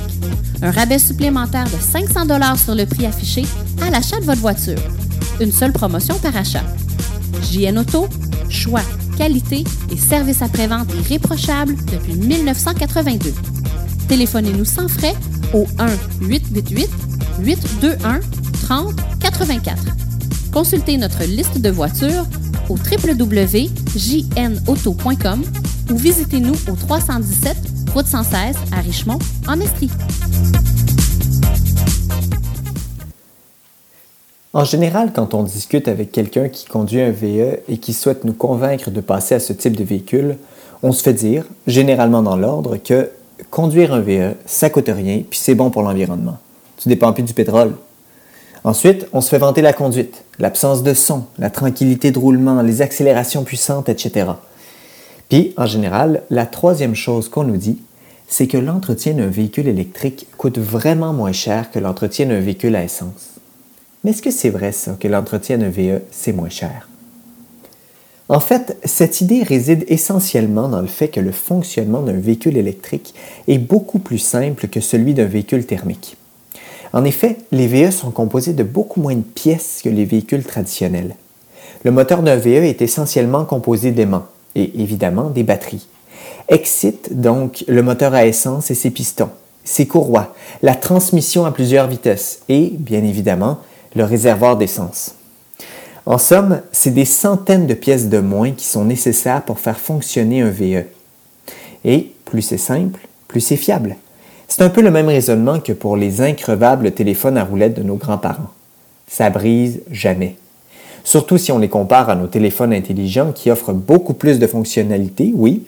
Un 0.62 0.72
rabais 0.72 1.00
supplémentaire 1.00 1.66
de 1.66 1.82
500 1.82 2.58
sur 2.58 2.76
le 2.76 2.86
prix 2.86 3.06
affiché 3.06 3.44
à 3.82 3.90
l'achat 3.90 4.20
de 4.20 4.26
votre 4.26 4.42
voiture. 4.42 4.80
Une 5.40 5.52
seule 5.52 5.74
promotion 5.74 6.18
par 6.20 6.36
achat. 6.36 6.64
JN 7.52 7.78
Auto, 7.78 8.08
choix, 8.50 8.82
qualité 9.18 9.64
et 9.92 9.98
service 9.98 10.42
après-vente 10.42 10.92
irréprochable 10.94 11.76
depuis 11.92 12.16
1982. 12.16 13.34
Téléphonez-nous 14.08 14.66
sans 14.66 14.88
frais 14.88 15.16
au 15.54 15.68
1-888-821-3084. 17.40 19.76
Consultez 20.52 20.98
notre 20.98 21.24
liste 21.24 21.60
de 21.60 21.70
voitures 21.70 22.26
au 22.70 22.76
www.jnauto.com 22.76 25.44
ou 25.92 25.98
visitez-nous 25.98 26.56
au 26.70 26.76
317 26.76 27.58
Route 27.94 28.08
116 28.08 28.56
à 28.72 28.80
Richmond, 28.80 29.20
en 29.48 29.60
Estrie. 29.60 29.90
En 34.54 34.66
général, 34.66 35.14
quand 35.14 35.34
on 35.34 35.44
discute 35.44 35.88
avec 35.88 36.12
quelqu'un 36.12 36.50
qui 36.50 36.66
conduit 36.66 37.00
un 37.00 37.12
VE 37.12 37.60
et 37.70 37.78
qui 37.78 37.94
souhaite 37.94 38.26
nous 38.26 38.34
convaincre 38.34 38.92
de 38.92 39.00
passer 39.00 39.36
à 39.36 39.40
ce 39.40 39.54
type 39.54 39.78
de 39.78 39.86
véhicule, 39.86 40.38
on 40.84 40.92
se 40.92 41.02
fait 41.02 41.14
dire, 41.14 41.46
généralement 41.68 42.22
dans 42.22 42.36
l'ordre, 42.36 42.76
que 42.76 43.12
conduire 43.50 43.94
un 43.94 44.02
VE, 44.02 44.34
ça 44.46 44.70
coûte 44.70 44.90
rien, 44.94 45.24
puis 45.30 45.40
c'est 45.40 45.56
bon 45.56 45.70
pour 45.70 45.84
l'environnement. 45.84 46.38
Tu 46.78 46.90
dépends 46.90 47.14
plus 47.14 47.24
du 47.24 47.34
pétrole. 47.34 47.76
Ensuite, 48.66 49.08
on 49.14 49.22
se 49.22 49.30
fait 49.30 49.38
vanter 49.38 49.62
la 49.62 49.72
conduite, 49.72 50.26
l'absence 50.38 50.84
de 50.84 50.94
son, 50.94 51.24
la 51.40 51.50
tranquillité 51.50 52.12
de 52.12 52.20
roulement, 52.20 52.62
les 52.62 52.82
accélérations 52.82 53.46
puissantes, 53.46 53.88
etc. 53.88 54.32
Puis, 55.30 55.54
en 55.56 55.66
général, 55.66 56.24
la 56.30 56.46
troisième 56.46 56.94
chose 56.94 57.30
qu'on 57.30 57.46
nous 57.46 57.58
dit, 57.58 57.82
c'est 58.28 58.48
que 58.48 58.58
l'entretien 58.58 59.14
d'un 59.14 59.28
véhicule 59.28 59.70
électrique 59.70 60.28
coûte 60.38 60.58
vraiment 60.58 61.14
moins 61.14 61.32
cher 61.32 61.72
que 61.72 61.80
l'entretien 61.80 62.26
d'un 62.26 62.42
véhicule 62.42 62.76
à 62.76 62.84
essence. 62.84 63.31
Mais 64.04 64.12
est-ce 64.12 64.22
que 64.22 64.32
c'est 64.32 64.50
vrai 64.50 64.72
ça, 64.72 64.98
que 65.00 65.08
l'entretien 65.08 65.58
d'un 65.58 65.70
VE, 65.70 66.02
c'est 66.12 66.34
moins 66.34 66.50
cher? 66.50 66.88
En 68.30 68.40
fait, 68.40 68.78
cette 68.86 69.20
idée 69.20 69.44
réside 69.44 69.84
essentiellement 69.90 70.70
dans 70.70 70.82
le 70.82 70.88
fait 70.88 71.10
que 71.10 71.20
le 71.20 71.34
fonctionnement 71.34 72.02
d'un 72.02 72.14
véhicule 72.14 72.58
électrique 72.58 73.14
est 73.48 73.58
beaucoup 73.58 74.00
plus 74.00 74.20
simple 74.20 74.70
que 74.70 74.80
celui 74.80 75.14
d'un 75.14 75.26
véhicule 75.26 75.66
thermique. 75.66 76.16
En 76.94 77.04
effet, 77.04 77.38
les 77.52 77.68
VE 77.68 77.92
sont 77.92 78.12
composés 78.12 78.54
de 78.54 78.64
beaucoup 78.64 79.02
moins 79.02 79.16
de 79.16 79.22
pièces 79.22 79.82
que 79.84 79.90
les 79.90 80.06
véhicules 80.06 80.44
traditionnels. 80.44 81.16
Le 81.84 81.92
moteur 81.92 82.24
d'un 82.24 82.38
VE 82.38 82.64
est 82.64 82.82
essentiellement 82.82 83.46
composé 83.46 83.92
d'aimants 83.92 84.28
et 84.56 84.82
évidemment 84.82 85.30
des 85.30 85.44
batteries. 85.44 85.88
Excite 86.48 87.20
donc 87.20 87.64
le 87.68 87.84
moteur 87.84 88.14
à 88.14 88.26
essence 88.26 88.72
et 88.72 88.76
ses 88.76 88.92
pistons, 88.92 89.30
ses 89.64 89.88
courroies, 89.88 90.34
la 90.62 90.76
transmission 90.76 91.46
à 91.46 91.52
plusieurs 91.52 91.88
vitesses 91.88 92.42
et, 92.50 92.74
bien 92.78 93.04
évidemment, 93.04 93.60
le 93.96 94.04
réservoir 94.04 94.58
d'essence. 94.58 95.16
En 96.06 96.18
somme, 96.18 96.62
c'est 96.72 96.94
des 96.94 97.06
centaines 97.06 97.68
de 97.68 97.74
pièces 97.74 98.10
de 98.10 98.20
moins 98.20 98.52
qui 98.52 98.66
sont 98.66 98.86
nécessaires 98.86 99.44
pour 99.44 99.60
faire 99.60 99.80
fonctionner 99.80 100.42
un 100.42 100.50
VE. 100.50 100.86
Et 101.86 102.12
plus 102.26 102.42
c'est 102.42 102.58
simple, 102.58 103.08
plus 103.28 103.42
c'est 103.42 103.58
fiable. 103.58 103.96
C'est 104.48 104.64
un 104.64 104.70
peu 104.70 104.82
le 104.82 104.92
même 104.92 105.08
raisonnement 105.08 105.60
que 105.60 105.74
pour 105.74 105.96
les 105.96 106.22
increvables 106.22 106.92
téléphones 106.92 107.38
à 107.38 107.44
roulettes 107.44 107.78
de 107.78 107.84
nos 107.84 107.96
grands-parents. 107.96 108.50
Ça 109.08 109.30
brise 109.30 109.82
jamais. 109.92 110.36
Surtout 111.04 111.38
si 111.38 111.52
on 111.52 111.58
les 111.58 111.70
compare 111.70 112.10
à 112.10 112.16
nos 112.16 112.28
téléphones 112.28 112.74
intelligents 112.74 113.32
qui 113.32 113.50
offrent 113.50 113.74
beaucoup 113.74 114.14
plus 114.14 114.40
de 114.40 114.48
fonctionnalités, 114.48 115.32
oui, 115.36 115.64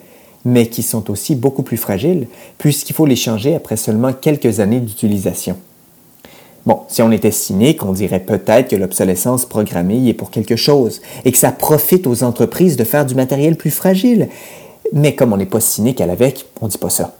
mais 0.45 0.67
qui 0.67 0.83
sont 0.83 1.09
aussi 1.09 1.35
beaucoup 1.35 1.63
plus 1.63 1.77
fragiles, 1.77 2.27
puisqu'il 2.57 2.93
faut 2.93 3.05
les 3.05 3.15
changer 3.15 3.55
après 3.55 3.77
seulement 3.77 4.13
quelques 4.13 4.59
années 4.59 4.79
d'utilisation. 4.79 5.57
Bon, 6.65 6.83
si 6.87 7.01
on 7.01 7.11
était 7.11 7.31
cynique, 7.31 7.83
on 7.83 7.91
dirait 7.91 8.21
peut-être 8.21 8.69
que 8.69 8.75
l'obsolescence 8.77 9.45
programmée 9.45 9.97
y 9.97 10.09
est 10.09 10.13
pour 10.13 10.31
quelque 10.31 10.55
chose 10.55 11.01
et 11.25 11.31
que 11.31 11.37
ça 11.37 11.51
profite 11.51 12.07
aux 12.07 12.23
entreprises 12.23 12.77
de 12.77 12.85
faire 12.85 13.05
du 13.05 13.15
matériel 13.15 13.57
plus 13.57 13.71
fragile. 13.71 14.29
Mais 14.93 15.13
comme 15.13 15.33
on 15.33 15.37
n'est 15.37 15.45
pas 15.45 15.59
cynique 15.59 15.99
à 15.99 16.05
l'avec, 16.05 16.45
on 16.61 16.67
dit 16.67 16.77
pas 16.77 16.89
ça. 16.89 17.15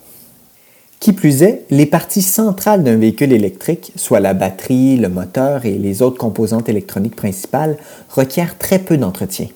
Qui 1.01 1.11
plus 1.11 1.43
est, 1.43 1.65
les 1.69 1.85
parties 1.85 2.21
centrales 2.21 2.83
d'un 2.83 2.95
véhicule 2.95 3.33
électrique, 3.33 3.91
soit 3.97 4.21
la 4.21 4.33
batterie, 4.33 4.95
le 4.95 5.09
moteur 5.09 5.65
et 5.65 5.73
les 5.73 6.01
autres 6.01 6.17
composantes 6.17 6.69
électroniques 6.69 7.17
principales, 7.17 7.77
requièrent 8.09 8.57
très 8.57 8.79
peu 8.79 8.95
d'entretien. 8.95 9.47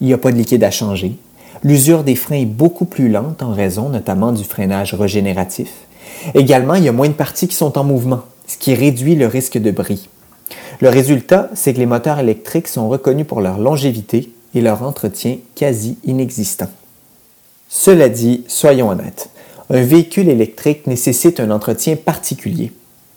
Il 0.00 0.06
n'y 0.06 0.12
a 0.12 0.18
pas 0.18 0.30
de 0.30 0.36
liquide 0.36 0.62
à 0.62 0.70
changer. 0.70 1.16
L'usure 1.64 2.04
des 2.04 2.14
freins 2.14 2.36
est 2.36 2.46
beaucoup 2.46 2.84
plus 2.84 3.08
lente 3.08 3.42
en 3.42 3.52
raison 3.52 3.88
notamment 3.88 4.30
du 4.30 4.44
freinage 4.44 4.94
régénératif. 4.94 5.72
Également, 6.34 6.74
il 6.74 6.84
y 6.84 6.88
a 6.88 6.92
moins 6.92 7.08
de 7.08 7.14
parties 7.14 7.48
qui 7.48 7.56
sont 7.56 7.76
en 7.76 7.82
mouvement, 7.82 8.22
ce 8.52 8.58
qui 8.58 8.74
réduit 8.74 9.14
le 9.14 9.26
risque 9.26 9.56
de 9.56 9.70
bris. 9.70 10.10
Le 10.80 10.90
résultat, 10.90 11.48
c'est 11.54 11.72
que 11.72 11.78
les 11.78 11.86
moteurs 11.86 12.18
électriques 12.18 12.68
sont 12.68 12.86
reconnus 12.86 13.26
pour 13.26 13.40
leur 13.40 13.58
longévité 13.58 14.30
et 14.54 14.60
leur 14.60 14.82
entretien 14.82 15.38
quasi 15.54 15.96
inexistant. 16.04 16.68
Cela 17.70 18.10
dit, 18.10 18.44
soyons 18.48 18.90
honnêtes, 18.90 19.30
un 19.70 19.80
véhicule 19.80 20.28
électrique 20.28 20.86
nécessite 20.86 21.40
un 21.40 21.50
entretien 21.50 21.96
particulier. 21.96 22.72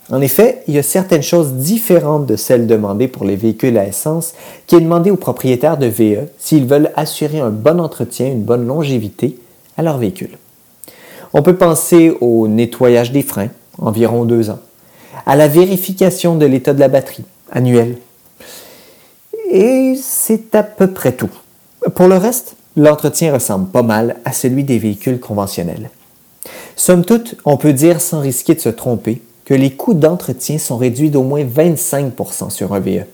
En 0.10 0.22
effet, 0.22 0.64
il 0.68 0.76
y 0.76 0.80
a 0.80 0.84
certaines 0.84 1.24
choses 1.24 1.54
différentes 1.54 2.28
de 2.28 2.38
celles 2.38 2.68
demandées 2.68 3.10
pour 3.10 3.26
les 3.26 3.36
véhicules 3.36 3.78
à 3.78 3.86
essence 3.86 4.36
qui 4.68 4.76
est 4.76 4.82
demandé 4.82 5.12
aux 5.12 5.18
propriétaires 5.18 5.78
de 5.78 5.88
VE 5.88 6.30
s'ils 6.38 6.66
veulent 6.66 6.92
assurer 6.96 7.42
un 7.42 7.50
bon 7.50 7.82
entretien, 7.82 8.28
une 8.28 8.44
bonne 8.44 8.66
longévité 8.66 9.38
à 9.76 9.82
leur 9.82 9.98
véhicule. 9.98 10.38
On 11.34 11.42
peut 11.42 11.58
penser 11.58 12.16
au 12.22 12.48
nettoyage 12.48 13.12
des 13.12 13.24
freins, 13.24 13.50
environ 13.80 14.24
deux 14.24 14.50
ans, 14.50 14.60
à 15.26 15.36
la 15.36 15.48
vérification 15.48 16.36
de 16.36 16.46
l'état 16.46 16.74
de 16.74 16.80
la 16.80 16.88
batterie, 16.88 17.26
annuelle. 17.52 17.98
Et 19.50 19.96
c'est 20.02 20.56
à 20.56 20.64
peu 20.64 20.88
près 20.88 21.14
tout. 21.14 21.30
Pour 21.94 22.08
le 22.08 22.18
reste, 22.18 22.56
l'entretien 22.76 23.34
ressemble 23.34 23.70
pas 23.70 23.84
mal 23.84 24.18
à 24.26 24.34
celui 24.34 24.64
des 24.64 24.80
véhicules 24.80 25.20
conventionnels. 25.20 25.90
Somme 26.76 27.06
toute, 27.06 27.36
on 27.46 27.58
peut 27.58 27.74
dire 27.74 28.02
sans 28.02 28.20
risquer 28.20 28.56
de 28.56 28.60
se 28.60 28.70
tromper 28.70 29.22
que 29.46 29.54
les 29.54 29.72
coûts 29.72 29.94
d'entretien 29.94 30.58
sont 30.58 30.78
réduits 30.78 31.12
d'au 31.12 31.24
moins 31.24 31.44
25% 31.44 32.50
sur 32.50 32.74
un 32.74 32.80
VE. 32.80 33.06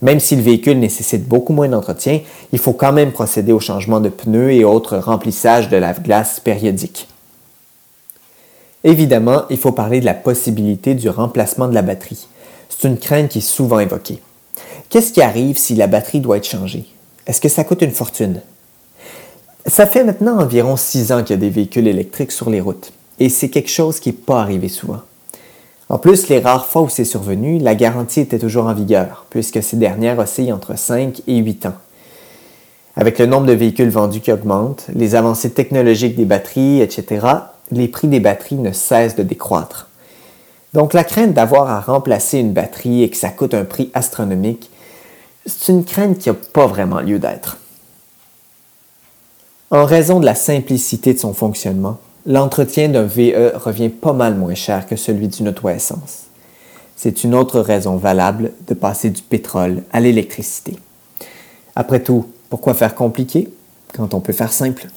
Même 0.00 0.18
si 0.18 0.34
le 0.34 0.42
véhicule 0.42 0.80
nécessite 0.80 1.28
beaucoup 1.28 1.52
moins 1.52 1.68
d'entretien, 1.68 2.20
il 2.52 2.58
faut 2.58 2.72
quand 2.72 2.92
même 2.92 3.12
procéder 3.12 3.52
au 3.52 3.60
changement 3.60 4.00
de 4.00 4.08
pneus 4.08 4.52
et 4.52 4.64
autres 4.64 4.96
remplissages 4.96 5.68
de 5.68 5.76
lave-glace 5.76 6.40
périodiques. 6.40 7.06
Évidemment, 8.84 9.44
il 9.48 9.58
faut 9.58 9.72
parler 9.72 10.00
de 10.00 10.04
la 10.04 10.14
possibilité 10.14 10.94
du 10.94 11.08
remplacement 11.08 11.68
de 11.68 11.74
la 11.74 11.82
batterie. 11.82 12.26
C'est 12.68 12.88
une 12.88 12.98
crainte 12.98 13.28
qui 13.28 13.38
est 13.38 13.42
souvent 13.42 13.78
évoquée. 13.78 14.20
Qu'est-ce 14.90 15.12
qui 15.12 15.22
arrive 15.22 15.56
si 15.56 15.74
la 15.74 15.86
batterie 15.86 16.20
doit 16.20 16.38
être 16.38 16.48
changée? 16.48 16.86
Est-ce 17.26 17.40
que 17.40 17.48
ça 17.48 17.64
coûte 17.64 17.82
une 17.82 17.92
fortune? 17.92 18.40
Ça 19.66 19.86
fait 19.86 20.02
maintenant 20.02 20.40
environ 20.40 20.76
six 20.76 21.12
ans 21.12 21.22
qu'il 21.22 21.36
y 21.36 21.38
a 21.38 21.40
des 21.40 21.50
véhicules 21.50 21.86
électriques 21.86 22.32
sur 22.32 22.50
les 22.50 22.60
routes, 22.60 22.92
et 23.20 23.28
c'est 23.28 23.48
quelque 23.48 23.70
chose 23.70 24.00
qui 24.00 24.08
n'est 24.08 24.14
pas 24.14 24.40
arrivé 24.40 24.68
souvent. 24.68 25.02
En 25.88 25.98
plus, 25.98 26.28
les 26.28 26.40
rares 26.40 26.66
fois 26.66 26.82
où 26.82 26.88
c'est 26.88 27.04
survenu, 27.04 27.58
la 27.58 27.76
garantie 27.76 28.20
était 28.20 28.38
toujours 28.38 28.66
en 28.66 28.74
vigueur, 28.74 29.26
puisque 29.30 29.62
ces 29.62 29.76
dernières 29.76 30.18
oscillent 30.18 30.52
entre 30.52 30.76
5 30.76 31.22
et 31.28 31.36
8 31.36 31.66
ans. 31.66 31.74
Avec 32.96 33.18
le 33.18 33.26
nombre 33.26 33.46
de 33.46 33.52
véhicules 33.52 33.90
vendus 33.90 34.20
qui 34.20 34.32
augmente, 34.32 34.86
les 34.94 35.14
avancées 35.14 35.52
technologiques 35.52 36.16
des 36.16 36.24
batteries, 36.24 36.80
etc., 36.80 37.26
les 37.72 37.88
prix 37.88 38.08
des 38.08 38.20
batteries 38.20 38.56
ne 38.56 38.72
cessent 38.72 39.16
de 39.16 39.22
décroître. 39.22 39.88
Donc 40.74 40.94
la 40.94 41.04
crainte 41.04 41.34
d'avoir 41.34 41.68
à 41.68 41.80
remplacer 41.80 42.38
une 42.38 42.52
batterie 42.52 43.02
et 43.02 43.10
que 43.10 43.16
ça 43.16 43.30
coûte 43.30 43.54
un 43.54 43.64
prix 43.64 43.90
astronomique, 43.94 44.70
c'est 45.46 45.72
une 45.72 45.84
crainte 45.84 46.18
qui 46.18 46.28
n'a 46.28 46.34
pas 46.34 46.66
vraiment 46.66 47.00
lieu 47.00 47.18
d'être. 47.18 47.58
En 49.70 49.84
raison 49.84 50.20
de 50.20 50.26
la 50.26 50.34
simplicité 50.34 51.14
de 51.14 51.18
son 51.18 51.34
fonctionnement, 51.34 51.98
l'entretien 52.26 52.88
d'un 52.88 53.04
VE 53.04 53.52
revient 53.56 53.88
pas 53.88 54.12
mal 54.12 54.34
moins 54.34 54.54
cher 54.54 54.86
que 54.86 54.96
celui 54.96 55.28
d'une 55.28 55.48
auto 55.48 55.68
essence. 55.68 56.24
C'est 56.94 57.24
une 57.24 57.34
autre 57.34 57.60
raison 57.60 57.96
valable 57.96 58.52
de 58.68 58.74
passer 58.74 59.10
du 59.10 59.22
pétrole 59.22 59.82
à 59.92 60.00
l'électricité. 60.00 60.78
Après 61.74 62.02
tout, 62.02 62.26
pourquoi 62.48 62.74
faire 62.74 62.94
compliqué 62.94 63.48
quand 63.94 64.14
on 64.14 64.20
peut 64.20 64.34
faire 64.34 64.52
simple? 64.52 64.88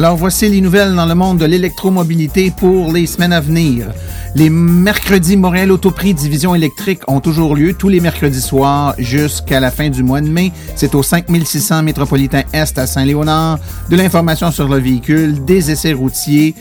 Alors 0.00 0.16
voici 0.16 0.48
les 0.48 0.62
nouvelles 0.62 0.94
dans 0.94 1.04
le 1.04 1.14
monde 1.14 1.36
de 1.36 1.44
l'électromobilité 1.44 2.50
pour 2.50 2.90
les 2.90 3.04
semaines 3.04 3.34
à 3.34 3.40
venir. 3.42 3.88
Les 4.34 4.48
mercredis 4.48 5.36
Montréal 5.36 5.70
Autoprix 5.70 6.14
Division 6.14 6.54
électrique 6.54 7.02
ont 7.06 7.20
toujours 7.20 7.54
lieu 7.54 7.74
tous 7.74 7.90
les 7.90 8.00
mercredis 8.00 8.40
soirs 8.40 8.94
jusqu'à 8.96 9.60
la 9.60 9.70
fin 9.70 9.90
du 9.90 10.02
mois 10.02 10.22
de 10.22 10.30
mai. 10.30 10.52
C'est 10.74 10.94
au 10.94 11.02
5600 11.02 11.82
métropolitain 11.82 12.44
Est 12.54 12.78
à 12.78 12.86
Saint-Léonard. 12.86 13.58
De 13.90 13.96
l'information 13.96 14.50
sur 14.50 14.68
le 14.68 14.78
véhicule, 14.78 15.44
des 15.44 15.70
essais 15.70 15.92
routiers, 15.92 16.54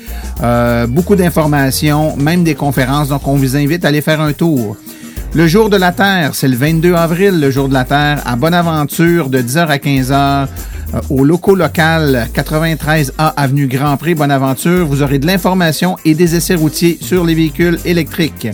euh, 0.43 0.85
beaucoup 0.85 1.15
d'informations, 1.15 2.17
même 2.17 2.43
des 2.43 2.55
conférences. 2.55 3.07
Donc 3.07 3.25
on 3.25 3.37
vous 3.37 3.55
invite 3.55 3.85
à 3.85 3.87
aller 3.87 4.01
faire 4.01 4.19
un 4.19 4.33
tour. 4.33 4.75
Le 5.35 5.47
jour 5.47 5.69
de 5.69 5.77
la 5.77 5.91
Terre, 5.91 6.31
c'est 6.33 6.47
le 6.47 6.55
22 6.55 6.95
avril, 6.95 7.39
le 7.39 7.51
jour 7.51 7.69
de 7.69 7.73
la 7.73 7.85
Terre, 7.85 8.21
à 8.25 8.35
Bonaventure, 8.35 9.29
de 9.29 9.39
10h 9.39 9.67
à 9.67 9.77
15h. 9.77 10.47
Euh, 10.95 11.01
au 11.11 11.23
locaux 11.23 11.55
local 11.55 12.27
93A 12.33 13.33
Avenue 13.37 13.67
Grand 13.67 13.95
Prix 13.97 14.15
Bonaventure. 14.15 14.87
Vous 14.87 15.03
aurez 15.03 15.19
de 15.19 15.27
l'information 15.27 15.97
et 16.03 16.15
des 16.15 16.35
essais 16.35 16.55
routiers 16.55 16.97
sur 16.99 17.25
les 17.25 17.35
véhicules 17.35 17.77
électriques. 17.85 18.47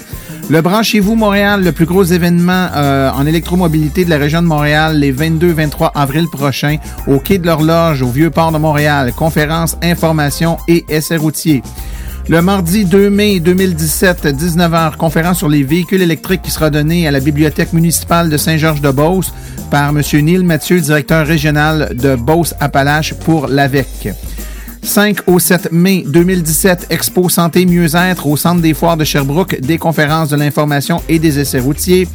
Le 0.49 0.61
Branchez-vous 0.61 1.15
Montréal, 1.15 1.63
le 1.63 1.71
plus 1.71 1.85
gros 1.85 2.03
événement 2.03 2.67
euh, 2.75 3.09
en 3.09 3.25
électromobilité 3.25 4.03
de 4.03 4.09
la 4.09 4.17
région 4.17 4.41
de 4.41 4.47
Montréal, 4.47 4.99
les 4.99 5.13
22-23 5.13 5.91
avril 5.95 6.25
prochains, 6.29 6.77
au 7.07 7.19
Quai 7.19 7.37
de 7.37 7.47
l'Horloge, 7.47 8.01
au 8.01 8.09
Vieux-Port 8.09 8.51
de 8.51 8.57
Montréal. 8.57 9.13
Conférences, 9.15 9.77
informations 9.81 10.57
et 10.67 10.85
essais 10.89 11.15
routiers. 11.17 11.63
Le 12.27 12.41
mardi 12.41 12.85
2 12.85 13.11
mai 13.11 13.39
2017, 13.39 14.25
19h, 14.25 14.95
conférence 14.95 15.37
sur 15.37 15.47
les 15.47 15.61
véhicules 15.61 16.01
électriques 16.01 16.41
qui 16.41 16.49
sera 16.49 16.71
donnée 16.71 17.07
à 17.07 17.11
la 17.11 17.19
Bibliothèque 17.19 17.71
municipale 17.71 18.29
de 18.29 18.37
Saint-Georges-de-Beauce 18.37 19.31
par 19.69 19.89
M. 19.89 20.01
Neil 20.23 20.43
Mathieu, 20.43 20.81
directeur 20.81 21.27
régional 21.27 21.91
de 21.93 22.15
Beauce-Appalaches 22.15 23.13
pour 23.13 23.45
l'AVEC. 23.45 24.15
5 24.85 25.27
au 25.27 25.39
7 25.39 25.71
mai 25.71 26.03
2017, 26.07 26.87
Expo 26.89 27.27
Santé 27.29 27.65
Mieux-être 27.65 28.27
au 28.27 28.37
Centre 28.37 28.61
des 28.61 28.73
Foires 28.73 28.97
de 28.97 29.03
Sherbrooke, 29.03 29.59
des 29.59 29.77
conférences 29.77 30.29
de 30.29 30.35
l'information 30.35 31.01
et 31.09 31.19
des 31.19 31.39
essais 31.39 31.59
routiers. 31.59 32.07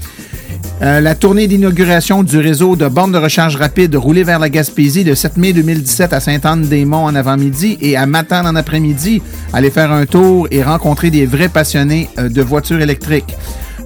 Euh, 0.83 1.01
la 1.01 1.15
tournée 1.15 1.47
d'inauguration 1.47 2.23
du 2.23 2.39
réseau 2.39 2.77
de 2.77 2.89
bornes 2.89 3.13
de 3.13 3.19
recharge 3.19 3.57
rapide 3.57 3.95
roulé 3.97 4.23
vers 4.23 4.39
la 4.39 4.49
Gaspésie 4.49 5.05
le 5.05 5.15
7 5.15 5.37
mai 5.37 5.53
2017 5.53 6.13
à 6.13 6.21
Sainte-Anne-des-Monts 6.21 7.05
en 7.05 7.15
avant-midi 7.15 7.77
et 7.83 7.97
à 7.97 8.07
Matane 8.07 8.47
en 8.47 8.57
après-midi. 8.57 9.21
Allez 9.53 9.71
faire 9.71 9.93
un 9.93 10.07
tour 10.07 10.49
et 10.51 10.63
rencontrer 10.63 11.11
des 11.11 11.27
vrais 11.27 11.49
passionnés 11.51 12.09
euh, 12.19 12.29
de 12.29 12.41
voitures 12.41 12.81
électriques. 12.81 13.37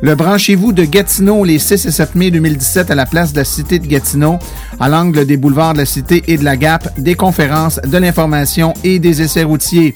Le 0.02 0.14
branchez-vous 0.14 0.72
de 0.72 0.84
Gatineau 0.84 1.44
les 1.44 1.58
6 1.58 1.86
et 1.86 1.90
7 1.90 2.14
mai 2.14 2.30
2017 2.30 2.90
à 2.90 2.94
la 2.94 3.06
place 3.06 3.32
de 3.32 3.38
la 3.38 3.44
Cité 3.44 3.78
de 3.78 3.86
Gatineau, 3.86 4.38
à 4.80 4.88
l'angle 4.88 5.24
des 5.24 5.36
boulevards 5.36 5.72
de 5.72 5.78
la 5.78 5.86
Cité 5.86 6.22
et 6.28 6.36
de 6.36 6.44
la 6.44 6.56
Gap, 6.56 6.98
des 6.98 7.14
conférences, 7.14 7.80
de 7.80 7.98
l'information 7.98 8.74
et 8.84 8.98
des 8.98 9.22
essais 9.22 9.44
routiers. 9.44 9.94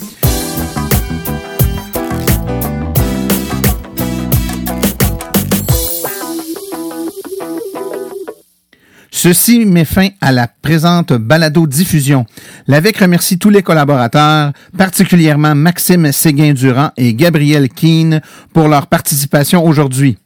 Ceci 9.20 9.66
met 9.66 9.84
fin 9.84 10.10
à 10.20 10.30
la 10.30 10.46
présente 10.46 11.12
balado-diffusion. 11.12 12.24
L'AVEC 12.68 12.98
remercie 12.98 13.36
tous 13.36 13.50
les 13.50 13.64
collaborateurs, 13.64 14.52
particulièrement 14.76 15.56
Maxime 15.56 16.12
Séguin-Durand 16.12 16.92
et 16.96 17.14
Gabriel 17.14 17.68
Keane 17.68 18.20
pour 18.52 18.68
leur 18.68 18.86
participation 18.86 19.66
aujourd'hui. 19.66 20.18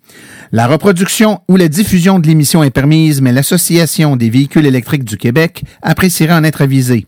La 0.52 0.66
reproduction 0.66 1.40
ou 1.48 1.56
la 1.56 1.68
diffusion 1.68 2.18
de 2.18 2.26
l'émission 2.26 2.62
est 2.62 2.68
permise, 2.68 3.22
mais 3.22 3.32
l'Association 3.32 4.16
des 4.16 4.28
véhicules 4.28 4.66
électriques 4.66 5.04
du 5.04 5.16
Québec 5.16 5.64
apprécierait 5.80 6.34
en 6.34 6.44
être 6.44 6.60
avisée. 6.60 7.06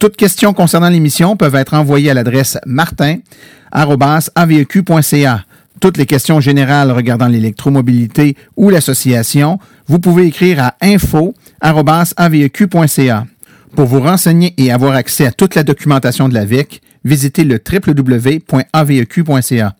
Toutes 0.00 0.16
questions 0.16 0.52
concernant 0.52 0.88
l'émission 0.88 1.36
peuvent 1.36 1.54
être 1.54 1.74
envoyées 1.74 2.10
à 2.10 2.14
l'adresse 2.14 2.58
martin.aveq.ca 2.66 5.44
toutes 5.80 5.96
les 5.96 6.06
questions 6.06 6.40
générales 6.40 6.90
regardant 6.90 7.28
l'électromobilité 7.28 8.36
ou 8.56 8.70
l'association, 8.70 9.60
vous 9.86 9.98
pouvez 9.98 10.26
écrire 10.26 10.60
à 10.60 10.74
info.aveq.ca. 10.80 13.26
Pour 13.74 13.86
vous 13.86 14.00
renseigner 14.00 14.54
et 14.56 14.70
avoir 14.70 14.94
accès 14.94 15.26
à 15.26 15.32
toute 15.32 15.56
la 15.56 15.64
documentation 15.64 16.28
de 16.28 16.34
la 16.34 16.44
VIC, 16.44 16.80
visitez 17.04 17.42
le 17.44 17.60
www.aveq.ca. 17.70 19.74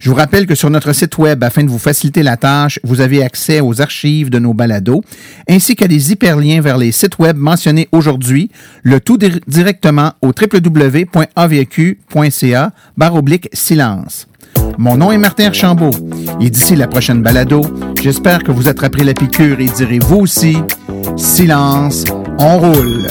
Je 0.00 0.08
vous 0.08 0.16
rappelle 0.16 0.46
que 0.46 0.54
sur 0.54 0.70
notre 0.70 0.94
site 0.94 1.18
web, 1.18 1.44
afin 1.44 1.62
de 1.62 1.68
vous 1.68 1.78
faciliter 1.78 2.22
la 2.22 2.38
tâche, 2.38 2.80
vous 2.82 3.02
avez 3.02 3.22
accès 3.22 3.60
aux 3.60 3.82
archives 3.82 4.30
de 4.30 4.38
nos 4.38 4.54
balados, 4.54 5.04
ainsi 5.46 5.76
qu'à 5.76 5.88
des 5.88 6.12
hyperliens 6.12 6.62
vers 6.62 6.78
les 6.78 6.90
sites 6.90 7.18
web 7.18 7.36
mentionnés 7.36 7.86
aujourd'hui, 7.92 8.50
le 8.82 9.00
tout 9.00 9.18
directement 9.18 10.14
au 10.22 10.28
www.avq.ca 10.28 11.12
oblique 13.12 13.50
silence. 13.52 14.29
Mon 14.78 14.96
nom 14.96 15.12
est 15.12 15.18
Martin 15.18 15.46
Archambault 15.46 15.90
et 16.40 16.50
d'ici 16.50 16.76
la 16.76 16.86
prochaine 16.86 17.22
balado, 17.22 17.62
j'espère 18.00 18.42
que 18.42 18.52
vous 18.52 18.68
attraperez 18.68 19.04
la 19.04 19.14
piqûre 19.14 19.60
et 19.60 19.66
direz 19.66 19.98
vous 19.98 20.20
aussi, 20.20 20.56
silence, 21.16 22.04
on 22.38 22.58
roule. 22.58 23.06